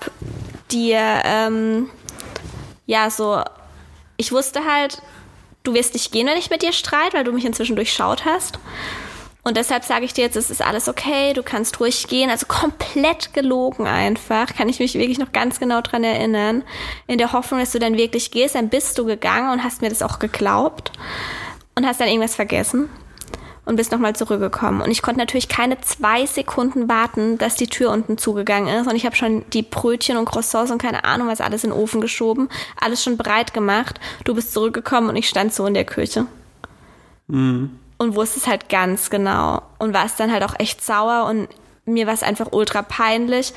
dir, 0.72 1.22
ähm, 1.24 1.90
ja, 2.88 3.10
so, 3.10 3.42
ich 4.18 4.32
wusste 4.32 4.66
halt, 4.66 5.02
du 5.64 5.74
wirst 5.74 5.94
nicht 5.94 6.12
gehen, 6.12 6.28
wenn 6.28 6.38
ich 6.38 6.50
mit 6.50 6.62
dir 6.62 6.74
streite, 6.74 7.18
weil 7.18 7.24
du 7.24 7.32
mich 7.32 7.46
inzwischen 7.46 7.76
durchschaut 7.76 8.26
hast. 8.26 8.60
Und 9.48 9.58
deshalb 9.58 9.84
sage 9.84 10.06
ich 10.06 10.14
dir 10.14 10.24
jetzt, 10.24 10.36
es 10.36 10.50
ist 10.50 10.64
alles 10.64 10.90
okay, 10.90 11.34
du 11.34 11.44
kannst 11.44 11.80
ruhig 11.80 12.08
gehen. 12.08 12.32
Also 12.32 12.48
komplett 12.48 13.32
gelogen 13.36 13.86
einfach. 13.86 14.48
Kann 14.56 14.70
ich 14.70 14.80
mich 14.80 14.96
wirklich 14.96 15.20
noch 15.20 15.34
ganz 15.34 15.60
genau 15.60 15.82
dran 15.82 16.04
erinnern. 16.04 16.64
In 17.06 17.20
der 17.20 17.32
Hoffnung, 17.32 17.60
dass 17.60 17.72
du 17.72 17.78
dann 17.78 17.96
wirklich 17.96 18.32
gehst, 18.32 18.56
dann 18.56 18.70
bist 18.70 18.98
du 18.98 19.06
gegangen 19.06 19.52
und 19.52 19.64
hast 19.64 19.84
mir 19.84 19.90
das 19.90 20.02
auch 20.02 20.18
geglaubt. 20.18 20.92
Und 21.76 21.86
hast 21.86 22.00
dann 22.00 22.08
irgendwas 22.08 22.36
vergessen. 22.36 22.90
Und 23.66 23.78
bist 23.78 23.92
nochmal 23.92 24.16
zurückgekommen. 24.16 24.82
Und 24.82 24.92
ich 24.92 25.02
konnte 25.02 25.20
natürlich 25.20 25.50
keine 25.50 25.82
zwei 25.82 26.28
Sekunden 26.28 26.88
warten, 26.88 27.40
dass 27.40 27.56
die 27.56 27.68
Tür 27.68 27.92
unten 27.92 28.18
zugegangen 28.18 28.68
ist. 28.68 28.88
Und 28.88 28.96
ich 28.96 29.06
habe 29.06 29.16
schon 29.16 29.44
die 29.54 29.64
Brötchen 29.64 30.18
und 30.18 30.26
Croissants 30.26 30.72
und 30.72 30.80
keine 30.80 31.04
Ahnung 31.04 31.28
was 31.28 31.42
alles 31.42 31.64
in 31.64 31.72
den 31.72 31.80
Ofen 31.80 32.00
geschoben. 32.00 32.50
Alles 32.80 33.04
schon 33.04 33.18
bereit 33.18 33.56
gemacht. 33.56 34.00
Du 34.24 34.36
bist 34.36 34.54
zurückgekommen 34.54 35.10
und 35.10 35.16
ich 35.16 35.28
stand 35.28 35.52
so 35.52 35.66
in 35.66 35.74
der 35.74 35.86
Küche. 35.86 36.28
Mhm 37.28 37.80
und 37.98 38.16
wusste 38.16 38.40
es 38.40 38.48
halt 38.48 38.70
ganz 38.70 39.10
genau 39.10 39.62
und 39.80 39.94
war 39.94 40.06
es 40.06 40.16
dann 40.16 40.32
halt 40.32 40.44
auch 40.44 40.60
echt 40.60 40.84
sauer 40.84 41.28
und 41.30 41.48
mir 41.86 42.08
war 42.08 42.14
es 42.14 42.24
einfach 42.24 42.52
ultra 42.52 42.82
peinlich 42.82 43.54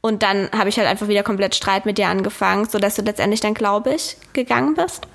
und 0.00 0.22
dann 0.22 0.50
habe 0.52 0.68
ich 0.68 0.78
halt 0.78 0.88
einfach 0.88 1.08
wieder 1.08 1.22
komplett 1.22 1.54
Streit 1.54 1.86
mit 1.86 1.98
dir 1.98 2.08
angefangen, 2.08 2.68
sodass 2.68 2.94
du 2.94 3.02
letztendlich 3.02 3.40
dann, 3.40 3.54
glaube 3.54 3.94
ich, 3.94 4.16
gegangen 4.32 4.74
bist. 4.74 5.06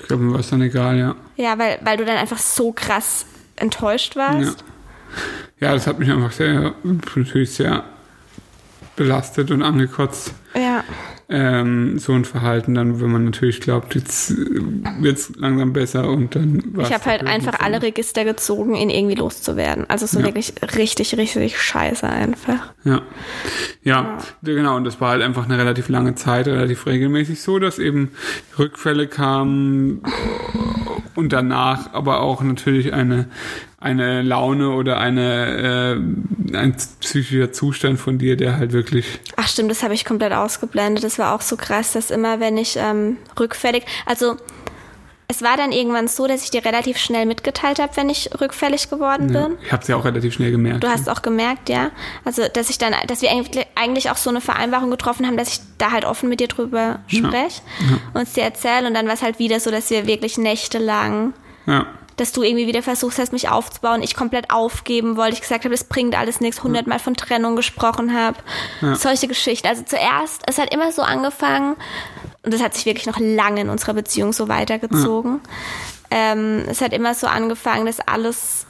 Ich 0.00 0.08
glaube, 0.08 0.24
mir 0.24 0.32
war 0.32 0.40
es 0.40 0.50
dann 0.50 0.62
egal, 0.62 0.98
ja. 0.98 1.16
Ja, 1.36 1.58
weil, 1.58 1.78
weil 1.82 1.96
du 1.96 2.04
dann 2.04 2.16
einfach 2.16 2.38
so 2.38 2.72
krass 2.72 3.26
enttäuscht 3.56 4.16
warst. 4.16 4.64
Ja. 5.60 5.68
ja, 5.68 5.74
das 5.74 5.86
hat 5.86 5.98
mich 5.98 6.10
einfach 6.10 6.32
sehr, 6.32 6.74
natürlich 6.82 7.52
sehr 7.52 7.84
belastet 8.96 9.50
und 9.50 9.62
angekotzt. 9.62 10.34
Ja 10.54 10.84
ähm, 11.30 11.98
so 12.00 12.12
ein 12.12 12.24
Verhalten 12.24 12.74
dann, 12.74 13.00
wenn 13.00 13.10
man 13.10 13.24
natürlich 13.24 13.60
glaubt, 13.60 13.94
jetzt 13.94 14.34
wird 14.36 15.16
es 15.16 15.32
langsam 15.36 15.72
besser 15.72 16.08
und 16.08 16.34
dann 16.34 16.74
Ich 16.78 16.92
habe 16.92 17.04
halt 17.04 17.24
einfach 17.24 17.60
alle 17.60 17.80
Register 17.80 18.24
gezogen, 18.24 18.74
ihn 18.74 18.90
irgendwie 18.90 19.14
loszuwerden. 19.14 19.88
Also 19.88 20.06
so 20.06 20.18
ja. 20.18 20.26
wirklich 20.26 20.54
richtig, 20.76 21.16
richtig 21.16 21.62
scheiße 21.62 22.08
einfach. 22.08 22.72
Ja. 22.82 23.02
ja. 23.84 24.18
Ja, 24.42 24.54
genau. 24.54 24.76
Und 24.76 24.84
das 24.84 25.00
war 25.00 25.10
halt 25.10 25.22
einfach 25.22 25.44
eine 25.44 25.56
relativ 25.56 25.88
lange 25.88 26.16
Zeit, 26.16 26.48
relativ 26.48 26.86
regelmäßig 26.86 27.40
so, 27.40 27.60
dass 27.60 27.78
eben 27.78 28.10
Rückfälle 28.58 29.06
kamen 29.06 30.02
und 31.14 31.32
danach 31.32 31.94
aber 31.94 32.20
auch 32.20 32.42
natürlich 32.42 32.92
eine 32.92 33.26
eine 33.80 34.20
Laune 34.20 34.70
oder 34.70 35.00
eine 35.00 35.96
äh, 35.96 36.56
ein 36.56 36.76
psychischer 37.00 37.50
Zustand 37.50 37.98
von 37.98 38.18
dir, 38.18 38.36
der 38.36 38.58
halt 38.58 38.72
wirklich. 38.72 39.06
Ach 39.36 39.48
stimmt, 39.48 39.70
das 39.70 39.82
habe 39.82 39.94
ich 39.94 40.04
komplett 40.04 40.32
ausgeblendet. 40.40 41.04
Das 41.04 41.18
war 41.18 41.34
auch 41.34 41.40
so 41.40 41.56
krass, 41.56 41.92
dass 41.92 42.10
immer, 42.10 42.40
wenn 42.40 42.56
ich 42.56 42.76
ähm, 42.76 43.18
rückfällig, 43.38 43.84
also 44.06 44.36
es 45.28 45.42
war 45.42 45.56
dann 45.56 45.70
irgendwann 45.70 46.08
so, 46.08 46.26
dass 46.26 46.42
ich 46.42 46.50
dir 46.50 46.64
relativ 46.64 46.98
schnell 46.98 47.24
mitgeteilt 47.24 47.78
habe, 47.78 47.96
wenn 47.96 48.08
ich 48.08 48.30
rückfällig 48.40 48.90
geworden 48.90 49.32
ja, 49.32 49.46
bin. 49.46 49.58
Ich 49.64 49.70
habe 49.70 49.80
es 49.82 49.88
ja 49.88 49.94
auch 49.94 50.04
relativ 50.04 50.34
schnell 50.34 50.50
gemerkt. 50.50 50.82
Du 50.82 50.88
hast 50.88 51.08
auch 51.08 51.22
gemerkt, 51.22 51.68
ja. 51.68 51.92
Also, 52.24 52.48
dass 52.52 52.68
ich 52.68 52.78
dann, 52.78 52.94
dass 53.06 53.22
wir 53.22 53.30
eigentlich 53.30 54.10
auch 54.10 54.16
so 54.16 54.28
eine 54.28 54.40
Vereinbarung 54.40 54.90
getroffen 54.90 55.26
haben, 55.26 55.36
dass 55.36 55.48
ich 55.48 55.60
da 55.78 55.92
halt 55.92 56.04
offen 56.04 56.28
mit 56.28 56.40
dir 56.40 56.48
drüber 56.48 56.98
spreche 57.06 57.30
ja, 57.78 57.90
ja. 57.90 57.98
und 58.12 58.22
es 58.22 58.32
dir 58.32 58.42
erzähle. 58.42 58.88
Und 58.88 58.94
dann 58.94 59.06
war 59.06 59.14
es 59.14 59.22
halt 59.22 59.38
wieder 59.38 59.60
so, 59.60 59.70
dass 59.70 59.88
wir 59.90 60.08
wirklich 60.08 60.36
nächtelang 60.36 61.32
ja 61.66 61.86
dass 62.20 62.32
du 62.32 62.42
irgendwie 62.42 62.66
wieder 62.66 62.82
versuchst 62.82 63.18
hast, 63.18 63.32
mich 63.32 63.48
aufzubauen, 63.48 64.02
ich 64.02 64.14
komplett 64.14 64.50
aufgeben 64.50 65.16
wollte, 65.16 65.34
ich 65.34 65.40
gesagt 65.40 65.64
habe, 65.64 65.72
das 65.72 65.84
bringt 65.84 66.14
alles 66.14 66.40
nichts, 66.40 66.62
hundertmal 66.62 66.98
von 66.98 67.14
Trennung 67.14 67.56
gesprochen 67.56 68.14
habe, 68.14 68.36
ja. 68.82 68.94
solche 68.94 69.26
Geschichten. 69.26 69.66
Also 69.66 69.84
zuerst, 69.84 70.42
es 70.46 70.58
hat 70.58 70.72
immer 70.72 70.92
so 70.92 71.00
angefangen, 71.00 71.76
und 72.42 72.52
das 72.52 72.62
hat 72.62 72.74
sich 72.74 72.84
wirklich 72.84 73.06
noch 73.06 73.18
lange 73.18 73.62
in 73.62 73.70
unserer 73.70 73.94
Beziehung 73.94 74.34
so 74.34 74.48
weitergezogen. 74.48 75.40
Ja. 76.10 76.32
Ähm, 76.32 76.64
es 76.68 76.82
hat 76.82 76.92
immer 76.92 77.14
so 77.14 77.26
angefangen, 77.26 77.86
dass 77.86 78.00
alles, 78.00 78.66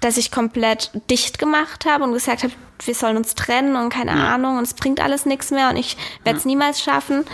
dass 0.00 0.16
ich 0.16 0.30
komplett 0.30 0.90
dicht 1.10 1.38
gemacht 1.38 1.84
habe 1.84 2.04
und 2.04 2.12
gesagt 2.14 2.42
habe, 2.42 2.54
wir 2.86 2.94
sollen 2.94 3.18
uns 3.18 3.34
trennen 3.34 3.76
und 3.76 3.90
keine 3.90 4.12
ja. 4.12 4.34
Ahnung 4.34 4.56
und 4.56 4.64
es 4.64 4.72
bringt 4.72 5.00
alles 5.00 5.26
nichts 5.26 5.50
mehr 5.50 5.68
und 5.68 5.76
ich 5.76 5.98
werde 6.24 6.38
es 6.38 6.46
niemals 6.46 6.82
schaffen. 6.82 7.26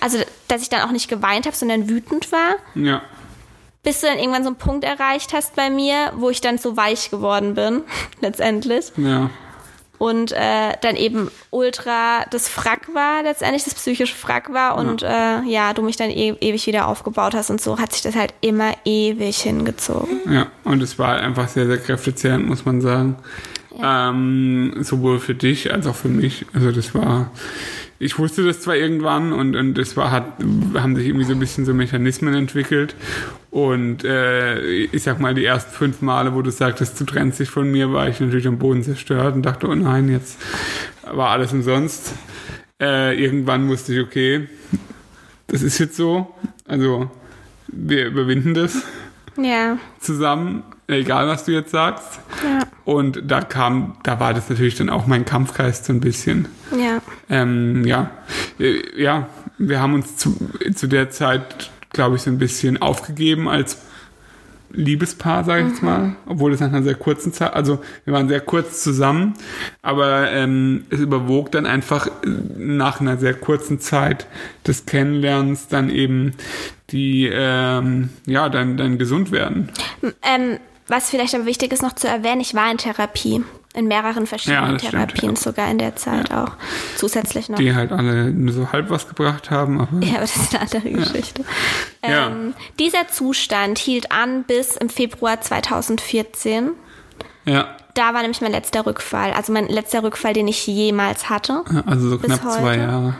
Also, 0.00 0.18
dass 0.48 0.62
ich 0.62 0.68
dann 0.68 0.80
auch 0.80 0.90
nicht 0.90 1.08
geweint 1.08 1.46
habe, 1.46 1.54
sondern 1.54 1.88
wütend 1.88 2.32
war. 2.32 2.56
Ja 2.74 3.02
bis 3.82 4.00
du 4.00 4.06
dann 4.06 4.18
irgendwann 4.18 4.42
so 4.42 4.48
einen 4.48 4.56
Punkt 4.56 4.84
erreicht 4.84 5.32
hast 5.32 5.56
bei 5.56 5.70
mir, 5.70 6.12
wo 6.16 6.30
ich 6.30 6.40
dann 6.40 6.58
so 6.58 6.76
weich 6.76 7.10
geworden 7.10 7.54
bin, 7.54 7.82
letztendlich. 8.20 8.92
Ja. 8.96 9.30
Und 9.98 10.32
äh, 10.32 10.72
dann 10.80 10.96
eben 10.96 11.30
ultra 11.50 12.24
das 12.30 12.48
Frack 12.48 12.92
war, 12.92 13.22
letztendlich 13.22 13.62
das 13.62 13.74
psychische 13.74 14.16
Frack 14.16 14.52
war 14.52 14.76
und 14.76 15.02
ja, 15.02 15.42
äh, 15.42 15.48
ja 15.48 15.72
du 15.74 15.82
mich 15.82 15.94
dann 15.94 16.10
e 16.10 16.34
ewig 16.40 16.66
wieder 16.66 16.88
aufgebaut 16.88 17.34
hast 17.36 17.50
und 17.50 17.60
so 17.60 17.78
hat 17.78 17.92
sich 17.92 18.02
das 18.02 18.16
halt 18.16 18.34
immer 18.40 18.72
ewig 18.84 19.36
hingezogen. 19.38 20.18
Ja, 20.28 20.48
und 20.64 20.82
es 20.82 20.98
war 20.98 21.18
einfach 21.18 21.46
sehr, 21.46 21.66
sehr 21.66 21.78
kräftezehrend, 21.78 22.48
muss 22.48 22.64
man 22.64 22.80
sagen. 22.80 23.14
Ja. 23.78 24.10
Ähm, 24.10 24.74
sowohl 24.80 25.20
für 25.20 25.36
dich 25.36 25.72
als 25.72 25.86
auch 25.86 25.94
für 25.94 26.08
mich. 26.08 26.46
Also 26.52 26.72
das 26.72 26.94
war 26.96 27.30
ich 28.02 28.18
wusste 28.18 28.44
das 28.44 28.60
zwar 28.60 28.74
irgendwann 28.74 29.32
und, 29.32 29.54
und 29.54 29.78
es 29.78 29.96
war, 29.96 30.10
hat, 30.10 30.24
haben 30.74 30.96
sich 30.96 31.06
irgendwie 31.06 31.24
so 31.24 31.34
ein 31.34 31.38
bisschen 31.38 31.64
so 31.64 31.72
Mechanismen 31.72 32.34
entwickelt. 32.34 32.96
Und 33.52 34.02
äh, 34.02 34.60
ich 34.60 35.04
sag 35.04 35.20
mal, 35.20 35.34
die 35.34 35.44
ersten 35.44 35.70
fünf 35.70 36.02
Male, 36.02 36.34
wo 36.34 36.42
du 36.42 36.50
sagtest, 36.50 37.00
du 37.00 37.04
trennst 37.04 37.38
dich 37.38 37.48
von 37.48 37.70
mir, 37.70 37.92
war 37.92 38.08
ich 38.08 38.18
natürlich 38.18 38.48
am 38.48 38.58
Boden 38.58 38.82
zerstört 38.82 39.36
und 39.36 39.42
dachte, 39.42 39.68
oh 39.68 39.74
nein, 39.76 40.08
jetzt 40.08 40.36
war 41.12 41.30
alles 41.30 41.52
umsonst. 41.52 42.14
Äh, 42.80 43.22
irgendwann 43.22 43.68
wusste 43.68 43.94
ich, 43.94 44.00
okay, 44.00 44.48
das 45.46 45.62
ist 45.62 45.78
jetzt 45.78 45.94
so. 45.94 46.34
Also 46.66 47.08
wir 47.68 48.06
überwinden 48.06 48.54
das 48.54 48.82
ja. 49.36 49.78
zusammen, 50.00 50.64
egal 50.92 51.28
was 51.28 51.44
du 51.44 51.52
jetzt 51.52 51.70
sagst. 51.70 52.20
Ja. 52.42 52.66
Und 52.84 53.22
da 53.26 53.40
kam, 53.40 53.96
da 54.02 54.18
war 54.20 54.34
das 54.34 54.48
natürlich 54.50 54.76
dann 54.76 54.90
auch 54.90 55.06
mein 55.06 55.24
Kampfgeist 55.24 55.84
so 55.84 55.92
ein 55.92 56.00
bisschen. 56.00 56.48
Ja. 56.76 57.00
Ähm, 57.28 57.84
ja. 57.84 58.10
Äh, 58.58 59.00
ja, 59.00 59.28
wir 59.58 59.80
haben 59.80 59.94
uns 59.94 60.16
zu, 60.16 60.36
zu 60.74 60.86
der 60.86 61.10
Zeit, 61.10 61.70
glaube 61.90 62.16
ich, 62.16 62.22
so 62.22 62.30
ein 62.30 62.38
bisschen 62.38 62.80
aufgegeben 62.80 63.48
als 63.48 63.78
Liebespaar, 64.74 65.44
sage 65.44 65.62
ich 65.62 65.68
jetzt 65.68 65.82
mhm. 65.82 65.88
mal, 65.88 66.16
obwohl 66.26 66.52
es 66.52 66.60
nach 66.60 66.68
einer 66.68 66.82
sehr 66.82 66.94
kurzen 66.94 67.32
Zeit, 67.32 67.52
also 67.54 67.80
wir 68.04 68.14
waren 68.14 68.28
sehr 68.28 68.40
kurz 68.40 68.82
zusammen, 68.82 69.34
aber 69.82 70.30
ähm, 70.30 70.84
es 70.90 71.00
überwog 71.00 71.52
dann 71.52 71.66
einfach 71.66 72.08
nach 72.56 73.00
einer 73.00 73.18
sehr 73.18 73.34
kurzen 73.34 73.80
Zeit 73.80 74.26
des 74.66 74.86
Kennenlernens 74.86 75.68
dann 75.68 75.90
eben 75.90 76.32
die, 76.90 77.28
ähm, 77.32 78.10
ja, 78.26 78.48
dann, 78.48 78.76
dann 78.76 78.98
gesund 78.98 79.30
werden. 79.30 79.70
Ähm, 80.22 80.58
was 80.88 81.10
vielleicht 81.10 81.34
aber 81.34 81.46
wichtig 81.46 81.72
ist 81.72 81.82
noch 81.82 81.94
zu 81.94 82.08
erwähnen, 82.08 82.40
ich 82.40 82.54
war 82.54 82.70
in 82.70 82.78
Therapie. 82.78 83.44
In 83.74 83.86
mehreren 83.86 84.26
verschiedenen 84.26 84.72
ja, 84.72 84.76
Therapien 84.76 85.16
stimmt, 85.16 85.38
ja. 85.38 85.42
sogar 85.42 85.70
in 85.70 85.78
der 85.78 85.96
Zeit 85.96 86.28
ja. 86.28 86.44
auch. 86.44 86.52
Zusätzlich 86.96 87.48
noch. 87.48 87.56
Die 87.56 87.74
halt 87.74 87.90
alle 87.90 88.30
nur 88.30 88.52
so 88.52 88.70
halb 88.70 88.90
was 88.90 89.08
gebracht 89.08 89.50
haben. 89.50 89.80
Aber 89.80 90.04
ja, 90.04 90.16
aber 90.16 90.20
das 90.20 90.36
ist 90.36 90.54
eine 90.54 90.62
andere 90.62 90.90
Geschichte. 90.90 91.44
Ähm, 92.02 92.52
dieser 92.78 93.08
Zustand 93.08 93.78
hielt 93.78 94.12
an 94.12 94.44
bis 94.44 94.76
im 94.76 94.90
Februar 94.90 95.40
2014. 95.40 96.72
Ja. 97.46 97.76
Da 97.94 98.12
war 98.12 98.20
nämlich 98.20 98.42
mein 98.42 98.52
letzter 98.52 98.84
Rückfall. 98.84 99.32
Also 99.32 99.52
mein 99.54 99.68
letzter 99.68 100.02
Rückfall, 100.02 100.34
den 100.34 100.48
ich 100.48 100.66
jemals 100.66 101.30
hatte. 101.30 101.64
Also 101.86 102.10
so 102.10 102.18
knapp 102.18 102.42
zwei 102.42 102.76
Jahre. 102.76 103.14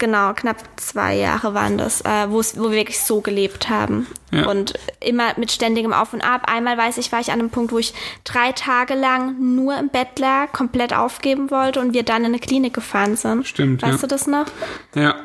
Genau, 0.00 0.32
knapp 0.32 0.56
zwei 0.76 1.14
Jahre 1.14 1.52
waren 1.52 1.76
das, 1.76 2.00
äh, 2.00 2.30
wo 2.30 2.40
wir 2.40 2.72
wirklich 2.72 2.98
so 3.00 3.20
gelebt 3.20 3.68
haben. 3.68 4.06
Ja. 4.32 4.46
Und 4.46 4.72
immer 4.98 5.34
mit 5.36 5.52
ständigem 5.52 5.92
Auf 5.92 6.14
und 6.14 6.22
Ab. 6.22 6.50
Einmal 6.50 6.78
weiß 6.78 6.96
ich, 6.96 7.12
war 7.12 7.20
ich 7.20 7.30
an 7.30 7.38
einem 7.38 7.50
Punkt, 7.50 7.70
wo 7.70 7.78
ich 7.78 7.92
drei 8.24 8.52
Tage 8.52 8.94
lang 8.94 9.54
nur 9.54 9.76
im 9.76 9.90
Bett 9.90 10.18
lag, 10.18 10.52
komplett 10.52 10.94
aufgeben 10.94 11.50
wollte 11.50 11.80
und 11.80 11.92
wir 11.92 12.02
dann 12.02 12.22
in 12.22 12.28
eine 12.28 12.38
Klinik 12.38 12.72
gefahren 12.72 13.16
sind. 13.16 13.46
Stimmt. 13.46 13.82
Weißt 13.82 13.92
ja. 13.92 13.98
du 14.00 14.06
das 14.06 14.26
noch? 14.26 14.46
Ja. 14.94 15.16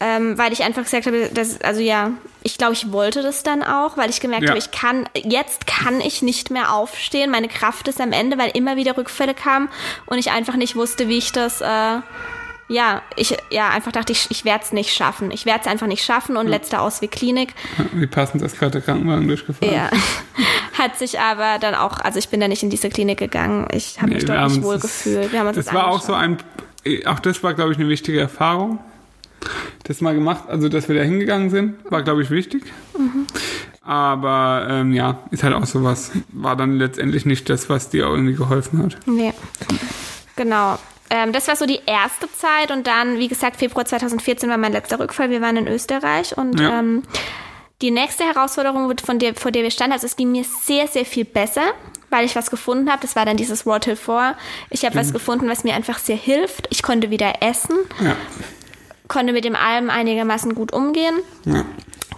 Ähm, 0.00 0.38
weil 0.38 0.54
ich 0.54 0.62
einfach 0.62 0.84
gesagt 0.84 1.04
habe, 1.04 1.28
dass, 1.34 1.60
also 1.60 1.82
ja, 1.82 2.12
ich 2.42 2.56
glaube, 2.56 2.72
ich 2.72 2.90
wollte 2.90 3.20
das 3.20 3.42
dann 3.42 3.62
auch, 3.62 3.98
weil 3.98 4.08
ich 4.08 4.20
gemerkt 4.20 4.44
ja. 4.44 4.50
habe, 4.50 4.58
ich 4.58 4.70
kann, 4.70 5.10
jetzt 5.14 5.66
kann 5.66 6.00
ich 6.00 6.22
nicht 6.22 6.50
mehr 6.50 6.72
aufstehen, 6.72 7.30
meine 7.30 7.48
Kraft 7.48 7.86
ist 7.86 8.00
am 8.00 8.12
Ende, 8.12 8.38
weil 8.38 8.50
immer 8.54 8.76
wieder 8.76 8.96
Rückfälle 8.96 9.34
kamen 9.34 9.68
und 10.06 10.16
ich 10.16 10.30
einfach 10.30 10.56
nicht 10.56 10.74
wusste, 10.74 11.08
wie 11.08 11.18
ich 11.18 11.32
das 11.32 11.60
äh, 11.60 11.98
ja, 12.70 13.02
ich 13.16 13.36
ja 13.50 13.68
einfach 13.70 13.90
dachte 13.90 14.12
ich, 14.12 14.30
ich 14.30 14.44
werde 14.44 14.62
es 14.64 14.72
nicht 14.72 14.94
schaffen. 14.94 15.32
Ich 15.32 15.44
werde 15.44 15.62
es 15.62 15.66
einfach 15.66 15.88
nicht 15.88 16.04
schaffen 16.04 16.36
und 16.36 16.46
ja. 16.46 16.52
letzter 16.52 16.80
Ausweg 16.82 17.10
Klinik. 17.10 17.52
Wie 17.92 18.06
passend 18.06 18.42
ist 18.42 18.58
gerade 18.58 18.72
der 18.72 18.80
Krankenwagen 18.82 19.26
durchgefahren. 19.26 19.74
Ja. 19.74 19.90
Hat 20.78 20.96
sich 20.96 21.18
aber 21.18 21.58
dann 21.58 21.74
auch, 21.74 21.98
also 21.98 22.20
ich 22.20 22.28
bin 22.28 22.38
da 22.38 22.46
nicht 22.46 22.62
in 22.62 22.70
diese 22.70 22.88
Klinik 22.88 23.18
gegangen. 23.18 23.66
Ich 23.72 23.98
habe 23.98 24.10
nee, 24.10 24.14
mich 24.14 24.24
dort 24.24 24.48
nicht 24.48 24.62
wohl 24.62 24.78
gefühlt. 24.78 25.32
Wir 25.32 25.40
haben 25.40 25.48
uns 25.48 25.56
das, 25.56 25.66
das 25.66 25.74
war 25.74 25.88
auch 25.88 26.00
so 26.00 26.14
ein, 26.14 26.38
auch 27.06 27.18
das 27.18 27.42
war, 27.42 27.54
glaube 27.54 27.72
ich, 27.72 27.78
eine 27.78 27.88
wichtige 27.88 28.20
Erfahrung. 28.20 28.78
Das 29.82 30.00
mal 30.00 30.14
gemacht, 30.14 30.44
also 30.46 30.68
dass 30.68 30.88
wir 30.88 30.94
da 30.94 31.02
hingegangen 31.02 31.50
sind, 31.50 31.90
war, 31.90 32.02
glaube 32.02 32.22
ich, 32.22 32.30
wichtig. 32.30 32.62
Mhm. 32.96 33.26
Aber 33.82 34.68
ähm, 34.70 34.92
ja, 34.92 35.18
ist 35.32 35.42
halt 35.42 35.54
auch 35.54 35.66
sowas. 35.66 36.12
War 36.28 36.54
dann 36.54 36.76
letztendlich 36.76 37.26
nicht 37.26 37.50
das, 37.50 37.68
was 37.68 37.90
dir 37.90 38.04
irgendwie 38.04 38.34
geholfen 38.34 38.80
hat. 38.80 38.96
Nee. 39.06 39.32
Genau. 40.36 40.78
Ähm, 41.10 41.32
das 41.32 41.48
war 41.48 41.56
so 41.56 41.66
die 41.66 41.80
erste 41.86 42.30
Zeit 42.32 42.70
und 42.70 42.86
dann, 42.86 43.18
wie 43.18 43.28
gesagt, 43.28 43.56
Februar 43.56 43.84
2014 43.84 44.48
war 44.48 44.56
mein 44.56 44.72
letzter 44.72 44.98
Rückfall. 45.00 45.30
Wir 45.30 45.40
waren 45.40 45.56
in 45.56 45.66
Österreich 45.66 46.36
und 46.38 46.58
Ja. 46.60 46.78
ähm, 46.78 47.02
die 47.82 47.90
nächste 47.90 48.24
Herausforderung, 48.24 48.92
von 49.04 49.18
der, 49.18 49.34
vor 49.34 49.50
der 49.50 49.62
wir 49.62 49.70
standen, 49.70 49.92
also 49.94 50.06
es 50.06 50.14
ging 50.16 50.30
mir 50.32 50.44
sehr, 50.44 50.86
sehr 50.86 51.04
viel 51.06 51.24
besser, 51.24 51.62
weil 52.10 52.26
ich 52.26 52.36
was 52.36 52.50
gefunden 52.50 52.90
habe. 52.90 53.00
Das 53.02 53.16
war 53.16 53.24
dann 53.24 53.36
dieses 53.38 53.64
World 53.66 53.86
Hill 53.86 53.96
4. 53.96 54.36
Ich 54.68 54.84
habe 54.84 54.96
was 54.96 55.12
gefunden, 55.12 55.48
was 55.48 55.64
mir 55.64 55.74
einfach 55.74 55.98
sehr 55.98 56.16
hilft. 56.16 56.66
Ich 56.70 56.82
konnte 56.82 57.10
wieder 57.10 57.34
essen, 57.40 57.76
Ja. 58.00 58.16
Konnte 59.10 59.34
mit 59.34 59.44
dem 59.44 59.54
allem 59.56 59.90
einigermaßen 59.90 60.54
gut 60.54 60.72
umgehen. 60.72 61.16
ja. 61.44 61.64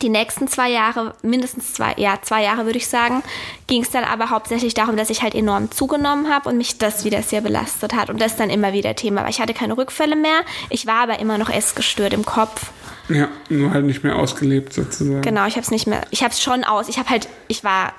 Die 0.01 0.09
nächsten 0.09 0.49
zwei 0.49 0.69
Jahre, 0.69 1.15
mindestens 1.23 1.75
zwei, 1.75 1.95
ja, 1.97 2.19
zwei 2.23 2.43
Jahre 2.43 2.65
würde 2.65 2.79
ich 2.79 2.89
sagen, 2.89 3.23
ging 3.69 3.83
es 3.83 3.91
dann 3.91 4.03
aber 4.03 4.31
hauptsächlich 4.31 4.75
darum, 4.75 4.97
dass 4.97 5.11
ich 5.11 5.23
halt 5.23 5.33
enorm 5.33 5.71
zugenommen 5.71 6.29
habe 6.29 6.49
und 6.49 6.57
mich 6.57 6.77
das 6.79 7.05
wieder 7.05 7.23
sehr 7.23 7.41
belastet 7.41 7.95
hat. 7.95 8.11
Und 8.11 8.21
das 8.21 8.35
dann 8.35 8.51
immer 8.51 8.73
wieder 8.73 8.97
Thema, 8.97 9.23
weil 9.23 9.31
ich 9.31 9.41
hatte 9.41 9.55
keine 9.55 9.77
Rückfälle 9.77 10.17
mehr. 10.17 10.41
Ich 10.71 10.87
war 10.89 11.05
aber 11.05 11.21
immer 11.21 11.39
noch 11.39 11.49
essgestört 11.49 12.15
im 12.15 12.25
Kopf. 12.25 12.73
Ja, 13.11 13.29
nur 13.49 13.71
halt 13.71 13.85
nicht 13.85 14.03
mehr 14.03 14.17
ausgelebt 14.17 14.73
sozusagen. 14.73 15.23
Genau, 15.23 15.47
ich 15.47 15.55
habe 15.55 15.63
es 15.63 15.71
nicht 15.71 15.87
mehr, 15.87 16.01
ich 16.11 16.25
habe 16.25 16.33
es 16.33 16.43
schon 16.43 16.65
aus. 16.65 16.89
Ich 16.89 16.99
habe 16.99 17.09
halt, 17.09 17.29
ich 17.47 17.63
war 17.63 17.93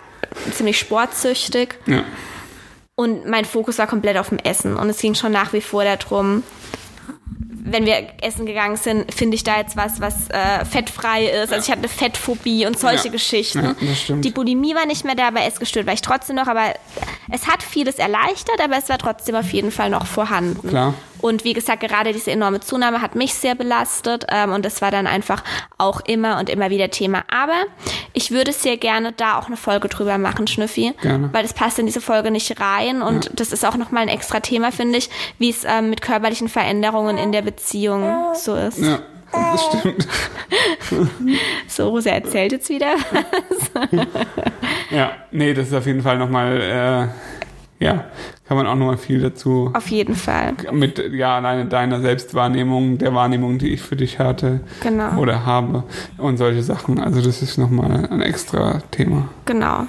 ziemlich 0.51 0.77
sportsüchtig 0.79 1.75
Ja. 1.85 2.03
und 2.95 3.25
mein 3.29 3.45
Fokus 3.45 3.77
war 3.77 3.87
komplett 3.87 4.17
auf 4.17 4.27
dem 4.27 4.39
Essen. 4.39 4.75
Und 4.75 4.89
es 4.89 4.97
ging 4.97 5.15
schon 5.15 5.31
nach 5.31 5.53
wie 5.53 5.61
vor 5.61 5.85
darum, 5.85 6.43
wenn 7.65 7.85
wir 7.85 8.07
essen 8.21 8.45
gegangen 8.45 8.75
sind, 8.75 9.13
finde 9.13 9.35
ich 9.35 9.43
da 9.43 9.57
jetzt 9.57 9.77
was, 9.77 10.01
was 10.01 10.29
äh, 10.29 10.65
fettfrei 10.65 11.25
ist. 11.27 11.53
Also 11.53 11.63
ich 11.65 11.69
hatte 11.71 11.79
eine 11.79 11.87
Fettphobie 11.87 12.65
und 12.65 12.77
solche 12.77 13.05
Ja. 13.05 13.11
Geschichten. 13.11 13.63
Ja, 13.63 13.75
das 13.79 14.01
stimmt. 14.01 14.25
Die 14.25 14.31
Bulimie 14.31 14.75
war 14.75 14.85
nicht 14.85 15.05
mehr 15.05 15.15
da, 15.15 15.29
aber 15.29 15.43
Essgestört 15.45 15.85
war 15.87 15.93
ich 15.93 16.01
trotzdem 16.01 16.35
noch. 16.35 16.47
Aber 16.47 16.73
es 17.31 17.47
hat 17.47 17.63
vieles 17.63 17.95
erleichtert, 17.95 18.59
aber 18.61 18.77
es 18.77 18.89
war 18.89 18.97
trotzdem 18.97 19.35
auf 19.35 19.51
jeden 19.53 19.71
Fall 19.71 19.89
noch 19.89 20.05
vorhanden. 20.05 20.67
Klar. 20.67 20.93
Und 21.23 21.45
wie 21.45 21.53
gesagt, 21.53 21.79
gerade 21.79 22.11
diese 22.11 22.31
enorme 22.31 22.59
Zunahme 22.59 23.01
hat 23.01 23.15
mich 23.15 23.33
sehr 23.33 23.55
belastet 23.55 24.25
ähm, 24.27 24.51
und 24.51 24.65
das 24.65 24.81
war 24.81 24.91
dann 24.91 25.07
einfach 25.07 25.41
auch 25.77 26.01
immer 26.01 26.37
und 26.37 26.49
immer 26.49 26.69
wieder 26.69 26.91
Thema. 26.91 27.23
Aber 27.33 27.63
ich 28.11 28.31
würde 28.31 28.51
sehr 28.51 28.75
gerne 28.75 29.13
da 29.13 29.39
auch 29.39 29.47
eine 29.47 29.55
Folge 29.55 29.87
drüber 29.87 30.17
machen, 30.17 30.47
Schnüffi. 30.47 30.93
Gerne. 31.01 31.29
Weil 31.31 31.43
das 31.43 31.53
passt 31.53 31.79
in 31.79 31.85
diese 31.85 32.01
Folge 32.01 32.29
nicht 32.29 32.59
rein 32.59 33.01
und 33.01 33.31
das 33.39 33.53
ist 33.53 33.63
auch 33.63 33.77
nochmal 33.77 34.03
ein 34.03 34.09
extra 34.09 34.41
Thema, 34.41 34.73
finde 34.73 34.97
ich, 34.97 35.09
wie 35.39 35.49
es 35.49 35.63
ähm, 35.63 35.89
mit 35.89 36.01
körperlichen 36.01 36.49
Veränderungen 36.49 37.17
in 37.17 37.31
der 37.31 37.41
Beziehung 37.41 38.33
so 38.35 38.55
ist. 38.55 38.79
Ja, 38.79 38.99
das 39.31 39.65
stimmt. 39.65 40.07
So, 41.67 41.89
Rosa 41.89 42.11
erzählt 42.11 42.51
jetzt 42.51 42.69
wieder. 42.69 42.95
Ja, 44.91 45.13
nee, 45.31 45.53
das 45.53 45.69
ist 45.69 45.73
auf 45.73 45.87
jeden 45.87 46.01
Fall 46.01 46.17
nochmal, 46.17 46.61
äh, 46.61 47.07
ja, 47.83 48.05
kann 48.47 48.57
man 48.57 48.65
auch 48.67 48.75
nochmal 48.75 48.97
viel 48.97 49.19
dazu 49.21 49.69
Auf 49.73 49.87
jeden 49.89 50.15
Fall. 50.15 50.53
mit, 50.71 50.97
ja, 51.13 51.35
alleine 51.37 51.65
deiner 51.65 51.99
Selbstwahrnehmung, 52.01 52.97
der 52.97 53.13
Wahrnehmung, 53.13 53.57
die 53.57 53.69
ich 53.73 53.81
für 53.81 53.95
dich 53.95 54.19
hatte 54.19 54.61
Genau. 54.81 55.17
oder 55.17 55.45
habe 55.45 55.83
und 56.17 56.37
solche 56.37 56.63
Sachen. 56.63 56.99
Also 56.99 57.21
das 57.21 57.41
ist 57.41 57.57
nochmal 57.57 58.07
ein 58.09 58.21
extra 58.21 58.79
Thema. 58.91 59.27
Genau. 59.45 59.87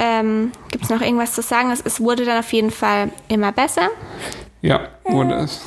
Ähm, 0.00 0.52
Gibt 0.70 0.84
es 0.84 0.90
noch 0.90 1.00
irgendwas 1.00 1.32
zu 1.32 1.42
sagen? 1.42 1.70
Es, 1.70 1.80
es 1.80 2.00
wurde 2.00 2.24
dann 2.24 2.38
auf 2.38 2.52
jeden 2.52 2.70
Fall 2.70 3.10
immer 3.28 3.52
besser. 3.52 3.88
Ja, 4.62 4.80
wurde 5.04 5.34
es. 5.34 5.60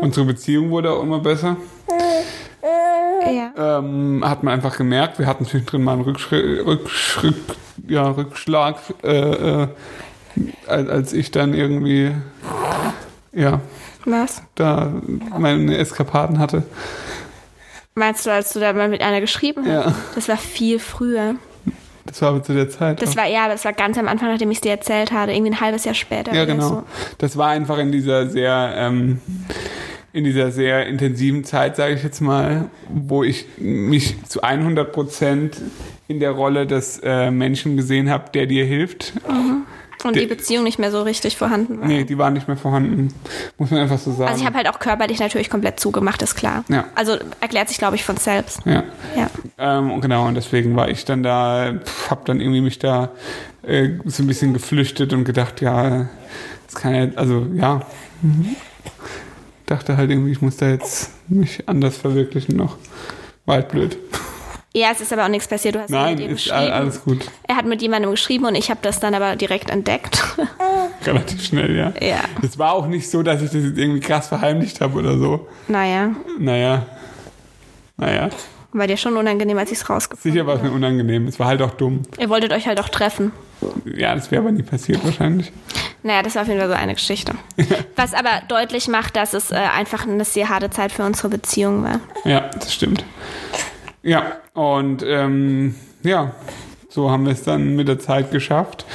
Unsere 0.00 0.26
Beziehung 0.26 0.70
wurde 0.70 0.90
auch 0.92 1.02
immer 1.02 1.18
besser. 1.18 1.56
Ja. 3.30 3.78
Ähm, 3.78 4.22
hat 4.24 4.42
man 4.42 4.54
einfach 4.54 4.76
gemerkt, 4.76 5.18
wir 5.18 5.26
hatten 5.26 5.44
zwischendrin 5.44 5.82
mal 5.84 5.92
einen 5.92 6.02
Rückschritt, 6.02 6.64
Rückschritt, 6.66 7.34
ja, 7.88 8.08
Rückschlag, 8.10 8.76
äh, 9.02 9.62
äh, 9.62 9.68
als, 10.66 11.12
ich 11.12 11.30
dann 11.30 11.54
irgendwie, 11.54 12.12
ja, 13.32 13.60
Was? 14.04 14.42
da 14.54 14.92
meine 15.38 15.76
Eskapaden 15.76 16.38
hatte. 16.38 16.64
Meinst 17.94 18.24
du, 18.24 18.30
als 18.32 18.52
du 18.52 18.60
da 18.60 18.72
mal 18.72 18.88
mit 18.88 19.02
einer 19.02 19.20
geschrieben 19.20 19.64
hast? 19.66 19.86
Ja. 19.86 19.94
Das 20.14 20.28
war 20.28 20.36
viel 20.36 20.78
früher. 20.78 21.34
Das 22.06 22.22
war 22.22 22.30
aber 22.30 22.42
zu 22.42 22.54
der 22.54 22.68
Zeit. 22.70 23.02
Das 23.02 23.10
auch. 23.10 23.16
war, 23.16 23.26
ja, 23.26 23.48
das 23.48 23.64
war 23.64 23.72
ganz 23.72 23.98
am 23.98 24.08
Anfang, 24.08 24.30
nachdem 24.30 24.50
ich 24.50 24.58
es 24.58 24.62
dir 24.62 24.70
erzählt 24.70 25.12
hatte. 25.12 25.32
Irgendwie 25.32 25.52
ein 25.52 25.60
halbes 25.60 25.84
Jahr 25.84 25.94
später. 25.94 26.32
Ja, 26.34 26.44
genau. 26.44 26.68
So. 26.68 26.82
Das 27.18 27.36
war 27.36 27.50
einfach 27.50 27.78
in 27.78 27.92
dieser 27.92 28.28
sehr, 28.28 28.72
ähm, 28.76 29.20
in 30.12 30.24
dieser 30.24 30.50
sehr 30.50 30.86
intensiven 30.86 31.44
Zeit, 31.44 31.76
sage 31.76 31.94
ich 31.94 32.02
jetzt 32.02 32.20
mal, 32.20 32.70
wo 32.88 33.22
ich 33.22 33.46
mich 33.58 34.24
zu 34.24 34.42
100 34.42 34.92
Prozent 34.92 35.60
in 36.08 36.18
der 36.18 36.32
Rolle 36.32 36.66
des 36.66 37.00
äh, 37.04 37.30
Menschen 37.30 37.76
gesehen 37.76 38.10
habe, 38.10 38.30
der 38.32 38.46
dir 38.46 38.64
hilft. 38.64 39.12
Und 40.04 40.16
Der- 40.16 40.22
die 40.22 40.28
Beziehung 40.28 40.64
nicht 40.64 40.78
mehr 40.78 40.90
so 40.90 41.02
richtig 41.02 41.36
vorhanden 41.36 41.80
war. 41.80 41.86
Nee, 41.86 42.04
die 42.04 42.16
waren 42.18 42.32
nicht 42.32 42.48
mehr 42.48 42.56
vorhanden. 42.56 43.12
Muss 43.58 43.70
man 43.70 43.80
einfach 43.80 43.98
so 43.98 44.12
sagen. 44.12 44.28
Also 44.30 44.40
ich 44.40 44.46
habe 44.46 44.56
halt 44.56 44.68
auch 44.68 44.78
körperlich 44.78 45.18
natürlich 45.20 45.50
komplett 45.50 45.78
zugemacht, 45.80 46.22
ist 46.22 46.34
klar. 46.36 46.64
Ja. 46.68 46.84
Also 46.94 47.16
erklärt 47.40 47.68
sich, 47.68 47.78
glaube 47.78 47.96
ich, 47.96 48.04
von 48.04 48.16
selbst. 48.16 48.60
ja. 48.64 48.82
Ja. 49.16 49.30
Ähm, 49.58 49.90
und 49.90 50.00
genau, 50.00 50.26
und 50.26 50.34
deswegen 50.34 50.74
war 50.76 50.88
ich 50.88 51.04
dann 51.04 51.22
da, 51.22 51.74
pf, 51.84 52.10
hab 52.10 52.24
dann 52.24 52.40
irgendwie 52.40 52.60
mich 52.60 52.78
da 52.78 53.10
äh, 53.62 53.90
so 54.06 54.22
ein 54.22 54.26
bisschen 54.26 54.52
geflüchtet 54.54 55.12
und 55.12 55.24
gedacht, 55.24 55.60
ja, 55.60 56.08
das 56.66 56.74
kann 56.76 56.94
ja, 56.94 57.08
also 57.16 57.46
ja, 57.54 57.82
mhm. 58.22 58.56
dachte 59.66 59.96
halt 59.96 60.10
irgendwie, 60.10 60.32
ich 60.32 60.40
muss 60.40 60.56
da 60.56 60.68
jetzt 60.68 61.10
mich 61.28 61.68
anders 61.68 61.96
verwirklichen 61.96 62.56
noch. 62.56 62.76
War 63.46 63.56
halt 63.56 63.68
blöd. 63.68 63.98
Ja, 64.72 64.88
es 64.92 65.00
ist 65.00 65.12
aber 65.12 65.24
auch 65.24 65.28
nichts 65.28 65.48
passiert. 65.48 65.74
Du 65.74 65.80
hast 65.80 65.90
Nein, 65.90 66.14
mit 66.14 66.24
ihm 66.24 66.30
ist 66.30 66.44
geschrieben. 66.44 66.56
all- 66.58 66.70
alles 66.72 67.02
gut. 67.02 67.26
Er 67.48 67.56
hat 67.56 67.66
mit 67.66 67.82
jemandem 67.82 68.10
geschrieben 68.12 68.44
und 68.46 68.54
ich 68.54 68.70
habe 68.70 68.78
das 68.82 69.00
dann 69.00 69.14
aber 69.14 69.34
direkt 69.34 69.68
entdeckt. 69.70 70.22
Relativ 71.04 71.42
schnell, 71.44 71.74
ja. 71.76 71.92
ja. 72.00 72.20
Es 72.42 72.56
war 72.58 72.72
auch 72.74 72.86
nicht 72.86 73.10
so, 73.10 73.22
dass 73.24 73.42
ich 73.42 73.50
das 73.50 73.64
jetzt 73.64 73.78
irgendwie 73.78 73.98
krass 74.00 74.28
verheimlicht 74.28 74.80
habe 74.80 74.96
oder 74.98 75.18
so. 75.18 75.48
Naja, 75.66 76.10
Naja. 76.38 76.86
Naja. 77.96 78.30
war 78.72 78.86
dir 78.86 78.96
schon 78.96 79.16
unangenehm, 79.16 79.58
als 79.58 79.72
ich 79.72 79.78
es 79.78 79.90
rausgefunden 79.90 80.32
Sicher 80.32 80.46
war 80.46 80.54
es 80.56 80.62
mir 80.62 80.70
unangenehm. 80.70 81.26
Es 81.26 81.38
war 81.40 81.48
halt 81.48 81.60
auch 81.62 81.72
dumm. 81.72 82.02
Ihr 82.18 82.28
wolltet 82.30 82.52
euch 82.52 82.66
halt 82.68 82.78
auch 82.80 82.88
treffen. 82.88 83.32
Ja, 83.84 84.14
das 84.14 84.30
wäre 84.30 84.40
aber 84.42 84.52
nie 84.52 84.62
passiert 84.62 85.04
wahrscheinlich. 85.04 85.52
Naja, 86.02 86.22
das 86.22 86.34
war 86.36 86.42
auf 86.42 86.48
jeden 86.48 86.60
Fall 86.60 86.68
so 86.70 86.74
eine 86.76 86.94
Geschichte. 86.94 87.34
Was 87.96 88.14
aber 88.14 88.40
deutlich 88.48 88.86
macht, 88.88 89.16
dass 89.16 89.34
es 89.34 89.50
äh, 89.50 89.56
einfach 89.56 90.06
eine 90.06 90.24
sehr 90.24 90.48
harte 90.48 90.70
Zeit 90.70 90.92
für 90.92 91.02
unsere 91.04 91.28
Beziehung 91.28 91.82
war. 91.84 92.00
Ja, 92.24 92.48
das 92.54 92.72
stimmt. 92.72 93.04
Ja, 94.02 94.32
und 94.54 95.02
ähm, 95.06 95.74
ja, 96.02 96.32
so 96.88 97.10
haben 97.10 97.24
wir 97.26 97.32
es 97.32 97.42
dann 97.42 97.76
mit 97.76 97.88
der 97.88 97.98
Zeit 97.98 98.30
geschafft. 98.30 98.86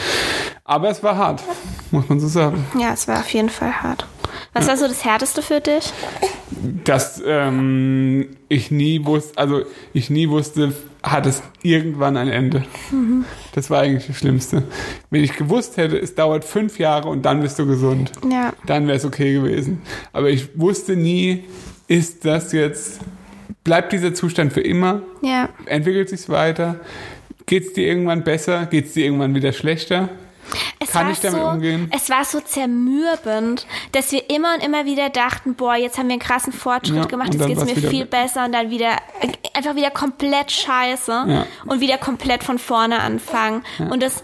Aber 0.63 0.89
es 0.89 1.03
war 1.03 1.15
hart, 1.15 1.43
muss 1.91 2.09
man 2.09 2.19
so 2.19 2.27
sagen. 2.27 2.65
Ja, 2.79 2.93
es 2.93 3.07
war 3.07 3.19
auf 3.19 3.29
jeden 3.29 3.49
Fall 3.49 3.71
hart. 3.83 4.07
Was 4.53 4.67
war 4.67 4.77
so 4.77 4.87
das 4.87 5.03
Härteste 5.05 5.41
für 5.41 5.59
dich? 5.61 5.91
Dass 6.85 7.21
ähm, 7.25 8.29
ich 8.47 8.71
nie 8.71 9.05
wusste, 9.05 9.37
also 9.37 9.61
ich 9.93 10.09
nie 10.09 10.29
wusste, 10.29 10.73
hat 11.03 11.25
es 11.25 11.43
irgendwann 11.61 12.17
ein 12.17 12.29
Ende. 12.29 12.63
Das 13.53 13.69
war 13.69 13.81
eigentlich 13.81 14.07
das 14.07 14.17
Schlimmste. 14.17 14.63
Wenn 15.09 15.23
ich 15.23 15.35
gewusst 15.35 15.77
hätte, 15.77 15.97
es 15.99 16.15
dauert 16.15 16.45
fünf 16.45 16.79
Jahre 16.79 17.09
und 17.09 17.23
dann 17.23 17.41
bist 17.41 17.59
du 17.59 17.67
gesund, 17.67 18.11
Ja. 18.29 18.53
dann 18.65 18.87
wäre 18.87 18.97
es 18.97 19.05
okay 19.05 19.33
gewesen. 19.33 19.81
Aber 20.13 20.29
ich 20.29 20.57
wusste 20.57 20.95
nie, 20.95 21.43
ist 21.87 22.25
das 22.25 22.51
jetzt, 22.53 23.01
bleibt 23.65 23.91
dieser 23.91 24.13
Zustand 24.13 24.53
für 24.53 24.61
immer? 24.61 25.01
Ja. 25.21 25.49
entwickelt 25.65 26.07
sich's 26.07 26.29
weiter? 26.29 26.79
Geht's 27.45 27.73
dir 27.73 27.85
irgendwann 27.87 28.23
besser? 28.23 28.65
Geht's 28.67 28.93
dir 28.93 29.03
irgendwann 29.05 29.35
wieder 29.35 29.51
schlechter? 29.51 30.07
Es 30.79 30.91
Kann 30.91 31.11
ich 31.11 31.19
damit 31.19 31.39
so, 31.39 31.47
umgehen? 31.47 31.91
Es 31.93 32.09
war 32.09 32.23
so 32.23 32.39
zermürbend, 32.39 33.65
dass 33.93 34.11
wir 34.11 34.29
immer 34.29 34.53
und 34.55 34.63
immer 34.63 34.85
wieder 34.85 35.09
dachten, 35.09 35.55
boah, 35.55 35.75
jetzt 35.75 35.97
haben 35.97 36.07
wir 36.07 36.13
einen 36.13 36.21
krassen 36.21 36.53
Fortschritt 36.53 36.97
Ja, 36.97 37.05
gemacht, 37.05 37.33
jetzt 37.33 37.45
geht's 37.47 37.59
war's 37.61 37.75
mir 37.75 37.89
viel 37.89 38.01
weg. 38.01 38.09
besser 38.11 38.45
und 38.45 38.51
dann 38.51 38.69
wieder 38.69 38.89
einfach 39.53 39.75
wieder 39.75 39.89
komplett 39.89 40.51
scheiße 40.51 41.25
Ja. 41.27 41.47
und 41.65 41.81
wieder 41.81 41.97
komplett 41.97 42.43
von 42.43 42.59
vorne 42.59 42.99
anfangen 42.99 43.63
und 43.89 44.03
das 44.03 44.23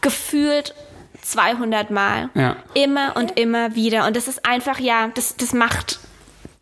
gefühlt 0.00 0.74
200 1.22 1.90
Mal. 1.90 2.30
Ja. 2.34 2.56
Immer 2.74 3.14
und 3.16 3.36
immer 3.38 3.74
wieder 3.74 4.06
und 4.06 4.14
das 4.16 4.28
ist 4.28 4.46
einfach, 4.46 4.78
ja, 4.78 5.08
das, 5.14 5.36
das 5.36 5.52
macht, 5.52 5.98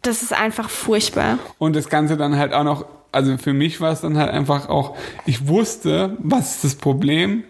das 0.07 0.23
ist 0.23 0.33
einfach 0.33 0.71
furchtbar. 0.71 1.39
Und 1.59 1.77
das 1.77 1.89
Ganze 1.89 2.17
dann 2.17 2.37
halt 2.37 2.53
auch 2.53 2.65
noch, 2.65 2.85
also 3.13 3.37
für 3.39 3.53
mich 3.53 3.81
war 3.81 3.93
es 3.93 4.01
dann 4.01 4.17
halt 4.17 4.31
einfach 4.31 4.69
auch, 4.69 4.97
ich 5.27 5.47
wusste, 5.49 6.17
was 6.19 6.57
ist 6.57 6.65
das 6.65 6.75
Problem. 6.77 7.45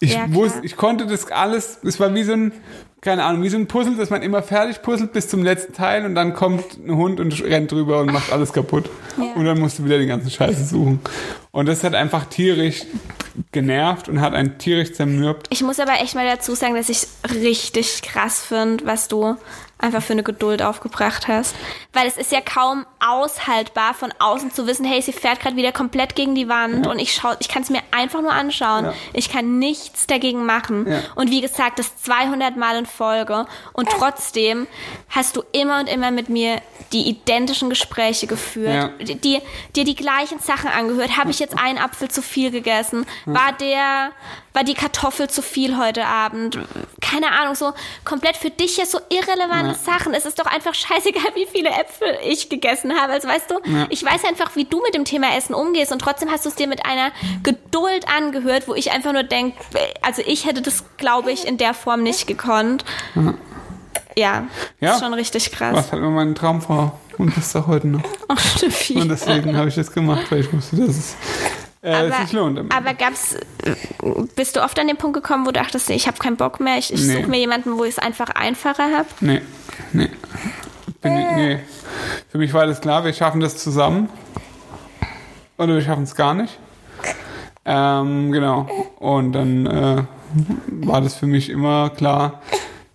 Ich 0.00 0.14
Ja, 0.14 0.32
wusste, 0.32 0.60
ich 0.62 0.76
konnte 0.76 1.06
das 1.06 1.30
alles, 1.30 1.78
es 1.82 1.98
war 1.98 2.14
wie 2.14 2.22
so 2.22 2.32
ein, 2.32 2.52
keine 3.00 3.24
Ahnung, 3.24 3.42
wie 3.42 3.48
so 3.48 3.56
ein 3.56 3.66
Puzzle, 3.66 3.96
dass 3.96 4.10
man 4.10 4.22
immer 4.22 4.42
fertig 4.42 4.82
puzzelt 4.82 5.12
bis 5.12 5.28
zum 5.28 5.42
letzten 5.42 5.72
Teil 5.72 6.04
und 6.04 6.14
dann 6.14 6.34
kommt 6.34 6.64
ein 6.78 6.94
Hund 6.94 7.20
und 7.20 7.42
rennt 7.42 7.72
drüber 7.72 8.00
und 8.00 8.12
macht 8.12 8.32
alles 8.32 8.52
kaputt. 8.52 8.88
Ja. 9.16 9.32
Und 9.34 9.44
dann 9.44 9.58
musst 9.58 9.78
du 9.78 9.84
wieder 9.84 9.98
den 9.98 10.08
ganzen 10.08 10.30
Scheiße 10.30 10.64
suchen. 10.64 11.00
Und 11.50 11.66
das 11.66 11.82
hat 11.84 11.94
einfach 11.94 12.26
tierisch 12.26 12.84
genervt 13.52 14.08
und 14.08 14.20
hat 14.20 14.34
einen 14.34 14.58
tierisch 14.58 14.94
zermürbt. 14.94 15.46
Ich 15.50 15.62
muss 15.62 15.78
aber 15.80 16.00
echt 16.00 16.14
mal 16.14 16.26
dazu 16.26 16.54
sagen, 16.54 16.74
dass 16.74 16.88
ich 16.88 17.06
richtig 17.32 18.02
krass 18.02 18.40
finde, 18.40 18.84
was 18.86 19.08
du 19.08 19.36
einfach 19.78 20.02
für 20.02 20.12
eine 20.12 20.22
Geduld 20.22 20.60
aufgebracht 20.62 21.28
hast. 21.28 21.54
Weil 21.92 22.06
es 22.08 22.16
ist 22.16 22.32
ja 22.32 22.40
kaum 22.40 22.84
aushaltbar, 22.98 23.94
von 23.94 24.12
außen 24.18 24.50
zu 24.52 24.66
wissen, 24.66 24.84
hey, 24.84 25.00
sie 25.00 25.12
fährt 25.12 25.40
gerade 25.40 25.56
wieder 25.56 25.72
komplett 25.72 26.14
gegen 26.16 26.34
die 26.34 26.48
Wand 26.48 26.84
Ja. 26.86 26.90
und 26.90 26.98
ich 26.98 27.14
schau, 27.14 27.30
ich 27.38 27.48
kann 27.48 27.62
es 27.62 27.70
mir 27.70 27.80
einfach 27.90 28.20
nur 28.20 28.32
anschauen. 28.32 28.86
Ja. 28.86 28.94
Ich 29.12 29.30
kann 29.30 29.58
nichts 29.58 30.06
dagegen 30.06 30.44
machen. 30.44 30.86
Ja. 30.90 31.00
Und 31.14 31.30
wie 31.30 31.40
gesagt, 31.40 31.78
das 31.78 31.96
200 32.02 32.56
Mal 32.56 32.76
in 32.78 32.86
Folge. 32.86 33.46
Und 33.72 33.88
trotzdem 33.88 34.66
hast 35.10 35.36
du 35.36 35.42
immer 35.52 35.80
und 35.80 35.88
immer 35.88 36.10
mit 36.10 36.28
mir 36.28 36.60
die 36.92 37.08
identischen 37.08 37.68
Gespräche 37.68 38.26
geführt, 38.26 38.92
die, 39.00 39.14
die, 39.16 39.40
dir 39.76 39.84
die 39.84 39.94
gleichen 39.94 40.38
Sachen 40.38 40.70
angehört. 40.70 41.16
Habe 41.16 41.30
ich 41.30 41.38
jetzt 41.38 41.58
einen 41.58 41.78
Apfel 41.78 42.08
zu 42.10 42.22
viel 42.22 42.50
gegessen? 42.50 43.06
War 43.26 43.52
der, 43.52 44.10
war 44.54 44.64
die 44.64 44.74
Kartoffel 44.74 45.28
zu 45.30 45.42
viel 45.42 45.76
heute 45.78 46.04
Abend? 46.06 46.58
Keine 47.00 47.32
Ahnung, 47.32 47.54
so 47.54 47.72
komplett 48.04 48.36
für 48.36 48.50
dich 48.50 48.76
ja 48.76 48.86
so 48.86 48.98
irrelevante 49.10 49.74
Sachen. 49.78 50.14
Es 50.14 50.26
ist 50.26 50.38
doch 50.38 50.46
einfach 50.46 50.74
scheißegal, 50.74 51.30
wie 51.34 51.46
viele 51.46 51.68
Äpfel 51.70 52.18
ich 52.24 52.48
gegessen 52.48 52.92
habe. 52.98 53.12
Also 53.12 53.28
weißt 53.28 53.50
du, 53.50 53.54
Ja. 53.70 53.86
ich 53.90 54.04
weiß 54.04 54.24
einfach, 54.24 54.56
wie 54.56 54.64
du 54.64 54.80
mit 54.82 54.94
dem 54.94 55.04
Thema 55.04 55.36
Essen 55.36 55.54
umgehst 55.54 55.92
und 55.92 56.00
trotzdem 56.00 56.30
hast 56.30 56.44
du 56.44 56.48
es 56.48 56.54
dir 56.54 56.66
mit 56.66 56.84
einer 56.86 57.10
Geduld 57.42 58.06
angehört, 58.08 58.68
wo 58.68 58.74
ich 58.74 58.90
einfach 58.92 59.12
nur 59.12 59.22
denke, 59.22 59.56
also 60.02 60.22
ich 60.26 60.46
hätte 60.46 60.62
das, 60.62 60.84
glaube 60.96 61.30
ich, 61.32 61.46
in 61.46 61.58
der 61.58 61.74
Form 61.74 62.02
nicht 62.02 62.26
gekonnt. 62.26 62.84
Ja, 64.16 64.44
Ja. 64.80 64.94
ist 64.94 65.00
schon 65.00 65.14
richtig 65.14 65.52
krass. 65.52 65.74
Was 65.76 65.92
halt 65.92 66.00
immer 66.02 66.10
meine 66.10 66.34
Traumfrau. 66.34 66.98
Und 67.18 67.36
das 67.36 67.46
ist 67.48 67.56
auch 67.56 67.66
heute 67.66 67.86
noch. 67.88 68.02
Steffi. 68.56 68.94
Und 68.94 69.08
deswegen 69.08 69.56
habe 69.56 69.68
ich 69.68 69.74
das 69.74 69.92
gemacht, 69.92 70.26
weil 70.30 70.40
ich 70.40 70.52
wusste, 70.52 70.76
dass 70.76 70.88
es 70.96 71.16
äh, 71.82 72.10
sich 72.22 72.32
lohnt. 72.32 72.74
aber 72.74 72.94
gab's, 72.94 73.34
äh, 73.34 73.74
bist 74.36 74.56
du 74.56 74.62
oft 74.64 74.78
an 74.78 74.88
den 74.88 74.96
Punkt 74.96 75.14
gekommen, 75.14 75.44
wo 75.46 75.50
du 75.50 75.60
dachtest, 75.60 75.88
ich 75.90 76.06
habe 76.06 76.18
keinen 76.18 76.36
Bock 76.36 76.60
mehr, 76.60 76.78
ich, 76.78 76.92
ich 76.92 77.00
Nee. 77.06 77.14
suche 77.14 77.26
mir 77.28 77.38
jemanden, 77.38 77.78
wo 77.78 77.84
ich 77.84 77.90
es 77.90 77.98
einfach 77.98 78.30
einfacher 78.30 78.96
habe? 78.96 79.08
Nee, 79.20 79.42
nee. 79.92 80.08
Bin 81.00 81.16
ich, 81.16 81.26
nee. 81.36 81.58
Für 82.30 82.38
mich 82.38 82.52
war 82.52 82.66
das 82.66 82.80
klar, 82.80 83.04
wir 83.04 83.12
schaffen 83.12 83.40
das 83.40 83.56
zusammen. 83.58 84.08
Oder 85.56 85.74
wir 85.74 85.82
schaffen 85.82 86.02
es 86.04 86.14
gar 86.14 86.34
nicht. 86.34 86.58
Ähm, 87.64 88.32
genau. 88.32 88.68
Und 88.98 89.32
dann 89.32 89.66
äh, 89.66 90.02
war 90.86 91.00
das 91.00 91.14
für 91.16 91.26
mich 91.26 91.50
immer 91.50 91.90
klar, 91.90 92.40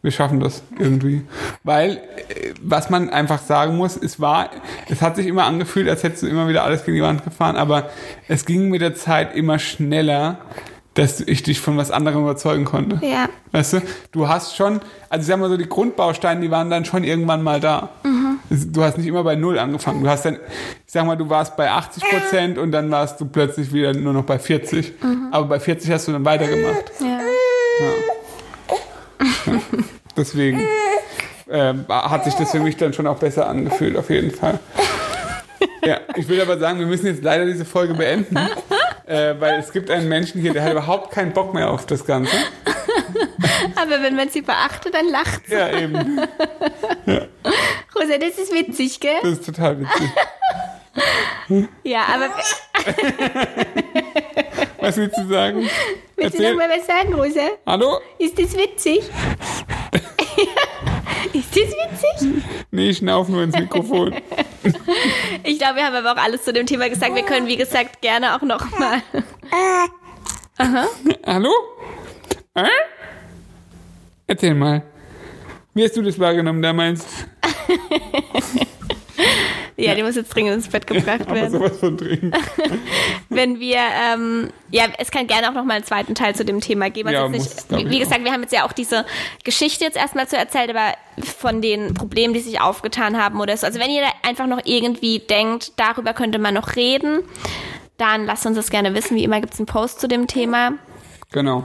wir 0.03 0.11
schaffen 0.11 0.39
das 0.39 0.61
irgendwie. 0.77 1.23
Weil, 1.63 1.93
äh, 2.29 2.53
was 2.61 2.91
man 2.91 3.09
einfach 3.09 3.39
sagen 3.39 3.75
muss, 3.77 3.97
es 3.97 4.19
war, 4.19 4.51
es 4.89 5.01
hat 5.01 5.15
sich 5.15 5.25
immer 5.25 5.45
angefühlt, 5.45 5.89
als 5.89 6.03
hättest 6.03 6.21
du 6.23 6.27
immer 6.27 6.47
wieder 6.47 6.63
alles 6.63 6.85
gegen 6.85 6.97
die 6.97 7.01
Wand 7.03 7.23
gefahren, 7.23 7.55
aber 7.55 7.89
es 8.27 8.45
ging 8.45 8.69
mit 8.69 8.81
der 8.81 8.93
Zeit 8.95 9.35
immer 9.35 9.57
schneller, 9.57 10.37
dass 10.93 11.21
ich 11.21 11.41
dich 11.41 11.59
von 11.59 11.75
was 11.75 11.89
anderem 11.89 12.21
überzeugen 12.21 12.65
konnte. 12.65 13.03
Ja. 13.03 13.27
Weißt 13.51 13.73
du, 13.73 13.81
du 14.11 14.27
hast 14.27 14.55
schon, 14.55 14.79
also 15.09 15.21
ich 15.21 15.25
sag 15.27 15.39
mal 15.39 15.49
so, 15.49 15.57
die 15.57 15.67
Grundbausteine, 15.67 16.39
die 16.41 16.51
waren 16.51 16.69
dann 16.69 16.85
schon 16.85 17.03
irgendwann 17.03 17.41
mal 17.41 17.59
da. 17.59 17.89
Es- 18.51 18.71
Du 18.71 18.83
hast 18.83 18.99
nicht 18.99 19.07
immer 19.07 19.23
bei 19.23 19.33
Null 19.35 19.57
angefangen. 19.57 20.03
Du 20.03 20.09
hast 20.09 20.25
dann, 20.25 20.35
ich 20.35 20.91
sag 20.93 21.05
mal, 21.07 21.15
du 21.15 21.27
warst 21.31 21.55
bei 21.57 21.71
80 21.71 22.03
Prozent 22.03 22.57
und 22.59 22.71
dann 22.71 22.91
warst 22.91 23.19
du 23.19 23.25
plötzlich 23.25 23.73
wieder 23.73 23.93
nur 23.93 24.13
noch 24.13 24.23
bei 24.25 24.37
40. 24.37 24.93
Aber 25.31 25.47
bei 25.47 25.59
40 25.59 25.89
hast 25.89 26.07
du 26.07 26.11
dann 26.11 26.25
weitergemacht. 26.25 26.91
Ja. 26.99 27.19
Deswegen 30.15 30.65
äh, 31.47 31.73
hat 31.89 32.25
sich 32.25 32.33
das 32.35 32.51
für 32.51 32.59
mich 32.59 32.77
dann 32.77 32.93
schon 32.93 33.07
auch 33.07 33.17
besser 33.17 33.47
angefühlt, 33.47 33.97
auf 33.97 34.09
jeden 34.09 34.31
Fall. 34.31 34.59
Ja, 35.85 35.99
ich 36.15 36.27
will 36.29 36.39
aber 36.41 36.57
sagen, 36.57 36.79
wir 36.79 36.85
müssen 36.85 37.07
jetzt 37.07 37.23
leider 37.23 37.45
diese 37.45 37.65
Folge 37.65 37.93
beenden, 37.93 38.37
äh, 39.05 39.33
weil 39.39 39.59
es 39.59 39.71
gibt 39.71 39.89
einen 39.89 40.07
Menschen 40.07 40.39
hier, 40.39 40.53
der 40.53 40.63
hat 40.63 40.71
überhaupt 40.71 41.11
keinen 41.11 41.33
Bock 41.33 41.53
mehr 41.53 41.69
auf 41.69 41.85
das 41.85 42.05
Ganze. 42.05 42.31
Aber 43.75 44.01
wenn 44.01 44.15
man 44.15 44.29
sie 44.29 44.41
beachtet, 44.41 44.93
dann 44.93 45.09
lacht 45.09 45.45
sie. 45.47 45.55
Ja, 45.55 45.77
eben. 45.77 46.19
Rosa, 47.95 48.17
das 48.19 48.37
ist 48.37 48.53
witzig, 48.53 48.99
gell? 48.99 49.17
Das 49.21 49.31
ist 49.33 49.45
total 49.45 49.79
witzig. 49.79 50.09
Ja, 51.83 52.01
aber 52.13 52.29
Was 54.79 54.97
willst 54.97 55.17
du 55.17 55.27
sagen? 55.27 55.69
willst 56.15 56.39
du 56.39 56.43
noch 56.43 56.57
mal 56.57 56.69
was 56.69 56.85
sagen, 56.85 57.13
Rosa? 57.13 57.49
Hallo? 57.65 57.99
Ist 58.19 58.39
das 58.39 58.55
witzig? 58.55 59.01
Ist 61.57 61.73
das 61.73 62.01
witzig? 62.21 62.43
Nee, 62.71 62.89
ich 62.89 62.97
schnauf 62.97 63.29
nur 63.29 63.43
ins 63.43 63.57
Mikrofon. 63.57 64.13
Ich 65.43 65.59
glaube, 65.59 65.75
wir 65.75 65.85
haben 65.85 65.95
aber 65.95 66.13
auch 66.13 66.23
alles 66.23 66.43
zu 66.43 66.53
dem 66.53 66.65
Thema 66.65 66.87
gesagt. 66.87 67.13
Wir 67.15 67.23
können, 67.23 67.47
wie 67.47 67.57
gesagt, 67.57 68.01
gerne 68.01 68.33
auch 68.33 68.41
noch 68.43 68.65
mal. 68.79 69.01
Hallo? 71.25 71.51
Äh? 72.53 72.63
Erzähl 74.25 74.55
mal. 74.55 74.83
Wie 75.73 75.83
hast 75.83 75.97
du 75.97 76.01
das 76.01 76.17
wahrgenommen 76.17 76.61
damals? 76.61 77.05
Ja, 79.75 79.95
die 79.95 80.03
muss 80.03 80.15
jetzt 80.15 80.29
dringend 80.29 80.53
ins 80.53 80.67
Bett 80.67 80.85
gebracht 80.85 81.27
werden. 81.33 81.51
sowas 81.51 81.79
von 81.79 81.97
dringend. 81.97 82.35
Wenn 83.29 83.59
wir, 83.59 83.79
ähm, 84.13 84.49
ja, 84.69 84.85
es 84.99 85.09
kann 85.11 85.27
gerne 85.27 85.49
auch 85.49 85.53
noch 85.53 85.63
mal 85.63 85.75
einen 85.75 85.83
zweiten 85.83 86.13
Teil 86.15 86.35
zu 86.35 86.45
dem 86.45 86.61
Thema 86.61 86.89
geben. 86.89 87.09
Also 87.09 87.21
Ja, 87.23 87.29
nicht, 87.29 87.65
wie, 87.69 87.89
wie 87.89 87.95
auch. 87.95 87.99
gesagt, 87.99 88.23
wir 88.23 88.31
haben 88.31 88.41
jetzt 88.41 88.53
ja 88.53 88.65
auch 88.65 88.71
diese 88.73 89.05
Geschichte 89.43 89.83
jetzt 89.83 89.97
erstmal 89.97 90.27
zu 90.27 90.37
erzählt, 90.37 90.69
aber 90.69 90.93
von 91.23 91.61
den 91.61 91.93
Problemen, 91.93 92.33
die 92.33 92.39
sich 92.39 92.61
aufgetan 92.61 93.17
haben 93.21 93.39
oder 93.39 93.55
so. 93.57 93.65
Also 93.65 93.79
wenn 93.79 93.89
ihr 93.89 94.01
da 94.01 94.27
einfach 94.27 94.47
noch 94.47 94.61
irgendwie 94.65 95.19
denkt, 95.19 95.73
darüber 95.77 96.13
könnte 96.13 96.39
man 96.39 96.53
noch 96.53 96.75
reden, 96.75 97.19
dann 97.97 98.25
lasst 98.25 98.45
uns 98.45 98.55
das 98.57 98.69
gerne 98.69 98.93
wissen. 98.93 99.15
Wie 99.17 99.23
immer 99.23 99.39
gibt 99.41 99.53
es 99.53 99.59
einen 99.59 99.65
Post 99.67 99.99
zu 100.01 100.07
dem 100.07 100.27
Thema. 100.27 100.73
Genau. 101.31 101.63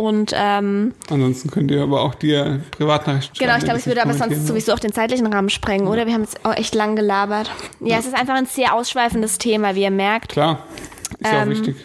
Und 0.00 0.32
ähm, 0.34 0.94
Ansonsten 1.10 1.50
könnt 1.50 1.70
ihr 1.70 1.82
aber 1.82 2.00
auch 2.00 2.14
dir 2.14 2.60
Privatnachrichten 2.70 3.36
schreiben. 3.36 3.46
genau, 3.48 3.58
ich 3.58 3.64
glaube, 3.64 3.78
es 3.78 3.86
würde 3.86 4.02
aber 4.02 4.14
sonst 4.14 4.46
sowieso 4.46 4.72
auch 4.72 4.78
den 4.78 4.92
zeitlichen 4.92 5.26
Rahmen 5.26 5.50
sprengen, 5.50 5.86
oder? 5.88 6.06
Wir 6.06 6.14
haben 6.14 6.22
jetzt 6.22 6.44
auch 6.44 6.56
echt 6.56 6.74
lang 6.74 6.96
gelabert. 6.96 7.50
Ja, 7.80 7.98
es 7.98 8.06
ist 8.06 8.14
einfach 8.16 8.34
ein 8.34 8.46
sehr 8.46 8.74
ausschweifendes 8.74 9.36
Thema, 9.38 9.74
wie 9.74 9.82
ihr 9.82 9.90
merkt. 9.90 10.30
Klar. 10.32 10.60
Ist 11.18 11.30
ja 11.30 11.38
auch 11.40 11.42
Ähm, 11.42 11.50
wichtig. 11.50 11.76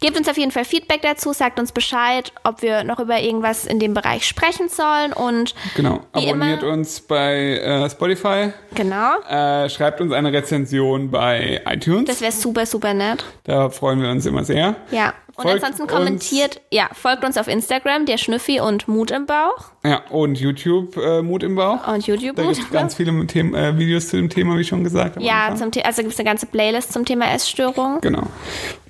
Gebt 0.00 0.16
uns 0.18 0.28
auf 0.28 0.36
jeden 0.36 0.50
Fall 0.52 0.64
Feedback 0.66 1.00
dazu, 1.02 1.32
sagt 1.32 1.58
uns 1.58 1.72
Bescheid, 1.72 2.30
ob 2.44 2.60
wir 2.62 2.84
noch 2.84 3.00
über 3.00 3.18
irgendwas 3.20 3.64
in 3.64 3.78
dem 3.80 3.94
Bereich 3.94 4.26
sprechen 4.28 4.68
sollen 4.68 5.12
und 5.14 5.54
Genau. 5.74 6.00
Abonniert 6.12 6.62
immer- 6.62 6.72
uns 6.72 7.00
bei 7.00 7.56
äh, 7.58 7.88
Spotify. 7.90 8.52
genau, 8.74 9.18
Äh, 9.28 9.70
schreibt 9.70 10.00
uns 10.02 10.12
eine 10.12 10.30
Rezension 10.32 11.10
bei 11.10 11.62
iTunes. 11.66 12.04
das 12.04 12.20
wäre 12.20 12.32
super, 12.32 12.66
super 12.66 12.92
nett. 12.94 13.24
da 13.44 13.70
freuen 13.70 14.00
wir 14.02 14.10
uns 14.10 14.26
immer 14.26 14.44
sehr. 14.44 14.76
Ja. 14.90 15.14
Und 15.36 15.46
ansonsten 15.46 15.82
uns- 15.82 15.92
kommentiert, 15.92 16.60
ja, 16.70 16.88
folgt 16.92 17.24
uns 17.24 17.36
auf 17.36 17.46
Instagram, 17.48 18.06
der 18.06 18.16
Schnüffi 18.16 18.60
und 18.60 18.88
Mut 18.88 19.10
im 19.10 19.26
Bauch 19.26 19.70
Ja, 19.84 20.02
und 20.10 20.38
YouTube 20.38 20.96
äh, 20.96 21.20
Mut 21.22 21.42
im 21.42 21.56
Bauch. 21.56 21.86
und 21.86 22.06
YouTube 22.06 22.36
Da 22.36 22.42
Mut 22.44 22.52
gibt 22.54 22.62
es 22.62 22.66
im 22.68 22.72
Bauch. 22.72 22.80
ganz 22.80 22.94
viele 22.94 23.26
Themen, 23.26 23.54
äh, 23.54 23.78
Videos 23.78 24.08
zu 24.08 24.16
dem 24.16 24.30
Thema, 24.30 24.56
wie 24.58 24.64
schon 24.64 24.82
gesagt. 24.82 25.20
Ja, 25.20 25.46
Anfang. 25.48 25.58
zum 25.58 25.72
The 25.74 25.84
also 25.84 26.02
gibt 26.02 26.14
es 26.14 26.18
eine 26.20 26.28
ganze 26.28 26.46
Playlist 26.46 26.92
zum 26.92 27.04
Thema 27.04 27.30
Essstörung. 27.32 28.00
Genau. 28.00 28.22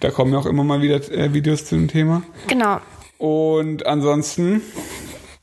Da 0.00 0.10
kommen 0.10 0.32
ja 0.32 0.38
auch 0.38 0.46
immer 0.46 0.62
mal 0.64 0.80
wieder 0.82 0.96
äh, 1.10 1.32
Videos 1.34 1.64
zu 1.64 1.74
dem 1.74 1.88
Thema. 1.88 2.22
Genau. 2.46 2.78
Und 3.18 3.84
ansonsten, 3.86 4.62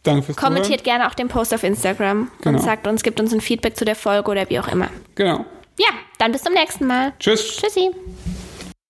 danke 0.04 0.24
fürs 0.24 0.38
Kommentiert 0.38 0.84
gerne 0.84 1.08
auch 1.10 1.16
den 1.16 1.28
Post 1.28 1.54
auf 1.54 1.64
Instagram 1.64 2.30
Genau. 2.42 2.60
und 2.60 2.64
sagt 2.64 2.88
uns, 2.88 3.04
gibt 3.04 3.20
uns 3.20 3.34
ein 3.34 3.42
Feedback 3.42 3.76
zu 3.76 3.84
der 3.84 3.96
Folge 3.96 4.30
oder 4.32 4.50
wie 4.50 4.60
auch 4.60 4.68
immer. 4.68 4.86
Zuhören. 4.88 5.04
Genau. 5.16 5.46
Ja, 5.80 5.88
dann 6.20 6.32
bis 6.32 6.44
zum 6.44 6.54
nächsten 6.54 6.86
Mal. 6.86 7.14
Tschüss. 7.20 7.58
Tschüssi. 7.58 7.90